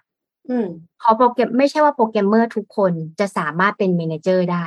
[0.50, 0.66] อืม
[1.00, 4.64] พอโปรแกรมไม่ใช่ว่าโปรแกรมเมอร์ทุกคนจะสามารถเป็น manager ได้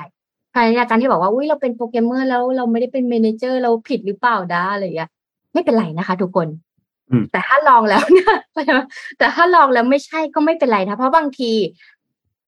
[0.54, 5.10] ภายในการที่บอกว่าอุ้ยเราเป็นโปรแกรมเมอร์แล้วเราไม่ได้เป็น manager เราผิดหรือเปล่าด้าอะไรอย่างเงี้ย
[5.54, 6.48] ไม่เป็นไรนะคะ ทุกคน
[7.32, 8.36] แต่ถ้าลองแล้วเนี่ย
[9.18, 11.52] แต่ถ้าลองแล้วไม่ใช่ก็ไม่เป็นไรนะเพราะบางที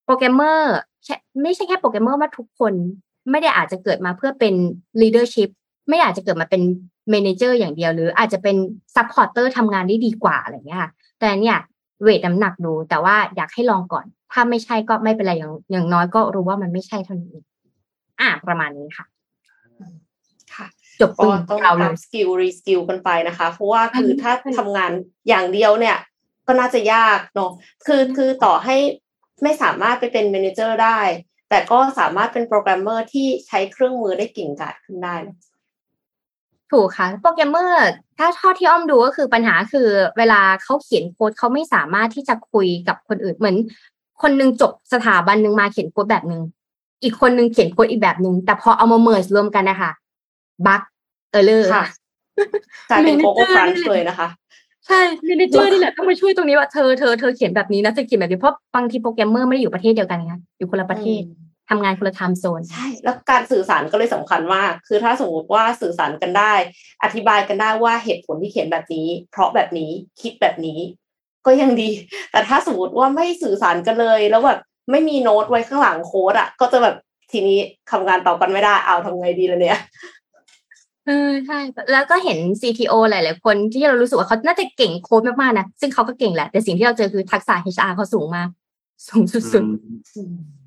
[0.05, 0.75] โปรแกรมเมอร์
[1.43, 2.73] ไม่ใช่แค่โปรแกรมเมอร์มาทุกคน
[3.29, 4.53] ไม่ได้อาจจะเกิดมาเพื่อเป็น
[5.01, 5.49] leadership
[5.89, 6.61] ไม่อาจจะเกิดมาเป็น
[7.09, 8.55] manager อย่างเดียว หรืออาจจะเป็น
[8.95, 10.81] supporter ทำงานได้ดีกว่าอะไรเงี้ย
[11.19, 11.57] แต่เนี่ย
[12.03, 17.35] weight น้ำหนักดูแต่ว่าอยากให้ลองก่อน ถ้าไม่ใช่ก็ไม่เป็นไรอย่างอย่างน้อยก็รู้ว่ามันไม่ใช่เท่านี้
[18.19, 19.05] อ่าประมาณนี้ค่ะ
[20.55, 20.67] ค่ะ
[21.01, 24.91] จบก็ต้องทำส kill reskill กันไปนะคะ เพราะว่าคือถ้าทำงาน
[25.27, 25.97] อย่างเดียวเนี่ย
[26.47, 27.51] ก็น่าจะยากเนาะ
[27.85, 28.75] คือคือต่อให้
[29.43, 30.99] ไม่สามารถไปเป็น manager ได้
[31.49, 35.15] แต่ก็สามารถเป็นโปรแกรมเมอร์ที่ใช้เครื่องมือได้เก่งกาจขึ้นได้
[36.71, 43.57] ถูกค่ะโปรแกรมเมอร์ถ้าทอดที่อ้อมดูก็คือปัญหาคือ เวลาเขาเขียนโค้ดเขาไม่สามารถที่จะคุยกับคนอื่นเหมือน
[44.21, 46.41] คนนึงจบสถาบันหนึ่งมาเขียนโค้ดแบบหนึ่ง
[47.03, 49.91] อีกคนนึงเขียนโค้ดอีกแบบหนึ่งแต่พอเอามา merge รวมกันนะคะ
[50.67, 50.81] bug
[51.31, 51.85] เยอะเลยค่ะ
[52.89, 54.27] กลายเป็น Koko Krunch เลยนะคะ
[54.87, 61.21] ใช่ manager นี่แหละต้องมาช่วยตรงนี้ว่าเธอเธอเธอเขียนแบบนี้นะเธอเขียนแบบนี้เพราะบางทีโปรแกรมเมอร์ไม่ได้อยู่ประเทศเดียวกันไงอยู่คนละประเทศ
[61.69, 66.53] ทำงานคนละ time zone ใช่แล้วการสื่อสารก็เลยสำคัญมากคือถ้าสมมติว่าสื่อสารกันได้
[67.03, 69.91] อธิบายกันได้ว่าเหตุผลที่เขียนแบบนี้ เพราะแบบนี้
[70.21, 70.79] คิดแบบนี้
[71.45, 71.89] ก็ยังดี
[72.31, 74.59] แต่ถ้าสมมติว่าไม่สื่อสารกันเลย แล้วแบบ
[74.91, 76.95] ไม่มีโน้ตไว้ข้างหลังโค้ดอะ ก็จะแบบ
[77.31, 77.59] ทีนี้
[77.91, 79.79] ทำงานต่อกันไม่ได้เอาทำไงดีล่ะเนี่ย
[81.07, 81.59] เออใช่
[81.91, 88.49] แล้วก็เห็น CTO หลาย ๆ คนที่เรารู้สึกว่าเขาน่าจะเก่งโค้ดมาก ๆ นะ ซึ่งเขาก็เก่งแหละ แต่สิ่งที่เราเจอคือทักษะ HR เขาสูงมาก
[89.07, 90.58] สูงสุด ๆ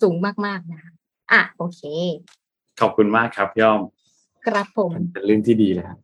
[0.00, 0.14] สูง
[0.46, 0.92] มากๆนะคะ
[1.32, 1.82] อะโอเค
[2.80, 3.80] ขอบคุณมากครับย่อม
[4.46, 5.94] ครับผม เป็นเรื่องที่ดีแล้ว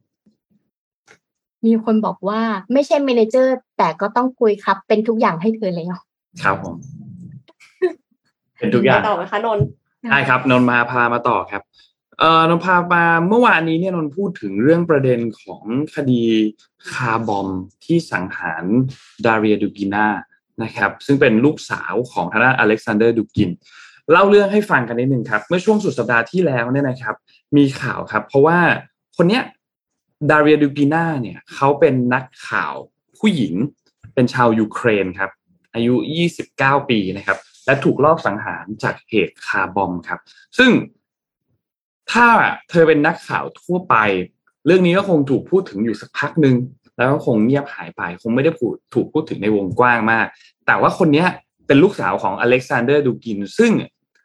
[1.67, 2.41] มีคนบอกว่า
[2.73, 5.87] ไม่ใช่ manager แต่ก็ต้องคุยครับ เป็นทุกอย่างให้เธอเลย
[6.43, 6.75] ครับผม
[8.59, 9.59] เป็นทุกอย่างต่อไหมคะนน
[10.11, 11.63] ใช่ครับ นนมาพามาต่อครับ
[12.19, 15.63] เอ่อนนพามาเมื่อวานนี้เนี่ยนนพูดถึงเรื่องประเด็นของ
[15.95, 16.23] คดี
[16.91, 17.49] car bomb
[17.85, 18.65] ที่สังหาร
[19.25, 20.07] ดาเรียดูกิน่า
[20.63, 23.51] นะครับซึ่งเป็นลูกสาวของทางด้านอเล็กซานเดอร์ดูกิน
[24.11, 27.15] เล่าเรื่องให้ฟังกันนิดนึงครับ เมื่อช่วงสุดสัปดาห์ที่แล้วเนี่ยนะครับ
[27.57, 28.59] มีข่าวครับ เพราะว่า
[29.17, 29.43] คนเนี้ย
[30.31, 32.75] ดาริเอดูกิน่าเนี่ยเขาเป็นนักข่าว
[33.19, 33.55] ผู้หญิง
[34.15, 35.31] เป็นชาวยูเครนครับ
[35.75, 35.95] อายุ
[36.43, 40.21] 29 ปีนะครับ และถูกลอบสังหารจากเหตุคาร์บอมครับ
[40.59, 40.71] ซึ่ง
[42.13, 42.29] ถ้า
[42.71, 43.97] เธอเป็นนักข่าวทั่วไป
[44.67, 46.55] เรื่องนี้ก็คงถูกพูดถึงอยู่สักพักหนึ่ง
[46.97, 50.27] แล้วก็คงเงียบหายไป คงไม่ได้พูดถูกพูดถึงในวงกว้างมาก
[50.67, 51.25] แต่ว่าคนนี้
[51.67, 53.73] เป็นลูกสาวของอเล็กซานเดอร์ดูกิน ซึ่ง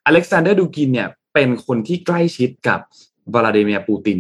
[0.06, 2.80] อเล็กซานเดอร์ดูกินเนี่ยเป็นคนที่ใกล้ชิดกับ
[3.34, 4.20] วลาดิเมียร์ปูติน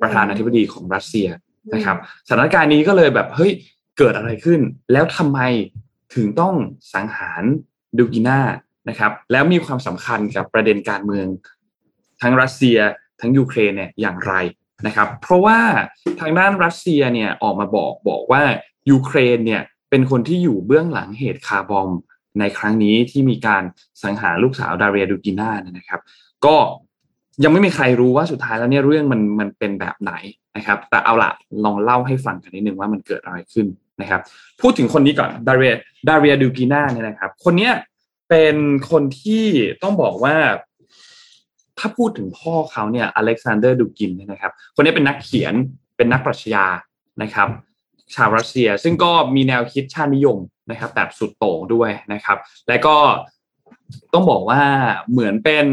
[0.00, 1.28] ประธานาธิบดีของรัสเซีย
[1.74, 1.96] นะครับ
[2.28, 3.52] สถานการณ์นี้ก็เลยแบบเฮ้ย
[3.98, 4.60] เกิดอะไรขึ้น
[4.92, 5.40] แล้วทำไม
[6.14, 6.54] ถึงต้อง
[6.94, 7.42] สังหาร
[7.98, 8.38] ดูกิน่า
[8.88, 11.26] นะครับ แล้วมีความสำคัญกับประเด็นการเมือง
[12.20, 12.78] ทั้งรัสเซีย
[13.20, 14.34] ทั้งยูเครนเนี่ยอย่างไร
[14.86, 15.58] นะครับ เพราะว่า
[16.20, 18.42] ทางด้านรัสเซียเนี่ยออกมาบอกบอกว่า
[18.90, 21.88] ยูเครนเนี่ยเป็นคนที่อยู่เบื้องหลังเหตุ car bomb
[22.40, 23.62] ในครั้งนี้ที่มีการ
[24.02, 26.00] สังหารลูกสาวดาเรียดูกิน่านะครับ
[26.44, 26.56] ก็
[27.44, 30.12] ยังไม่มีใครรู้ว่าสุดท้ายแล้วเนี่ยเรื่องมันมันเป็นแบบไหน
[30.56, 31.30] นะครับ แต่เอาละ
[31.64, 33.66] ลองเล่าให้ฟังกันนิดนึงว่ามันเกิดอะไรขึ้น
[34.00, 34.20] นะครับ
[34.60, 35.74] พูดถึงคนนี้ก่อนดาเรีย
[36.08, 37.72] ดาเรียดูกิน่าเนี่ยนะครับ คนเนี้ย
[38.28, 38.56] เป็น
[38.90, 39.46] คนที่
[39.82, 40.36] ต้องบอกว่า
[41.78, 45.54] ถ้าพูดถึงพ่อเขาเนี่ยอเล็กซานเดอร์ดูกินนะครับ คนนี้เป็นนักเขียน
[45.96, 46.66] เป็นนักปรัชญา
[47.22, 47.48] นะครับ
[48.14, 50.38] ชาวรัสเซีย ซึ่งก็มีแนวคิดชาตินิยม
[50.70, 52.96] นะครับ แบบสุดโต่งด้วยนะครับ และก็
[54.12, 54.62] ต้องบอกว่า
[55.10, 55.66] เหมือนเป็น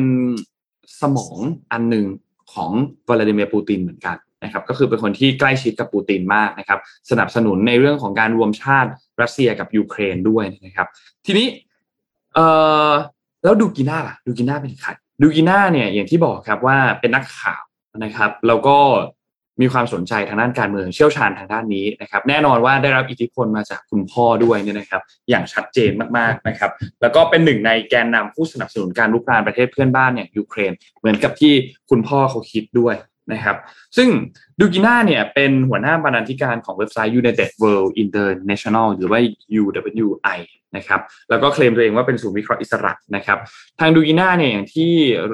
[1.02, 1.38] สมอง
[1.72, 2.06] อันหนึ่ง
[2.54, 2.72] ของ
[3.08, 6.80] วลาดิเมียร์ปูตินเหมือนกันนะครับ ก็คือเป็นคนที่ใกล้ชิดกับปูตินมากนะครับ
[7.10, 8.90] สนับสนุนในเรื่องของการรวมชาติ
[9.22, 10.88] รัสเซียกับยูเครนด้วยนะครับ
[11.26, 11.48] ทีนี้
[12.34, 12.46] เอ่
[12.90, 12.92] อ
[13.44, 14.92] แล้วดูกิน่าล่ะ ดูกิน่าเป็นใคร
[15.22, 17.64] ดูกิน่าเนี่ยอย่างที่บอกครับว่าเป็นนักข่าว
[18.04, 18.78] นะครับ แล้วก็
[19.62, 31.54] มีความสนใจทางด้านการเมืองเชี่ยวชาญทางด้านนี้นะครับ แน่นอนว่าได้รับอิทธิพลมาจากคุณพ่อด้วยเนี่ยนะครับ อย่างชัดเจนมากๆนะครับ แล้วก็เป็นหนึ่งในแกนนำผู้สนับสนุนการลุกรานประเทศเพื่อนบ้านอย่างยูเครน เหมือนกับที่
[31.90, 32.96] คุณพ่อเขาคิดด้วย
[33.32, 33.58] นะครับ
[33.98, 34.10] ซึ่ง
[34.60, 39.20] ดูกิน่าเนี่ยเป็นหัวหน้าบรรณาธิการของเว็บไซต์ United World International หรือว่า
[39.62, 40.40] UWI
[40.76, 43.40] นะครับแล้วก็เคลมตัวเองว่าเป็นศูนย์วิเคราะห์อิสระนะครับ
[43.80, 44.92] ทางดูกิน่าเนี่ยอย่างที่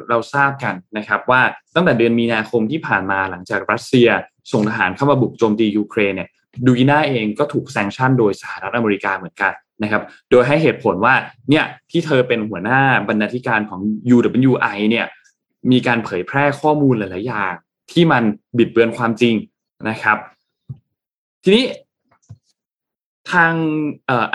[0.10, 1.42] เราทราบกันนะครับว่า
[1.76, 4.08] ตั้งแต่เดือนมีนาคมที่ผ่านมาหลังจากรัสเซีย
[4.52, 6.30] ส่งทหารเข้ามาบุกโจมตียูเครนเนี่ย
[6.66, 11.16] ดูกิน่าเองก็ถูก sanction โดยสหรัฐอเมริกาเหมือนกันนะครับโดยให้เหตุผลว่า
[11.50, 13.82] เนี่ยที่เธอเป็นหัวหน้าบรรณาธิการของ
[14.16, 15.06] UWI เนี่ย
[15.72, 17.56] มีการเผยแพร่ข้อมูลหลาย ๆ อย่าง
[17.92, 18.24] ที่มัน
[18.58, 19.36] บิดเบือนความจริง
[19.90, 20.18] นะครับ
[21.44, 21.66] ทีนี้
[23.32, 23.54] ทาง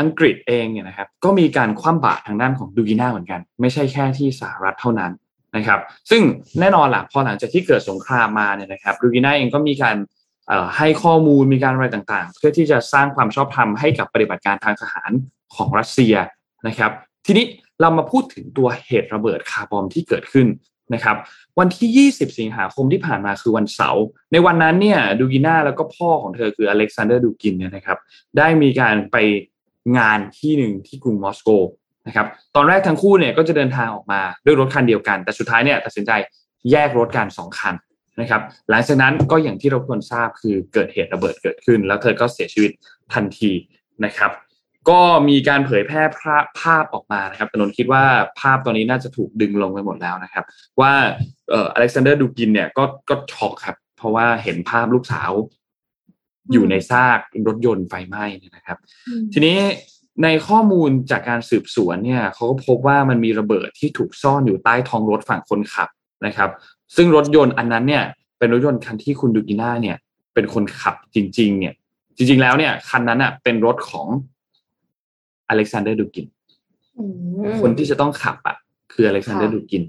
[0.00, 5.12] อังกฤษเองเนี่ยนะครับ ก็มีการคว่ำบาตรทางด้านของดูกิน่าเหมือนกัน ไม่ใช่แค่ที่สหรัฐเท่านั้น
[5.56, 5.80] นะครับ
[6.10, 6.22] ซึ่ง
[6.60, 9.96] แน่นอนล่ะพอหลังจากที่เกิดสงครามมาเนี่ยนะครับดูกิน่าเองก็มีการ
[10.76, 15.10] ให้ข้อมูลมีการอะไรต่างๆ เพื่อที่จะสร้างความชอบธรรมให้กับปฏิบัติการทางทหาร
[15.54, 16.14] ของรัสเซีย
[16.66, 16.90] นะครับ
[17.26, 17.46] ทีนี้
[17.80, 20.46] เรามาพูดถึงตัวเหตุระเบิด car bomb ที่เกิดขึ้น
[20.94, 21.16] นะครับ
[21.58, 27.98] วันที่ 20 สิงหาคมที่ผ่านมาคือวันเสาร์ในวันนั้นเนี่ยดูกิน่าแล้วก็พ่อของเธอคืออเล็กซานเดอร์ดูกินเนี่ยนะครับ
[28.38, 29.16] ได้มีการไป
[29.98, 31.48] งานที่หนึ่งที่กรุงมอสโก
[32.06, 32.26] นะครับ
[32.56, 36.12] ตอนแรกทั้งคู่เนี่ยก็จะเดินทางออกมาด้วยรถคันเดียวกัน แต่สุดท้ายเนี่ยตัดสินใจ
[36.70, 37.74] แยกรถกันสองคัน
[38.20, 42.70] นะครับหลังจากนั้นก็อย่างที่เราควรทราบคือเกิดเหตุระเบิดเกิดขึ้น แล้วเธอก็เสียชีวิต
[43.14, 43.50] ทันที
[44.04, 44.30] นะครับ
[44.90, 46.02] ก็มีการเผยแพร่
[46.60, 48.04] ภาพออกมานะครับแต่นนคิดว่า
[48.40, 50.44] ภาพตอนนี้น่าจะถูกดึงลงไปหมดแล้วนะครับ
[50.80, 50.92] ว่า
[51.50, 55.30] เอ่ออเล็กซานเดอร์ดูกินเนี่ยก็ก็ช็อกครับ เพราะว่าเห็นภาพลูกสาว
[56.52, 57.18] อยู่ในซาก
[57.48, 58.24] รถยนต์ไฟไหม้
[58.56, 58.78] นะครับ
[59.32, 59.58] ทีนี้
[60.22, 65.88] ในข้อมูลจากการสืบสวนเนี่ยเขาก็พบว่ามันมีระเบิดที่ถูกซ่อนอยู่ใต้ท้องรถฝั่งคนขับ
[66.26, 66.50] นะครับ
[66.96, 68.04] ซึ่งรถยนต์อันนั้นเนี่ย
[68.38, 69.96] เป็นรถยนต์คันที่คุณดูกิน่าเนี่ย
[70.34, 71.74] เป็นคนขับจริง ๆ เนี่ย
[72.16, 74.06] จริง ๆ แล้วเนี่ยคันนั้นอะเป็นรถของ
[75.48, 76.26] อเล็กซานเดอร์ดูกิน
[77.60, 78.56] คนที่จะต้องขับอะ
[78.92, 79.82] คืออเล็กซานเดอร์ดูกิน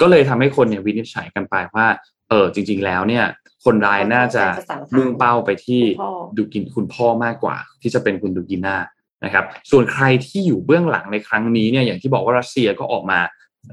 [0.00, 1.86] ก็เลยทำให้คนเนี่ยวินิจฉัยกันไปว่า
[2.28, 3.24] เออจริง ๆ แล้วเนี่ย
[3.64, 4.44] คนร้ายน่าจะ
[4.96, 5.82] มุ่งเป้าไปที่
[6.36, 8.76] ดูกินคุณพ่อมากกว่า ที่จะเป็นคุณดูกิน่า
[9.24, 13.20] นะครับ ส่วนใครที่อยู่เบื้องหลังในครั้งนี้เนี่ยอย่างที่บอกว่ารัสเซียก็ออกมา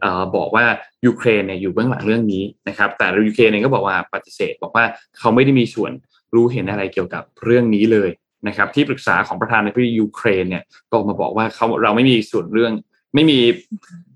[0.02, 0.66] เอ่อบอกว่า
[1.06, 4.86] ยูเครนเนี่ยอยู่เบื้องหลังเรื่องนี้นะครับ แต่ยูเครนเองก็บอกว่าปฏิเสธ บอกว่า
[5.20, 5.92] เขาไม่ได้มีส่วน
[6.36, 8.10] รู้เห็นอะไรเกี่ยวกับเรื่องนี้เลย
[8.48, 12.74] นะครับที่ปรึกษาของประธานาธิบดียูเครนเนี่ยก็มาบอกว่าเขาเราไม่มีส่วนเรื่อง
[13.16, 13.40] ไม่มี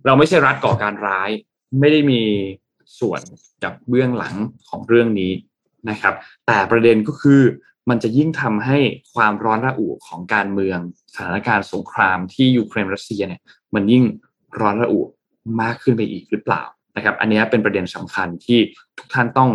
[0.06, 1.30] เราไม่ใช่รัฐก่อการร้าย
[1.80, 2.22] ไม่ได้มี
[3.00, 3.22] ส่วน
[3.64, 4.36] กับเบื้องหลัง
[4.70, 5.32] ของเรื่องนี้
[5.90, 6.14] นะครับ
[6.48, 7.42] แต่ประเด็นก็คือ
[7.90, 8.78] มันจะยิ่งทำให้
[9.14, 10.80] ความร้อนระอุของการเมือง
[11.14, 13.42] สถานการณ์สงครามที่ยูเครนรัสเซียเนี่ย
[13.76, 14.04] มันยิ่ง
[14.60, 15.02] ร้อนระอุ
[15.62, 16.64] มากขึ้นไปอีกหรือเปล่า
[16.96, 18.60] นะครับ อันนี้เป็นประเด็นสำคัญที่
[18.98, 19.50] ทุกท่านต้อง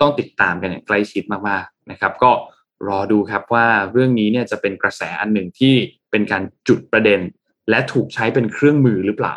[0.00, 2.30] ต้องติดตามกันอย่างใกล้ชิดมากๆนะครับ ก็
[2.88, 5.74] รอดูครับว่าเรื่องนี้เนี่ยจะเป็นกระแสอันหนึ่งที่
[6.10, 7.20] เป็นการจุดประเด็น
[7.70, 9.36] และถูกใช้เป็นเครื่องมือหรือเปล่า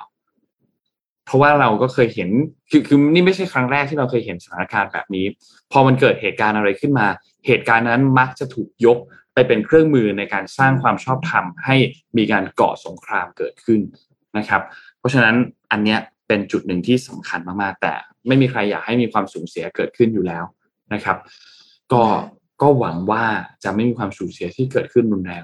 [1.25, 2.29] เพราะว่าเราก็เคยเห็น
[2.71, 5.25] คือคือนี่ไม่ใช่ครั้งแรกที่เราเคยเห็นสถานการณ์แบบนี้
[5.71, 7.07] พอมันเกิดเหตุการณ์อะไรขึ้นมา
[7.47, 8.97] เหตุการณ์นั้นมักจะถูกยก
[9.33, 11.75] ไปเป็นเครื่องมือในการสร้างความชอบธรรมให้
[12.17, 13.81] มีการก่อสงครามเกิดขึ้น
[14.37, 14.61] นะครับ
[14.99, 15.35] เพราะฉะนั้น
[15.71, 17.93] อันเนี้ยเป็นจุดหนึ่งที่สำคัญมากๆ แต่
[18.27, 20.43] ไม่มีใครอยากให้มีความสูญเสียเกิดขึ้นอยู่แล้ว
[20.93, 21.17] นะครับ
[21.93, 22.03] ก็
[22.64, 23.24] ก็หวังว่า
[23.64, 25.43] จะไม่มีความสูญเสียที่เกิดขึ้นรุนแรง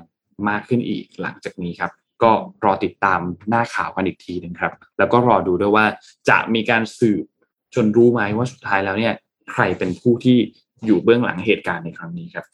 [0.49, 1.91] มากขึ้นอีกหลังจากนี้ครับ
[2.23, 2.31] ก็
[2.65, 5.85] รอติดตามหน้าข่าวกันอีกทีหนึ่งครับ แล้วก็รอดูด้วยว่า
[6.29, 7.23] จะมีการสืบ
[7.75, 9.13] จนรู้ไหมว่าสุดท้ายแล้วเนี่ย
[9.51, 10.37] ใครเป็นผู้ที่
[10.85, 12.45] อยู่เบื้องหลังเหตุการณ์ในครั้งนี้ครับ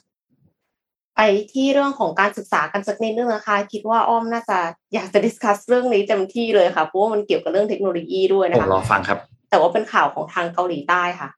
[1.15, 1.21] ไป
[1.53, 4.59] ที่เรื่องของการศึกษากันสักนิดนึงนะคะ คิดว่าอ้อมน่าจะ
[4.93, 11.29] อยากจะดิสคัสเรื่องนี้เต็มที่เลยค่ะเพราะว่ามันเกี่ยวกับเรื่องเทคโนโลยีด้วยนะคะรอฟังครับ แต่ว่าเป็นข่าวของทางเกาหลีใต้ค่ะ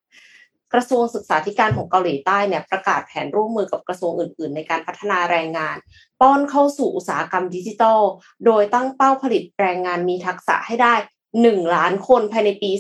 [0.74, 5.76] กระทรวงศึกษาธิการของเกาหลีใต้เนี่ยประกาศแผนร่วมมือกับกระทรวงอื่น ๆ ในการพัฒนาแรงงาน
[6.22, 8.02] ป้อนเข้าสู่อุตสาหกรรมดิจิทัล
[8.46, 10.96] โดยตั้งเป้าผลิตแรงงานมีทักษะให้ได้
[11.36, 12.72] 1 ล้านคนภายในปี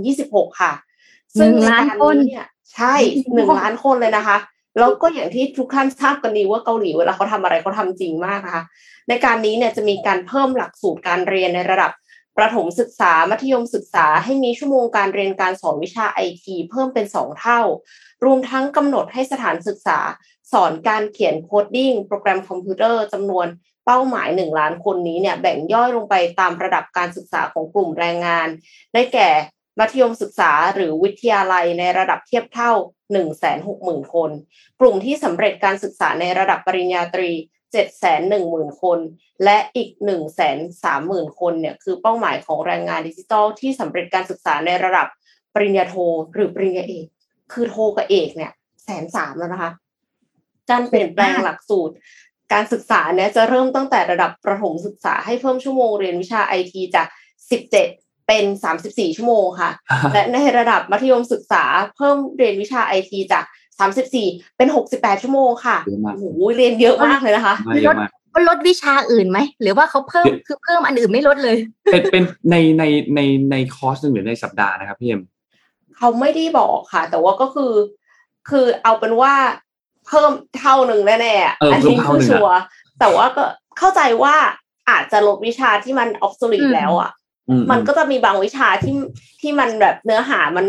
[0.00, 0.72] 2026 ค่ะ
[1.38, 2.94] หนึ่งล้านคนเนี่ยใช่
[3.34, 4.36] หนึ่งล้านคนเลยนะคะ
[4.78, 8.64] แล้วก็อย่างที่ทุกท่านทราบกันดีว่าเกาหลีเวลาเขาทำอะไรเขาทาจริงมากนะคะ
[9.08, 11.92] ในการนี้เนี่ยจะมีการเพิ่มหลักสูตรการเรียนในระดับ
[12.38, 17.60] ประถมศึกษา มัธยมศึกษาให้มีชั่วโมงการเรียนการสอนวิชาไอทีเพิ่มเป็นสองเท่า
[18.24, 19.98] รวมทั้งกำหนดให้สถานศึกษา
[20.52, 23.46] สอนการเขียน coding โปรแกรมคอมพิวเตอร์จำนวน
[23.84, 28.48] เป้าหมายหนึ่งล้านคนนี้เนี่ยแบ่งย่อยลงไปตามระดับการศึกษาของกลุ่มแรงงาน
[28.94, 29.30] ได้แก่
[29.78, 32.72] มัธยมศึกษาหรือวิทยาลัยในระดับเทียบเท่า
[33.42, 34.30] 160,000 คน
[34.80, 37.30] กลุ่มที่สำเร็จการศึกษาในระดับปริญญาตรี
[37.84, 38.98] 710,000 คน
[39.44, 39.90] และอีก
[40.64, 45.06] 130,000 คนเนี่ยคือเป้าหมายของแรงงานดิจิทัลที่สำเร็จการศึกษาในระดับ
[45.54, 45.94] ปริญญาโท
[46.34, 47.06] หรือปริญญาเอก
[47.52, 48.52] คือโทกับเอกเนี่ย
[48.84, 49.70] แสนสามแล้วนะคะ
[50.70, 51.94] การเปลี่ยนแปลงหลักสูตร
[52.52, 58.44] การศึกษาเนี่ยจะเริ่มตั้งแต่ระดับประถมศึกษาให้เพิ่มชั่วโมงเรียนวิชาไอทีจาก 17เป็น
[58.82, 59.70] 34 ชั่วโมงค่ะ
[60.12, 61.64] และในระดับมัธยมศึกษา
[61.96, 63.44] เพิ่มเรียนวิชาไอทีจาก
[63.78, 66.24] 34เป็น68ชั่วโมงค่ะโอ้โห
[66.56, 67.54] เรียนเยอะมากเลยนะคะ
[67.88, 67.96] ลด
[68.34, 71.56] ก็ลดวิชาอื่นไหม หรือว่าเขาเพิ่มคือเพิ่มอันอื่นไม่ลดเลย
[71.92, 73.20] เป็นเป็นในในใน
[73.50, 75.22] ในคอร์สหนึ่งหรือในสัปดาห์นะครับพี่เอ็ม
[75.96, 77.72] เขาไม่ได้บอกค่ะ แต่ว่าก็คือ
[78.50, 79.34] คือเอาเป็นว่า
[80.06, 82.60] เพิ่มเท่าหนึ่งแน่ๆอันนี้คือชัวร์
[83.00, 83.44] แต่ว่าก็
[83.78, 84.34] เข้าใจว่า
[84.90, 87.10] อาจจะลดวิชาที่มันออฟสูลิตแล้วอะ
[87.70, 88.94] มันก็จะมีบางวิชาที่
[89.40, 90.66] ที่มันแบบเนื้อหามัน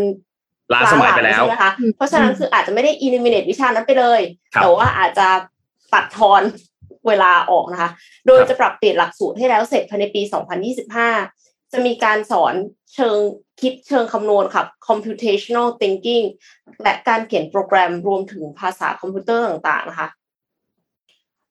[0.74, 4.22] ล้าสมัยไปแล้วใช่ไหมคะเพราะฉะนั้นคืออาจจะไม่ได้อินิมิเนตวิชานั้นไปเลย
[4.62, 5.28] แต่ว่าอาจจะ
[5.94, 6.42] ตัดทอน
[7.08, 7.90] เวลาออกนะคะ
[8.28, 10.22] โดยจะปรับเปลี่ยนหลักสูตรให้แล้วเสร็จภายในปี
[10.98, 12.54] 2025 จะมีการสอน
[12.94, 13.18] เชิง
[13.62, 16.26] คิดเชิงคำนวณค่ะ computational thinking
[16.84, 20.08] และการเขียนโปรแกรมรวมถึงภาษาคอมพิวเตอร์ต่างๆนะคะ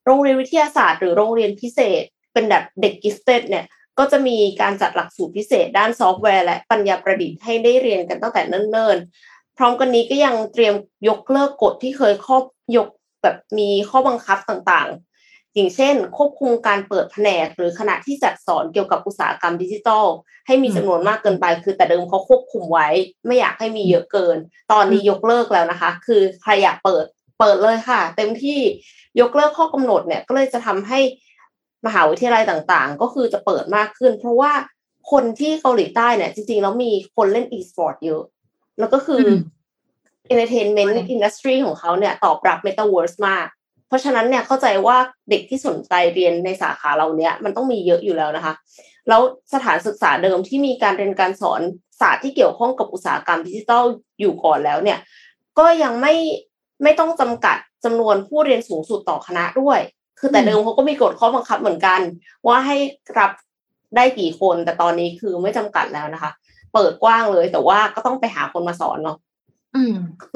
[0.05, 2.03] โรงเรียนวิทยาศาสตร์หรือโรงเรียนพิเศษ
[2.33, 3.64] เป็นแบบเด็ก gifted เนี่ย
[3.99, 10.74] ก็จะมีการจัดหลักสูตรพิเศษด้านซอฟต์แวร์และปัญญาประดิษฐ์ให้ได้เรียนกันตั้งแต่เนิ่นๆ พร้อมกันนี้ก็ยังเตรียม
[11.09, 12.44] ยกเลิกกฎที่เคยครอบ
[12.76, 12.88] ยก
[13.22, 20.07] แบบมีข้อบังคับต่างๆ อย่างเช่น ควบคุมการเปิดแผนกหรือคณะที่จัดสอนเกี่ยวกับอุตสาหกรรมดิจิทัล
[20.47, 22.88] ให้มีจำนวนมากเกินไป คือแต่เดิมเขาควบคุมไว้
[23.26, 24.36] ไม่อยากให้มีเยอะเกิน
[24.72, 27.05] ตอนนี้ยกเลิกแล้วนะคะ คือใครอยากเปิด
[27.38, 28.61] เปิดเลยค่ะ เต็มที่
[29.20, 31.01] ยกเลิกข้อกำหนดเนี่ยก็เลยจะทำให้
[31.87, 34.53] มหาวิทยาลัยต่างๆ ก็คือจะเปิดมากขึ้น เพราะว่า
[35.12, 38.22] คนที่เกาหลีใต้เนี่ย จริงๆ แล้วมีคนเล่น e-sport เยอะ
[38.78, 39.22] แล้วก็คือ
[40.32, 43.47] entertainment industry ของเขาเนี่ย ตอบรับ metaverse มาก
[43.89, 44.97] เพราะฉะนั้นเนี่ยเข้าใจว่า
[45.30, 48.55] เด็กที่สนใจเรียนในสาขาเราเนี้ยมันต้องมีเยอะอยู่แล้วนะคะ
[49.09, 49.20] แล้ว
[49.55, 51.61] สถานศึกษาเดิมที่มีการเรียนการสอน
[52.01, 53.84] ศาสตร์ที่เกี่ยวข้องกับอุตสาหกรรมดิจิทัล
[54.20, 54.99] อยู่ก่อนแล้วเนี่ย
[55.59, 56.14] ก็ยังไม่
[56.82, 59.78] ไม่ต้องจำกัดจำนวนผู้เรียนสูงสุดต่อคณะด้วย
[60.19, 62.01] คือแต่เดิมเขาก็มีกฎข้อบังคับเหมือนกัน
[62.47, 62.77] ว่าให้
[63.19, 63.31] รับ
[63.97, 66.31] ได้กี่คนแต่ตอนนี้คือไม่จำกัดแล้วนะคะ
[66.75, 69.19] เปิดกว้างเลยแต่ว่าก็ต้องไปหาคนมาสอนเนาะ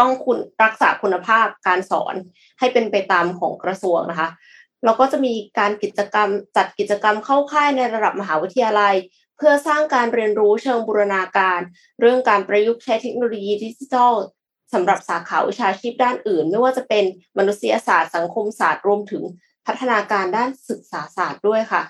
[0.01, 2.15] ต้องคุณรักษาคุณภาพการสอน
[2.59, 4.29] ให้เป็นไปตามของกระทรวงนะคะ
[4.85, 8.95] เราก็จะมีการกิจกรรมจัดกิจกรรมเข้าค่ายในระดับมหาวิทยาลัย
[9.37, 11.61] เพื่อสร้างการเรียนรู้เชิงบูรณาการ
[12.01, 14.15] เรื่องการประยุกต์ใช้เทคโนโลยีดิจิทัล
[14.73, 17.05] สำหรับสาขาวิชาชีพด้านอื่น ไม่ว่าจะเป็น
[17.39, 19.23] มนุษยศาสตร์สังคมศาสตร์รวมถึง
[19.71, 21.83] พัฒนาการด้านศึกษาศาสตร์ด้วยค่ะ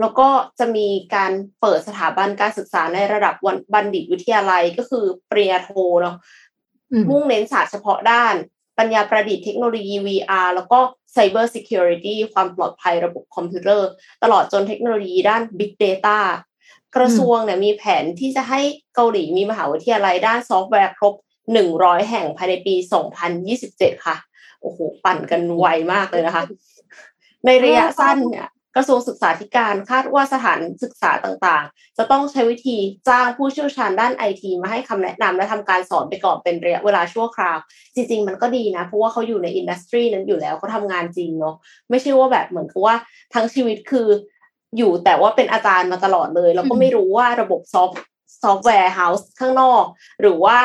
[0.00, 0.28] แล้วก็
[0.58, 3.34] จะมีการเปิดสถาบันการศึกษาในระดับ
[3.74, 5.70] บัณฑิตวิทยาลัยก็คือปริญญาโท
[6.00, 6.16] เนาะ
[7.10, 8.34] มุ่งเน้นศาสตร์เฉพาะด้าน
[8.78, 10.78] ปัญญาประดิษฐ์เทคโนโลยี VR แล้วก็
[11.14, 13.88] Cyber Security ความปลอดภัยระบบคอมพิวเตอร์
[14.22, 16.18] ตลอดจนเทคโนโลยีด้าน Big Data
[16.96, 18.60] กระทรวงเนี่ยมีแผนที่จะให้
[18.94, 21.14] เกาหลีมีมหาวิทยาลัยด้านซอฟต์แวร์ครบ
[21.62, 22.74] 100 แห่งภายในปี
[23.40, 24.16] 2027 ค่ะ
[24.62, 26.44] โอ้โห ปั่นกันไวมากเลยนะคะ
[27.46, 32.76] ในระยะสั้นเนี่ยกระทรวงศึกษาธิการคาดว่าสถานศึกษาต่างๆ จะต้องใช้วิธี
[33.08, 37.58] จ้างผู้เชี่ยวชาญด้านไอทีมาให้คำแนะนำและทำการสอนไปก่อนเป็นระยะเวลาชั่วคราว
[37.94, 41.54] จริง ๆ มันก็ดีนะ เพราะว่าเขาอยู่ใน industry นั้นอยู่แล้วเขาทำงานจริงเนาะ
[41.90, 42.94] ไม่ใช่ว่าแบบเหมือนกับว่า
[43.34, 44.08] ทั้งชีวิตคือ
[44.76, 49.84] อยู่แต่ว่าเป็นอาจารย์มาตลอดเลย แล้วก็ไม่รู้ว่าระบบ soft software house ข้างนอก
[50.20, 50.56] หรือว่า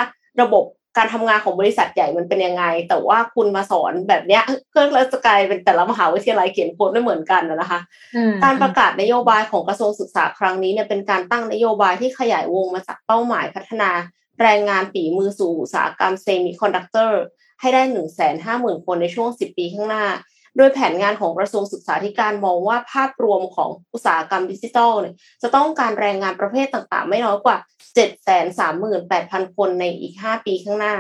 [0.42, 0.66] ระบบ
[0.98, 7.80] การทำงานของบริษัทใหญ่มันเป็นยังไง แต่ว่าคุณมาสอนแบบเนี้ยเดี๋ยวอาจกลายเป็นแต่ละมหาวิทยาลัยเขียนโค้ดไม่เหมือนกันนะคะ
[8.44, 13.90] การประกาศนโยบายของกระทรวงศึกษาครั้งนี้เนี่ยเป็นการตั้งนโยบายที่ขยายวงมาจากเป้าหมายพัฒนา
[14.42, 17.22] แรงงานฝีมือสู่อุตสาหกรรมเซมิคอนดักเตอร์
[17.62, 20.06] ให้ได้หนึ่งแสนห้าหมื่นคนในช่วงสิบปีข้างหน้า
[20.58, 27.58] โดยแผนงานของกระทรวงศึกษาธิการมองว่าภาพรวมของอุตสาหกรรมดิจิทัลเนี่ยจะต้องการแรงงานประเภทต่างๆ ไม่น้อยกว่า
[28.76, 30.96] 738,000 คนในอีก 5 ปีข้างหน้า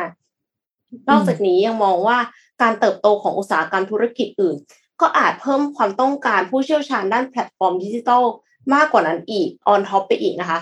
[1.09, 2.17] นอกจากนี้ยังมองว่า
[2.61, 4.57] การเติบโตของอุตสาหกรรมธุรกิจอื่น
[5.01, 8.23] ก็อาจเพิ่มความต้องการผู้เชี่ยวชาญด้านแพลตฟอร์มดิจิทัล
[8.73, 10.59] มากกว่านั้นอีก on top ไปอีกนะคะ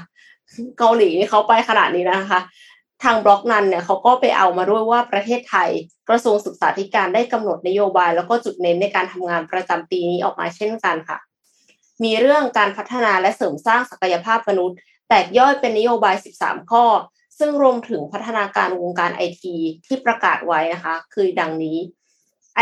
[0.79, 2.39] เกาหลีนี่เขาไปขนาดนี้นะคะ
[3.03, 5.69] ทางบล็อกนั้นเนี่ยเขาก็ไปเอามาด้วยว่าประเทศไทย
[6.09, 11.17] กระทรวงศึกษาธิการได้กำหนดนโยบาย แล้วก็จุดเน้นในการทำงานประจำปีนี้ออกมาเช่นกันค่ะ
[12.03, 14.77] มีเรื่องการพัฒนาและเสริมสร้างศักยภาพมนุษย์
[15.09, 16.85] แตกย่อยเป็นนโยบาย 13 ข้อ
[17.39, 21.77] ซึ่งรวมถึงพัฒนาการวงการไอทีที่ประกาศไว้นะคะ คือดังนี้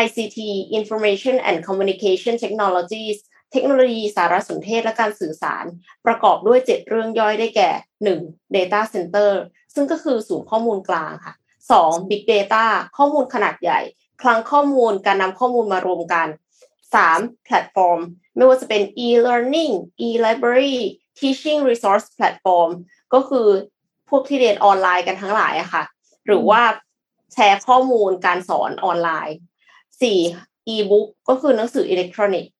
[0.03, 0.37] ICT
[0.79, 3.17] Information and Communication Technologies
[3.51, 5.65] เทคโนโลยีสารสนเทศและการสื่อสาร
[6.05, 7.71] ประกอบด้วย 7 เรื่องย่อยได้แก่
[8.15, 8.55] 1.
[8.55, 9.31] Data Center
[9.73, 11.33] ซึ่งก็คือศูนย์ข้อมูลกลางค่ะ
[11.71, 12.09] 2.
[12.09, 12.65] Big Data
[12.97, 13.79] ข้อมูลขนาดใหญ่
[14.21, 16.27] คลังข้อมูลการนำข้อมูลมารวมกัน
[16.87, 17.47] 3.
[17.47, 17.99] Platform
[18.35, 19.73] ไม่ว่าจะเป็น e-learning
[20.07, 20.77] e-library
[21.19, 22.69] teaching resource platform
[23.13, 23.47] ก็คือ
[24.09, 25.83] พวกที่เรียนออนไลน์กันทั้งหลายอะค่ะ
[26.25, 26.61] หรือว่า
[27.33, 29.37] แชร์ข้อมูลการสอนออนไลน์
[30.01, 30.73] 4.
[30.73, 32.51] e-book ก็คือหนังสืออิเล็กทรอนิกส์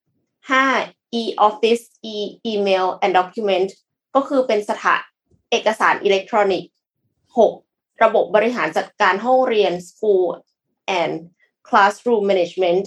[0.49, 1.19] 5.
[1.21, 1.83] e-office
[2.13, 3.69] e-email and document
[4.15, 5.01] ก็คือเป็นสถาน
[5.51, 6.71] เอกสารอิเล็กทรอนิกส์
[7.37, 8.03] 6.
[8.03, 10.27] ระบบบริหารจัดการห้องเรียน school
[10.99, 11.13] and
[11.67, 12.83] classroom management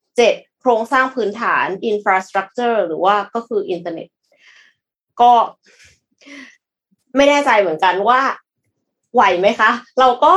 [0.00, 0.60] 7.
[0.60, 4.08] โครงสร้างพื้นฐาน infrastructure หรือว่าก็คืออินเทอร์เน็ต
[5.20, 5.32] ก็
[7.16, 8.20] ไม่แน่ใจเหมือนกันว่า
[9.14, 9.70] ไหวไหมคะ
[10.00, 10.32] เราก็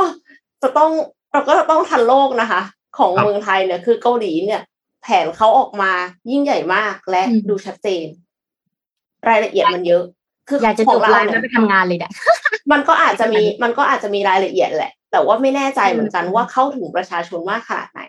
[0.62, 0.92] จะต้อง
[1.32, 2.60] เราก็จะต้องทันโลกนะคะ
[2.98, 4.62] ของเมืองไทยเนี่ยคือเกาหลีเนี่ย
[5.02, 5.92] แผนเขาออกมา
[6.30, 8.06] ยิ่งใหญ่มากและดูชัดเจน
[9.28, 10.04] รายละเอียดมันเยอะ
[10.48, 12.12] คืออยากจะจบไลน์แล้วไปทำงานเลยเนี่ย
[12.72, 18.02] มันก็อาจจะมีมันก็อาจจะมีรายละเอียดแหละ แต่ว่าไม่แน่ใจเหมือนกันว่าเข้าถึงประชาชนมากขนาดไหน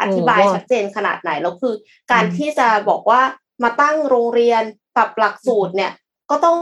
[0.00, 1.74] อธิบายชัดเจนขนาดไหนแล้วคือ
[2.12, 3.20] การที่จะบอกว่า
[3.62, 4.62] มาตั้งโรงเรียน
[4.96, 5.92] ปรับหลักสูตรเนี่ย
[6.30, 6.58] ก็ต้อง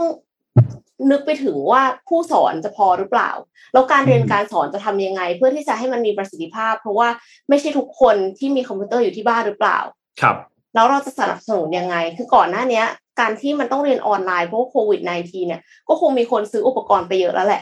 [1.11, 3.31] นึกไปถึงว่าผู้สอนจะพอหรือเปล่า
[3.73, 7.07] แล้วการเรียนการสอนจะทำยังไง เพื่อที่จะให้มันมีประสิทธิภาพ เพราะว่า
[7.49, 9.77] ไม่ใช่ทุกคนที่มีคอมพิวเตอร์อยู่ที่บ้านหรือเปล่า
[10.21, 10.35] ครับ
[10.75, 12.83] แล้วเราจะสนับสนุนยังไง คือก่อนหน้านี้
[13.19, 17.61] การที่มันต้องเรียนออนไลน์เพราะโควิด -19 เนี่ย ก็คงมีคนซื้ออุปกรณ์ไปเยอะแล้วแหละ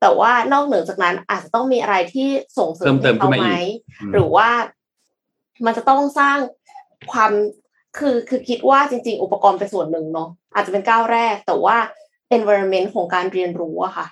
[0.00, 2.28] แต่ว่านอกเหนือจากนั้นอาจจะต้องมีอะไรที่
[2.58, 3.48] ส่งเสริมเขาไหม
[4.12, 4.48] หรือว่า
[5.64, 6.38] มันจะต้องสร้าง
[7.12, 7.32] ความ
[7.98, 11.76] คือคือคิดว่าจริง ๆ อุปกรณ์เป็นส่วนหนึ่งเนาะอาจจะเป็นก้าวแรก แต่ว่า
[12.36, 14.06] environment ของการเรียนรู้อะค่ะ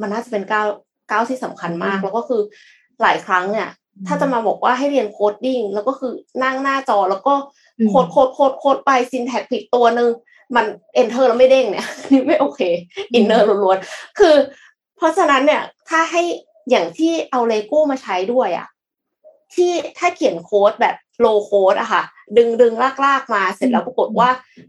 [0.00, 0.66] มันน่าจะเป็นก้าว
[1.10, 2.42] ก้าวที่สำคัญมาก แล้วก็คือ
[3.02, 3.68] หลายครั้งเนี่ย
[4.06, 6.12] ถ้าจะมาบอกว่าให้เรียน coding แล้วก็คือ
[6.42, 7.34] นั่งหน้าจอแล้วก็
[7.88, 10.10] code code code code ไป syntax ผิดตัวหนึ่ง
[10.56, 10.64] มัน
[10.94, 12.60] enter แล้วไม่เด้งเนี่ยนี่ไม่โอเค
[13.14, 14.34] inner ล้วนๆคือ
[14.96, 16.22] เพราะฉะนั้นเนี่ยถ้าให้
[16.70, 18.68] อย่างที่เอาเลโก้มาใช้ด้วยอะ
[19.54, 22.02] ที่ถ้าเขียนโค้ดแบบ low-code อะค่ะ
[22.36, 24.28] ดึงดึงลากลากมาเสร็จแล้วปรากฏว่า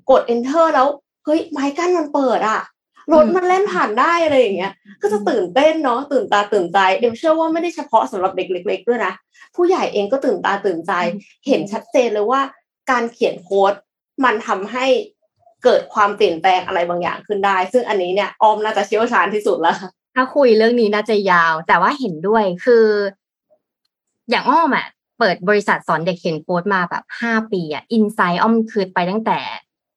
[0.09, 0.87] กด enter แล้ว
[1.25, 2.59] เฮ้ยไม้กั้นมันเปิดอะ
[3.13, 9.13] รถมันเล่นผ่านได้อะไรอย่างเงี้ย ก็จะตื่นเต้นเนาะตื่นตาตื่นใจเอ็มเชื่อว่าไม่ได้เฉพาะสำหรับเด็กเล็ก ๆ ด้วยนะ
[9.55, 10.91] ผู้ใหญ่เองก็ตื่นตาตื่นใจ
[11.47, 12.41] เห็นชัดเจนเลยว่า
[12.91, 13.73] การเขียนโค้ด
[14.23, 14.85] มันทำให้
[15.63, 19.77] เกิดความเปลี่ยนแปลงอะไรบางอย่างขึ้นได้ ซึ่งอันนี้เนี่ยออมน่าจะเชี่ยวชาญที่สุดแล้ว
[20.15, 22.85] ถ้าคุยเรื่องนี้น่าจะยาว แต่ว่าเห็นด้วยคือ
[24.29, 24.87] อย่างอ้อมอะ
[25.19, 29.39] เปิดบริษัทสอนเด็กเขียนโค้ดมาแบบห้าปีอะอินไซต์อ้อมคือไปตั้งแต่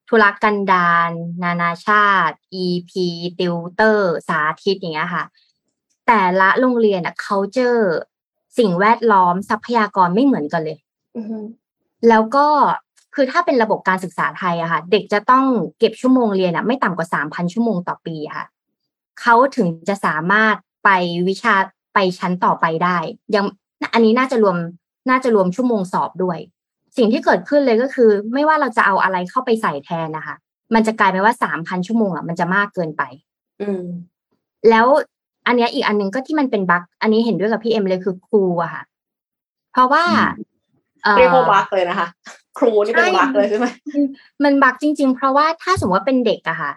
[0.09, 1.11] ธุรกันดาร
[1.45, 2.93] นานาชาติ EP
[3.39, 5.25] ติวเตอร์ สาธิตอย่างเงี้ยค่ะ
[6.07, 7.85] แต่ละโรงเรียนอะ culture
[8.59, 10.79] สิ่งแวดล้อมทรัพยากรไม่เหมือนกันเลย
[12.09, 12.47] แล้วก็
[13.15, 15.45] คือถ้าเป็นระบบการศึกษาไทยอะค่ะ เด็กจะต้อง
[15.79, 18.45] เก็บชั่วโมงเรียนอะไม่ต่ำกว่าสามพันชั่วโมงต่อปีค่ะ
[19.21, 20.55] เขาถึงจะสามารถ
[20.85, 20.91] ไป
[21.29, 21.55] วิชา
[21.95, 22.97] ไปชั้นต่อไปได้
[23.35, 23.45] ยัง
[23.95, 24.57] อันนี้น่าจะรวม
[25.11, 26.39] น่าจะรวมชั่วโมงสอบด้วย
[26.99, 30.37] สิ่งที่เกิดขึ้นเลยก็คือ ไม่ว่าเราจะเอาอะไรเข้าไปใส่แทนนะคะ
[30.75, 33.03] มันจะกลายเป็นว่าสามพันชั่วโมงอะมันจะมากเกินไป
[33.63, 33.85] อืม
[34.71, 34.87] แล้ว
[35.47, 38.83] อันนี้อีกอันหนึ่งก็ที่มันเป็นบั๊กอันนี้เห็นด้วยกับพี่เอ็มเลยคือครูอะค่ะ
[39.73, 40.05] เพราะว่า
[41.19, 42.09] เรียกว่าบั๊กเลยนะคะ
[42.59, 43.67] ครูนี่เป็นบั๊กเลยใช่ไหม
[44.45, 46.73] มันบั๊กจริง ๆ เพราะว่าถ้าสมมติว่าเป็นเด็กอะค่ะ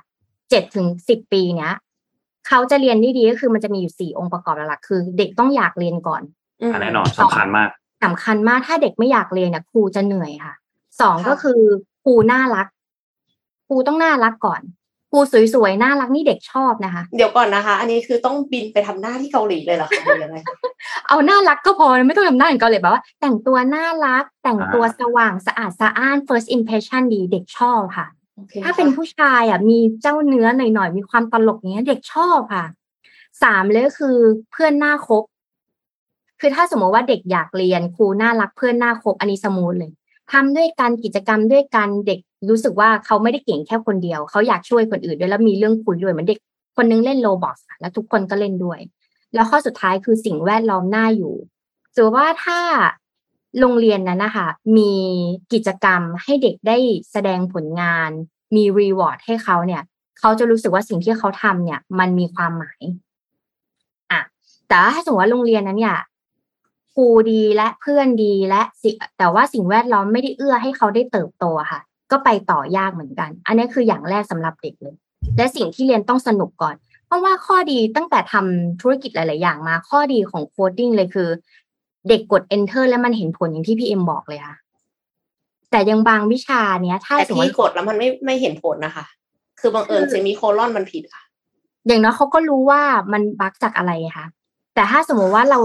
[0.50, 1.74] เจ็ดถึงสิบปีเนี้ย
[2.48, 6.22] เขาจะเรียนได้ดีก็คือมันจะมีอยู่สี่องค์ประกอบหลักคือ เด็กต้องอยากเรียนก่อน
[6.82, 7.70] แน่นอนสำคัญมาก
[8.04, 10.54] สำคัญมากถ้าเด็กไม่อยากเรียนเนี่ยครูจะเหนื่อยค่ะ
[11.02, 11.62] สองก็คือ
[12.04, 12.68] ครูน่ารัก
[13.68, 14.62] ครูต้องน่ารักก่อน
[15.12, 15.20] ครู
[15.54, 20.38] สวยๆน่ารักนี่เด็กชอบนะคะ เดี๋ยวก่อนนะคะ อันนี้คือต้องบินไปทำหน้าที่เกาหลีเลยเหรอคะยังไง
[21.08, 28.08] เอาน่ารักก็พอไม่ต้องทำหน้าอย่างเกาหลีแบบว่า แต่งตัวน่ารัก แต่งตัวสว่างสะอาดสะอ้าน first impression ดีเด็กชอบค่ะ
[28.64, 32.66] ถ้าเป็นผู้ชายอะมีเจ้าเนื้อหน่อยๆมีความตลกเนี้ย เด็กชอบค่ะ
[33.44, 34.18] สามเลยก็คือ
[34.52, 35.24] เพื่อนน่าคบ
[36.42, 39.92] คือถ้าสมมติว่าเด็กอยากเรียนครูน่ารักเพื่อนน่าคบอันนี้ smooth เลย
[40.32, 42.20] ทำด้วยการกิจกรรมด้วยกันเด็ก
[42.50, 46.40] รู้สึกว่าเขาไม่ได้เก่งแค่คนเดียว เขาอยากช่วยคนอื่นด้วยแล้วมีเรื่องคุยด้วยเหมือนเด็ก
[46.78, 48.80] คนนึงเล่น Roblox แล้วทุกคนก็เล่นด้วย
[49.34, 51.36] แล้วข้อสุดท้ายคือสิ่งแวดล้อมน่าอยู่
[51.96, 52.60] ถือว่าถ้า
[53.60, 54.94] โรงเรียนนั้นนะคะมี
[55.54, 56.78] กิจกรรมให้เด็กได้
[57.12, 58.10] แสดงผลงาน
[58.56, 59.82] มี reward ให้เขาเนี่ย
[60.20, 62.82] เขาจะรู้สึกว่าสิ่งที่เขาทำเนี่ย มันมีความหมาย
[64.12, 64.22] อะ
[64.68, 65.98] แต่ถ้าสมมติว่าโรงเรียนนั้นเนี่ย
[66.94, 71.80] ครูดีและเพื่อนดีและสิแต่ว่าสิ่งแวดล้อมไม่ได้เอื้อให้เขาได้เติบโตค่ะ
[72.12, 74.96] ก็ไปต่อยากเหมือนกัน อันนี้คืออย่างแรกสำหรับเด็กเลย
[75.38, 76.76] และสิ่งที่เรียนต้องสนุกก่อน
[77.06, 81.30] เพราะว่าข้อดีตั้งแต่ทำธุรกิจหลาย ๆ อย่างมา ข้อดีของ coding เลยคือ
[82.10, 84.56] เด็กกด enter แล้วมันเห็นผลอย่างที่พี่เอ็มบอกเลยค่ะ
[85.72, 89.06] แต่ยังบางวิชาเนี้ย ถ้าสมมติกดแล้วมันไม่ไม่เห็นผลนะคะ
[89.60, 91.24] คือบังเอิญเซมิโคลอนมันผิดค่ะ
[91.88, 92.82] อย่างน้อยเขาก็รู้ว่า
[93.12, 94.28] มันบั๊กจากอะไรคะ
[94.76, 95.60] แต่ถ้าสมมติว่าเรา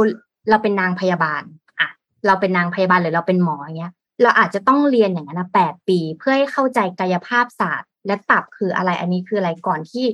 [0.50, 1.42] เราเป็นนางพยาบาล
[1.80, 1.88] อะ
[2.26, 3.92] เราเป็นนางพยาบาลหรือเราเป็นหมออย่างเงี้ย
[4.22, 10.04] เราอาจจะต้องเรียนอย่างนั้นนะแปดปีเพื่อให้เข้าใจกายภาพศาสตร์ และตับคืออะไรอันนี้คืออะไรก่อนที่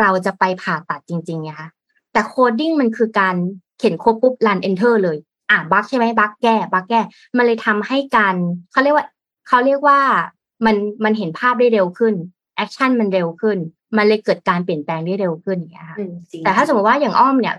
[0.00, 1.68] เราจะไปผ่าตัดจริงๆไงคะ
[2.12, 3.36] แต่ coding มันคือการ
[3.78, 5.18] เขียนโค้ดปุ๊บ run enter เลย
[5.50, 7.00] อะ bug ใช่ไหม bug แก้ bug แก้
[7.36, 8.34] มันเลยทำให้การ
[8.72, 9.06] เขาเรียกว่า
[9.48, 10.00] เขาเรียกว่า
[10.66, 12.14] มันมันเห็นภาพได้เร็วขึ้น
[12.56, 13.58] action มันเร็วขึ้น
[13.96, 15.96] มันเลยเกิดการเปลี่ยนแปลงได้เร็วขึ้นอย่างเงี้ยค่ะ
[16.44, 17.56] แต่ถ้าสมมติว่าอย่างอ้อมเนี่ย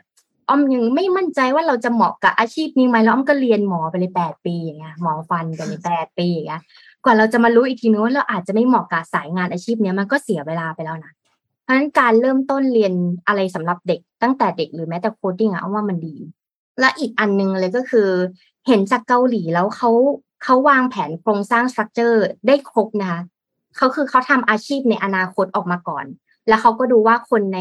[0.49, 6.61] อ้อมยังไม่มั่นใจว่าเราจะเหมาะกับอาชีพนี้ไหมแล้วอ้อมก็เรียนหมอไปเลยแปดปีอย่างเงี้ยหมอฟันไปเลยแปดปีอย่างเงี้ย
[7.03, 11.11] กว่าเราจะมารู้อีกทีนึงว่าเราอาจจะไม่เหมาะกับสายงานอาชีพเนี้ยมันก็เสียเวลาไปแล้วนะ
[11.63, 12.93] เพราะฉะนั้นการเริ่มต้นเรียน
[13.27, 16.15] อะไรสำหรับเด็กตั้งแต่เด็กหรือแม้แต่ coding อะว่ามันดี
[16.79, 18.09] และอีกอันนึงเลยก็คือ
[18.67, 19.91] เห็นจากเกาหลีแล้วเขา
[20.43, 23.21] เขาวางแผนโครงสร้าง structure ได้ครบนะคะ
[23.77, 26.05] เขาคือเขาทำอาชีพในอนาคตออกมาก่อน
[26.47, 27.59] แล้วเขาก็ดูว่าคนใน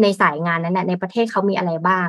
[0.00, 2.08] ในสายงานนั้นในประเทศเขามีอะไรบ้าง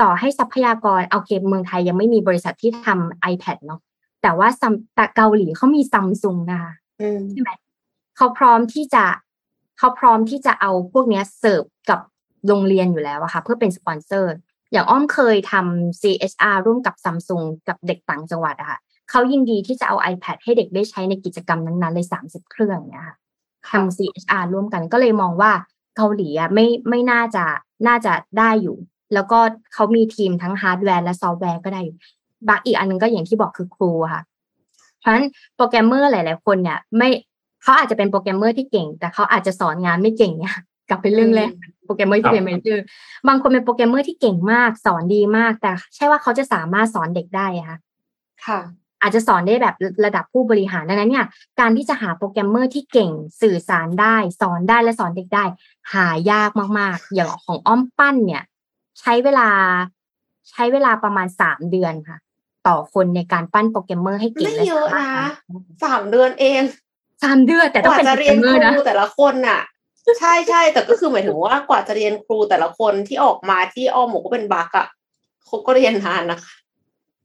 [0.00, 3.80] ต่อให้ทรัพยากรเอาเกมเมืองไทยยังไม่มีบริษัทที่ทำ iPad เนาะ
[4.22, 6.72] แต่ว่าซัมแต่เกาหลีเขามีซัมซุงนะคะ
[7.30, 7.50] ใช่ไหม
[8.16, 9.04] เขาพร้อมที่จะ
[9.78, 12.00] เขาพร้อมที่จะเอาพวกนี้เสิร์ฟกับ
[12.46, 14.32] โรงเรียนอยู่แล้วอะค่ะ เพื่อเป็นสปอนเซอร์
[14.72, 18.78] อย่างอ้อมเคยทำ CSR ร่วมกับซัมซุงกับเด็กต่างจังหวัดอะค่ะ
[19.10, 23.16] เขายินดีที่จะเอา iPad ให้เด็กได้ใช้ในกิจกรรมนั้นๆเลยสามสิบเครื่องเนี่ยค่ะ
[23.70, 25.52] ทำ CSR ร่วมกันก็เลยมองว่า
[25.96, 27.44] เกาหลีอะไม่ไม่น่าจะ
[27.86, 28.76] น่าจะได้อยู่
[29.14, 29.38] แล้วก็
[29.74, 31.82] เขามีทีมทั้งฮาร์ดแวร์และซอฟต์แวร์ก็ได้
[32.48, 34.22] but อีกอันนึงก็อย่างที่บอกคือครูค่ะ
[35.00, 35.26] เพราะฉะนั้น
[35.56, 37.08] โปรแกรมเมอร์หลาย ๆ คนเนี่ย ไม่
[37.62, 40.56] เขาอาจจะเป็นโปรแกรมเมอร์ที่เก่ง แต่เขาอาจจะสอนงานไม่เก่งเนี่ย
[40.88, 41.50] กลับไปเรื่องแรก
[41.84, 42.84] โปรแกรมเมอร์ที่เป็น manager
[43.28, 47.78] บางคนเป็นโปรแกรมเมอร์ที่เก่งมาก สอนดีมาก แต่ใช่ว่าเขาจะสามารถสอนเด็กได้ค่ะ
[48.46, 48.60] ค่ะ
[49.02, 51.26] อาจจะสอนได้แบบระดับผู้บริหารดังนั้นเนี่ย
[51.60, 53.10] การที่จะหาโปรแกรมเมอร์ที่เก่ง
[53.42, 55.44] สื่อสารได้ สอนได้และสอนเด็กได้
[55.94, 58.42] หายากมากๆ อย่างของอ้อมปั้นเนี่ย
[59.00, 59.48] ใช้เวลา
[60.50, 62.18] ใช้เวลาประมาณสามเดือนค่ะ
[62.66, 65.12] ต่อคนในการปั้นโปรแกรมเมอร์ให้เก่งไม่เยอะนะ
[65.84, 66.62] สามเดือนเอง
[67.22, 69.60] สามเดือนแต่ต้องเป็นโปรแกรมเมอร์นะแต่ละคนน่ะ
[70.20, 74.86] ใช่ใช่แต่ก็คือหมายถึงว่ากว่าจะเรียนครูแต่ละคนที่ออกมาที่อ้อมหมูก็เป็นบักอะ
[75.44, 76.54] เขาก็เรียนนานนะคะ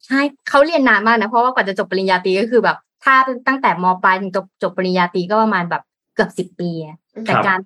[0.06, 0.20] ใช่
[0.50, 3.16] เขาเรียนนานมากนะเพราะว่ากว่าจะจบปริญญาตรีก็คือแบบ ถ้า
[3.48, 5.84] ตั้งแต่มปลายถึงจบจบปริญญาตรีก็ประมาณแบบ
[6.16, 6.70] เกือบสิบปี
[7.26, 7.60] แต่การ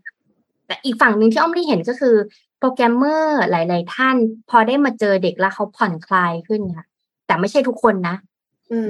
[0.67, 2.15] แต่อีกฝั่งหนึ่งที่อ้อมได้เห็นก็คือ
[2.59, 4.15] โปรแกรมเมอร์หลาย ๆ ท่าน
[4.49, 6.85] พอได้มาเจอเด็กแล้วเขาผ่อนคลายขึ้นค่ะ
[7.25, 8.15] แต่ไม่ใช่ทุกคนนะ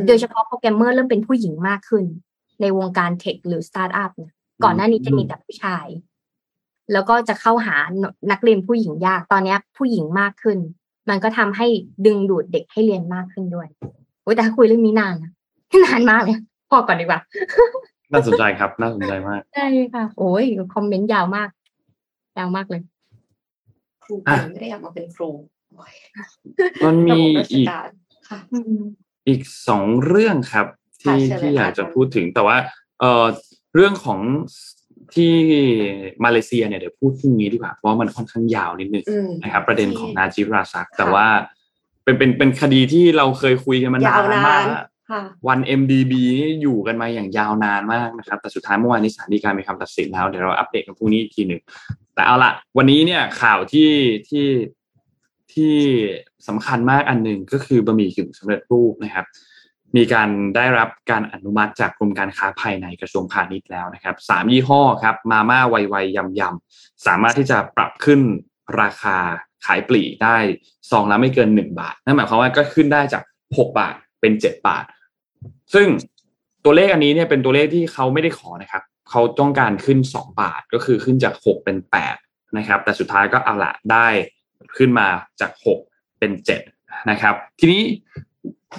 [0.08, 2.06] โดยเฉพาะโปรแกรมเมอร์เริ่มเป็นผู้หญิงมากขึ้น
[2.62, 4.34] ในวงการ tech หรือสตาร์ทอัพเนี่ย
[4.64, 5.88] ก่อนหน้านี้จะมีแต่ผู้ชาย
[6.94, 7.78] แล้วก็จะเข้าหา
[8.32, 10.60] นักเรียนผู้หญิงยากตอนนี้ผู้หญิงมากขึ้น
[11.12, 11.68] มันก็ทำให้
[12.06, 13.68] ดึงดูดเด็กให้เรียนมากขึ้นด้วย
[14.22, 15.32] โอ้แต่คุยเรื่องนี้นานนะ
[15.86, 16.38] นานมากเลย
[16.70, 17.20] พอก่อนดีกว่า
[18.12, 20.44] น่าสนใจครับ น่าสนใจมากใช่ค่ะ โอ้ย
[20.74, 21.50] คอมเมนต์ยาวมาก
[22.38, 22.82] ยาวมากเลย
[24.12, 24.16] รู
[24.52, 25.30] ไม่ได้อยากมาเป็นครู
[26.86, 27.20] มันมี
[27.52, 27.68] อีก
[29.28, 30.68] อีกสองเรื่องครับ
[31.02, 32.58] ที่ที่อยากจะพูดถึงแต่ว่า
[33.00, 33.26] เออ
[33.76, 34.20] เรื่องของ
[35.16, 35.32] ที่
[36.24, 39.06] มาเลเซียเนี่ยเดี๋ยวพูดพรุ่งนี้ดีกว่าเพราะมันค่อนข้างยาวนิดนึง
[39.44, 41.26] นะครับประเด็นของนาจิบราซัก แต่ว่า
[42.04, 44.64] เป็นเป็นเป็นคดีที่เราเคยคุยกันมานานมาก
[45.48, 51.62] วัน MDB นี่อยู่กันมาอย่างยาวนานมากนะครับ แต่สุดท้ายเมื่อวานนี้ศาลฎีกามีคำตัดสินแล้ว เดี๋ยวเราอัปเดตกันพรุ่งนี้อีกทีหนึ่ง
[52.16, 53.92] แต่เอาละวันนี้เนี่ยข่าวที่
[54.30, 54.48] ที่
[55.54, 55.76] ที่
[56.48, 59.26] สำคัญมากอันหนึ่งก็คือบะหมี่กึ่งสำเร็จรูปนะครับ
[59.96, 68.22] มีการได้รับการอนุมัติจากกรมการค้าภายในกระทรวงพาณิชย์แล้วนะครับสามยี่ห้อครับมาม่าไวไวยำยำสามารถที่จะปรับขึ้น
[68.82, 69.18] ราคา
[69.66, 70.38] ขายปลีกได้
[70.90, 73.24] ซองละไม่เกินหนึ่งบาท นั่นหมายความว่าก็ขึ้นได้จาก
[73.58, 74.86] หกบาทเป็นเจ็ดบาท
[75.74, 75.88] ซึ่ง
[76.64, 81.78] ตัวเลขอันนี้เนี่ยเป็นตัวเลขที่เขาไม่ได้ขอนะครับเขาต้องการขึ้น 2 บาทก็คือขึ้นจาก 6 เป็น
[82.18, 84.08] 8 นะครับ แต่สุดท้ายก็เอาละได้
[84.78, 85.08] ขึ้นมา
[85.42, 85.52] จาก
[85.86, 86.32] 6 เป็น
[86.72, 87.82] 7 นะครับ ทีนี้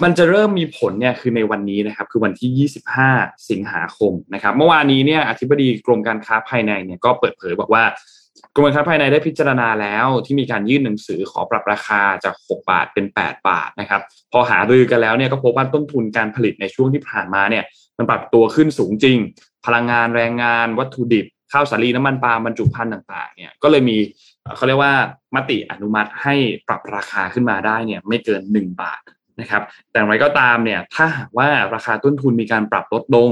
[0.01, 2.69] มันจะเริ่มมีผลเนี่ยคือในวันนี้นะครับคือวันที่
[3.09, 7.83] 25 สิงหาคมนะครับเมื่อวานนี้เนี่ยอธิบดีกรมการค้าภายในเนี่ยก็เปิดเผยบอกว่า
[8.55, 17.63] กรมการค้าภายในได้พิจารณาแล้วที่มีการยื่นหนังสือขอปรับราคาจาก 6 บาทเป็น 8 บาทนะครับพอหารือกันแล้วเนี่ยก็พบว่าต้นทุนการผลิตในช่วงที่ผ่านมาเนี่ย
[17.97, 19.17] มันปรับตัวขึ้นสูงจริง
[19.65, 23.97] พลังงานแรงงาน วัตถุดิบ ข้าวสาลีน้ำมันปาล์มบรรจุภัณฑ์ต่างๆเนี่ยก็เลยมี
[24.55, 24.93] เขาเรียกว่า
[25.35, 26.35] มติอนุมัติให้
[26.67, 29.01] ปรับราคาขึ้นมาได้เนี่ยไม่เกิน 1 บาท
[29.41, 29.61] นะครับ
[29.91, 33.29] แต่อย่างไรก็ตามเนี่ยถ้าหากว่าราคาต้นทุนมีการปรับลดลง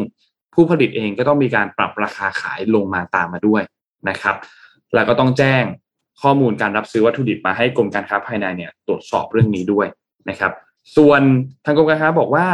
[0.54, 3.62] ผู้ผลิตเองก็ต้องมีการปรับราคาขายลงมาตามมาด้วย
[4.10, 4.36] นะครับ
[4.96, 5.64] แล้วก็ต้องแจ้ง
[6.22, 9.88] ข้อมูลการรับซื้อวัตถุดิบมาให้กรมการค้าภายในเนี่ยตรวจสอบเรื่องนี้ด้วย
[10.30, 10.52] นะครับ
[10.98, 11.22] ส่วน
[11.66, 12.48] ทางกรมการค้าบอกว่า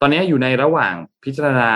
[0.00, 1.70] ตอนนี้อยู่ในระหว่างพิจารณา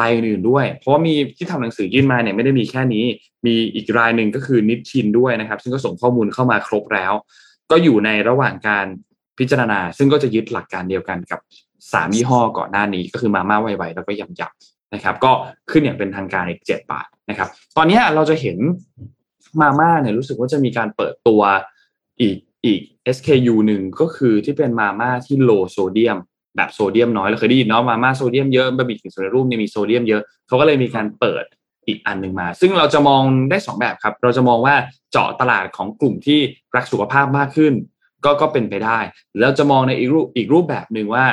[0.00, 3.04] รายอื่นด้วย เพราะว่ามีที่ทำหนังสือยื่นมาเนี่ยไม่ได้มีแค่นี้
[3.46, 7.12] มีอีกรายหนึ่งก็คือนิชชินด้วยนะครับ ซึ่งก็ส่งข้อมูลเข้ามาครบแล้ว
[7.70, 8.86] ก็อยู่ในระหว่างการ
[9.40, 11.40] พิจารณา ซึ่งก็จะยึดหลักการเดียวกันกับ
[11.92, 14.52] สามยี่ห้อก่อนหน้านี้ก็คือมาม่าไวๆแล้วก็ยำยับ
[14.94, 15.32] นะครับ ก็
[15.70, 18.58] ขึ้นอย่างเป็นทางการอีกเจ็ดบาทนะครับ ตอนนี้เราจะเห็น
[19.60, 21.42] มาม่าเนี่ยรู้สึกว่าจะมีการเปิดตัว
[22.20, 22.36] อีก
[22.66, 22.80] อีก
[23.16, 26.18] SKU หนึ่งก็คือที่เป็นมาม่าที่โลโซเดียม
[26.56, 31.44] แบบโซเดียมน้อยเราเคยได้ยินเนาะมาม่าโซเดียมเยอะบะหมี่กึ่งสำเร็จรูปเนี่ยมีโซเดียมเยอะเขาก็เลยมีการเปิด
[31.86, 34.74] อีกอันหนึ่งมา ซึ่งเราจะมองได้ 2 แบบครับ เราจะมองว่า
[35.12, 36.40] เจาะตลาดของกลุ่มที่
[36.76, 37.72] รักสุขภาพมากขึ้น
[38.24, 38.98] ก็ก็เป็นไปได้
[39.38, 41.24] แล้วจะมองในอีกรูปอีกรูปแบบหนึ่งว่า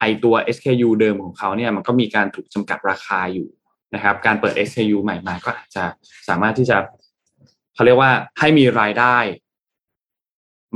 [0.00, 3.48] ไอ้ตัว SKU เดิมของเขาเนี่ยมันก็มีการถูกจำกัดราคาอยู่
[3.94, 5.84] นะครับ การเปิด SKU ใหม่มาก็อาจจะ
[6.28, 6.76] สามารถที่จะ
[7.74, 9.16] เขาเรียกว่าให้มีรายได้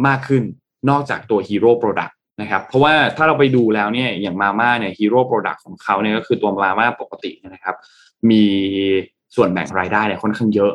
[0.06, 0.42] มากขึ้น
[0.90, 7.76] นอกจากตัว hero product นะครับ เพราะว่าถ้าเราไปดูแล้วเนี่ยอย่างมาม่าเนี่ย hero product ของเขาเนี่ยก็คือตัวมาม่าปกตินะครับ
[8.30, 8.44] มี
[9.36, 10.72] ส่วนแบ่งรายได้เนี่ยค่อนข้างเยอะ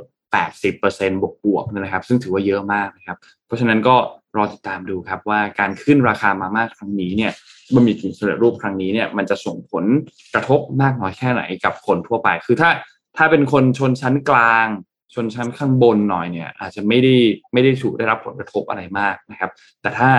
[0.54, 3.96] 80%บวกบวกนะครับ ซึ่งถือว่าเยอะมากนะครับ เพราะฉะนั้นก็
[4.36, 7.32] รอติดตามดูครับว่าการขึ้นราคามาม่าครั้งนี้เนี่ย
[7.74, 9.86] บะหมี่กึ่งสำเร็จรูปครั้งนี้เนี่ยมันจะส่งผล
[10.34, 12.70] กระทบมากน้อยแค่ไหนกับคนทั่วไป คือถ้า
[13.18, 14.68] ถ้าเป็นคนชนชั้นกลาง
[15.14, 17.16] ชนชั้นข้างบนหน่อยเนี่ย อาจจะไม่ได้
[17.54, 19.52] ไม่ได้ถูกได้รับผลกระทบอะไรมากนะครับ
[19.82, 20.10] แต่ถ้า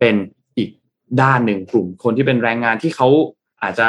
[0.00, 0.14] เป็น
[0.56, 0.70] อีก
[1.22, 3.08] ด้านหนึ่งกลุ่มคนที่เป็นแรงงานที่เขา
[3.62, 3.88] อาจจะ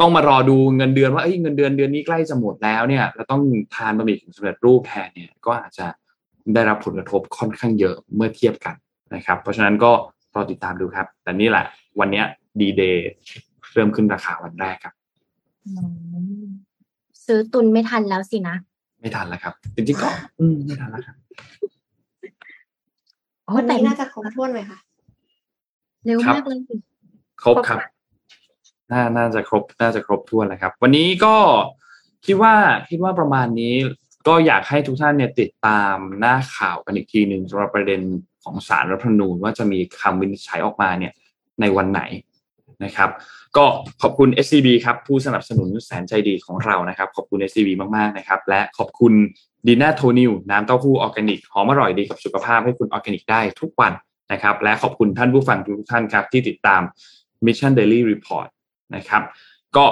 [0.00, 3.42] ต้องมารอดูเงินเดือนว่าเงินเดือนเดือนนี้ใกล้จะหมดแล้วเนี่ยแล้วต้อง
[3.74, 5.86] ทานบะหมี่กึ่งสำเร็จรูปแทนเนี่ยก็อาจจะ
[6.54, 8.74] ได้รับผลกระทบค่อนข้างเยอะเมื่อเทียบกัน
[9.14, 9.92] นะครับ เพราะฉะนั้นก็
[10.34, 11.64] รอติดตามดูครับ แต่นี่แหละ
[12.00, 12.22] วันนี้
[12.60, 13.10] ดีเดย์
[13.72, 14.94] เริ่มขึ้นราคาวันแรกครับ
[17.26, 18.56] ซื้อตุนไม่ทันแล้วสินะ
[19.00, 20.08] ไม่ทันแล้วครับจริงๆก็
[20.40, 21.16] อืมไม่ทันแล้วครับ
[23.56, 24.78] วันนี้น่าจะครบถ้วนไหมคะ
[26.06, 26.58] เร็วมากเลย
[27.42, 27.78] ครบครับ
[28.92, 31.36] น่าน่าจะครบน่าจะครบถ้วนแล้วครับ วันนี้ก็
[32.26, 32.54] คิดว่า
[32.90, 33.74] คิดว่าประมาณนี้
[34.28, 38.00] ก็อยากให้ทุกท่านเนี่ยติดตามหน้าข่าวกันอีกทีหนึ่งสำหรับประเด็น
[38.44, 41.12] ของศาลรัฐธรรมนูญว่าจะมีคำวินิจฉัยออกมาเนี่ย
[41.60, 42.02] ในวันไหน
[42.84, 43.10] นะครับ
[43.56, 43.64] ก็
[44.02, 49.12] ขอบคุณ SCB ครับผู้สนับสนุนแสนใจดีของเรานะครับ ขอบคุณ SCB มากๆนะครับ และขอบคุณ
[49.66, 53.92] ดีน่าโทนิวน้ำเต้าหู้ออร์แกนิกหอมอร่อยดีกับสุขภาพให้คุณออร์แกนิกได้ทุกวัน
[54.32, 56.82] นะครับ และขอบคุณท่านผู้ฟังทุกท่านครับที่ติดตาม
[57.46, 58.48] Mission Daily Report
[58.94, 59.22] นะครับ
[59.76, 59.84] ก็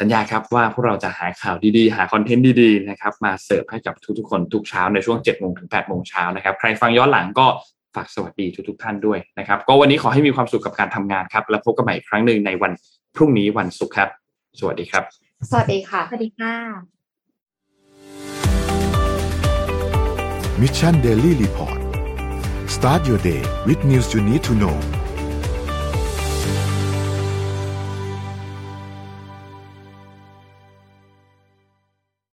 [0.00, 7.46] สัญญาครับว่าพวกเราจะหาข่าวดีๆ หาคอนเทนต์ดีๆนะครับมาเสิร์ฟให้กับทุกๆคนทุกเช้าในช่วง7โมงถึง8โมงเช้านะครับใครฟังย้อนหลังก็
[7.94, 12.72] ฝากสวัสดีทุกๆท่านด้วยนะครับ ก็วันนี้ขอให้มีความสุขกับการทำงานครับ แล้วพบกันใหม่อีกครั้งหนึ่งในวัน
[13.16, 14.08] พรุ่งนี้วันศุกร์ครับ
[14.60, 15.04] สวัสดีครับ
[15.50, 16.54] สวัสดีค่ะสวัสดีค่ะ
[20.60, 21.80] Mission Daily Report
[22.74, 24.76] start your day with news you need to know